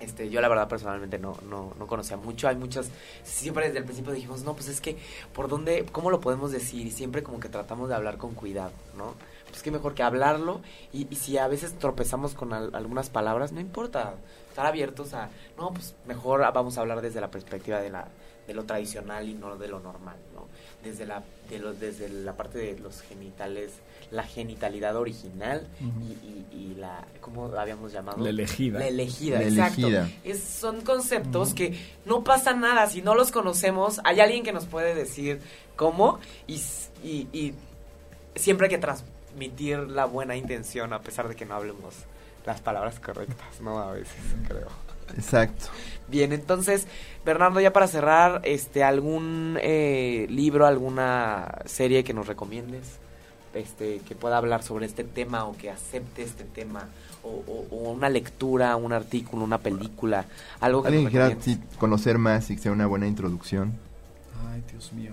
Este, 0.00 0.28
yo 0.28 0.40
la 0.40 0.48
verdad 0.48 0.68
personalmente 0.68 1.18
no, 1.18 1.38
no, 1.48 1.72
no 1.78 1.86
conocía 1.86 2.18
mucho. 2.18 2.46
Hay 2.46 2.56
muchas, 2.56 2.90
siempre 3.22 3.66
desde 3.66 3.78
el 3.78 3.84
principio 3.84 4.12
dijimos, 4.12 4.42
no, 4.42 4.52
pues 4.52 4.68
es 4.68 4.82
que, 4.82 4.98
¿por 5.32 5.48
dónde, 5.48 5.86
cómo 5.92 6.10
lo 6.10 6.20
podemos 6.20 6.52
decir? 6.52 6.86
Y 6.86 6.90
siempre 6.90 7.22
como 7.22 7.40
que 7.40 7.48
tratamos 7.48 7.88
de 7.88 7.94
hablar 7.94 8.18
con 8.18 8.34
cuidado, 8.34 8.72
¿no? 8.98 9.14
Pues 9.48 9.62
que 9.62 9.70
mejor 9.70 9.94
que 9.94 10.02
hablarlo 10.02 10.60
y, 10.92 11.06
si 11.14 11.38
a 11.38 11.46
veces 11.46 11.78
tropezamos 11.78 12.34
con 12.34 12.52
algunas 12.52 13.10
palabras, 13.10 13.52
no 13.52 13.60
importa, 13.60 14.14
estar 14.48 14.66
abiertos 14.66 15.14
a, 15.14 15.30
no, 15.56 15.72
pues 15.72 15.94
mejor 16.06 16.40
vamos 16.52 16.76
a 16.76 16.80
hablar 16.80 17.00
desde 17.00 17.20
la 17.20 17.30
perspectiva 17.30 17.80
de, 17.80 17.90
la, 17.90 18.08
de 18.46 18.54
lo 18.54 18.64
tradicional 18.64 19.28
y 19.28 19.34
no 19.34 19.56
de 19.56 19.68
lo 19.68 19.80
normal, 19.80 20.16
¿no? 20.34 20.48
Desde 20.82 21.06
la, 21.06 21.22
de 21.48 21.58
los, 21.58 21.78
desde 21.78 22.08
la 22.08 22.36
parte 22.36 22.58
de 22.58 22.78
los 22.78 23.02
genitales 23.02 23.72
la 24.12 24.22
genitalidad 24.24 24.94
original 24.96 25.66
y, 26.52 26.74
la, 26.74 27.04
¿cómo 27.20 27.46
habíamos 27.56 27.92
llamado? 27.92 28.22
La 28.22 28.30
elegida. 28.30 28.78
La 28.78 28.88
elegida, 28.88 29.42
exacto. 29.42 29.88
Es, 30.22 30.42
son 30.42 30.82
conceptos 30.82 31.54
que 31.54 31.78
no 32.04 32.22
pasa 32.22 32.52
nada, 32.52 32.86
si 32.88 33.02
no 33.02 33.14
los 33.14 33.30
conocemos, 33.32 34.00
hay 34.04 34.20
alguien 34.20 34.44
que 34.44 34.52
nos 34.52 34.66
puede 34.66 34.94
decir 34.94 35.40
cómo 35.76 36.20
y, 36.46 36.60
y 37.02 37.54
siempre 38.34 38.66
hay 38.66 38.70
que 38.70 38.78
transmitir 38.78 39.78
la 39.78 40.04
buena 40.04 40.36
intención 40.36 40.92
a 40.92 41.00
pesar 41.00 41.28
de 41.28 41.34
que 41.34 41.46
no 41.46 41.54
hablemos 41.54 41.94
las 42.44 42.60
palabras 42.60 43.00
correctas, 43.00 43.60
¿no? 43.60 43.78
A 43.78 43.92
veces, 43.92 44.16
creo. 44.46 44.68
Exacto. 45.16 45.66
Bien, 46.08 46.32
entonces, 46.32 46.86
Bernardo, 47.24 47.60
ya 47.60 47.72
para 47.72 47.86
cerrar, 47.86 48.42
este, 48.44 48.82
¿algún 48.82 49.58
eh, 49.62 50.26
libro, 50.28 50.66
alguna 50.66 51.60
serie 51.64 52.04
que 52.04 52.12
nos 52.12 52.26
recomiendes? 52.26 52.98
Este, 53.54 53.98
que 54.00 54.14
pueda 54.14 54.38
hablar 54.38 54.62
sobre 54.62 54.86
este 54.86 55.04
tema 55.04 55.44
o 55.44 55.56
que 55.56 55.70
acepte 55.70 56.22
este 56.22 56.44
tema 56.44 56.88
o, 57.22 57.66
una 57.70 58.08
lectura, 58.08 58.76
un 58.76 58.92
artículo, 58.92 59.44
una 59.44 59.58
película, 59.58 60.26
algo 60.60 60.82
que 60.82 60.88
alguien 60.88 61.08
quiera 61.08 61.36
conocer 61.78 62.18
más 62.18 62.50
y 62.50 62.56
que 62.56 62.62
sea 62.62 62.72
una 62.72 62.86
buena 62.86 63.06
introducción. 63.06 63.72
Ay, 64.50 64.62
Dios 64.70 64.92
mío. 64.92 65.12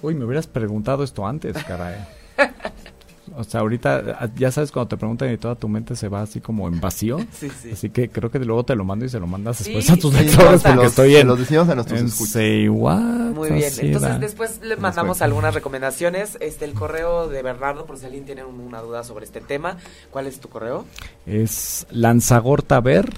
Uy, 0.00 0.14
me 0.14 0.24
hubieras 0.24 0.46
preguntado 0.46 1.02
esto 1.02 1.26
antes, 1.26 1.62
caray. 1.64 1.96
O 3.36 3.44
sea, 3.44 3.60
ahorita 3.60 4.30
ya 4.36 4.50
sabes 4.50 4.72
cuando 4.72 4.88
te 4.88 4.96
preguntan 4.96 5.30
y 5.32 5.36
toda 5.36 5.54
tu 5.54 5.68
mente 5.68 5.94
se 5.96 6.08
va 6.08 6.22
así 6.22 6.40
como 6.40 6.66
en 6.68 6.80
vacío. 6.80 7.18
Sí, 7.38 7.50
sí. 7.62 7.70
Así 7.72 7.90
que 7.90 8.08
creo 8.08 8.30
que 8.30 8.38
luego 8.40 8.64
te 8.64 8.74
lo 8.74 8.84
mando 8.84 9.04
y 9.04 9.08
se 9.08 9.20
lo 9.20 9.28
mandas 9.28 9.58
después 9.58 9.88
a 9.90 9.96
tus 9.96 10.12
lectores 10.12 10.60
porque 10.62 10.86
estoy 10.86 11.14
en... 11.16 11.28
Los 11.28 11.38
decimos 11.38 11.68
a 11.68 11.76
nuestros 11.76 12.00
en 12.00 12.10
Say 12.10 12.68
what. 12.68 12.98
Muy 12.98 13.50
bien. 13.50 13.72
Entonces 13.78 14.20
después 14.20 14.60
le 14.62 14.76
mandamos 14.76 15.22
algunas 15.22 15.54
recomendaciones. 15.54 16.36
Este, 16.40 16.64
el 16.64 16.74
correo 16.74 17.28
de 17.28 17.42
Bernardo, 17.42 17.86
por 17.86 17.96
si 17.98 18.06
alguien 18.06 18.24
tiene 18.24 18.44
una 18.44 18.80
duda 18.80 19.04
sobre 19.04 19.24
este 19.24 19.40
tema. 19.40 19.76
¿Cuál 20.10 20.26
es 20.26 20.40
tu 20.40 20.48
correo? 20.48 20.84
Es 21.26 21.86
lanzagortaber, 21.90 23.12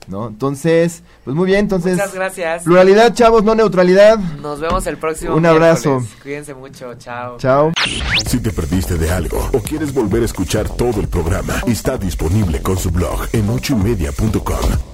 ¿No? 0.09 0.27
Entonces, 0.27 1.03
pues 1.25 1.37
muy 1.37 1.47
bien, 1.47 1.61
entonces. 1.61 1.93
Muchas 1.93 2.15
gracias. 2.15 2.65
Pluralidad, 2.65 3.15
chavos, 3.15 3.45
no 3.45 3.55
neutralidad. 3.55 4.19
Nos 4.19 4.61
vemos 4.61 4.87
el 4.89 4.99
próximo. 4.99 5.37
Un 5.37 5.47
abrazo. 5.47 6.05
Cuídense 6.23 6.53
mucho, 6.53 6.95
chao. 6.97 7.39
Chao. 7.39 7.73
Si 8.27 8.41
te 8.41 8.51
perdiste 8.51 8.97
de 8.99 9.11
algo 9.11 9.49
o 9.53 9.61
quieres 9.61 9.95
volver 9.95 10.23
a 10.23 10.25
escuchar 10.27 10.69
todo 10.69 11.01
el 11.01 11.07
programa, 11.09 11.55
está 11.69 11.97
disponible 11.97 12.61
con 12.61 12.77
su 12.77 12.91
blog 12.91 13.29
en 13.33 13.49
ochoymedia.com 13.49 14.94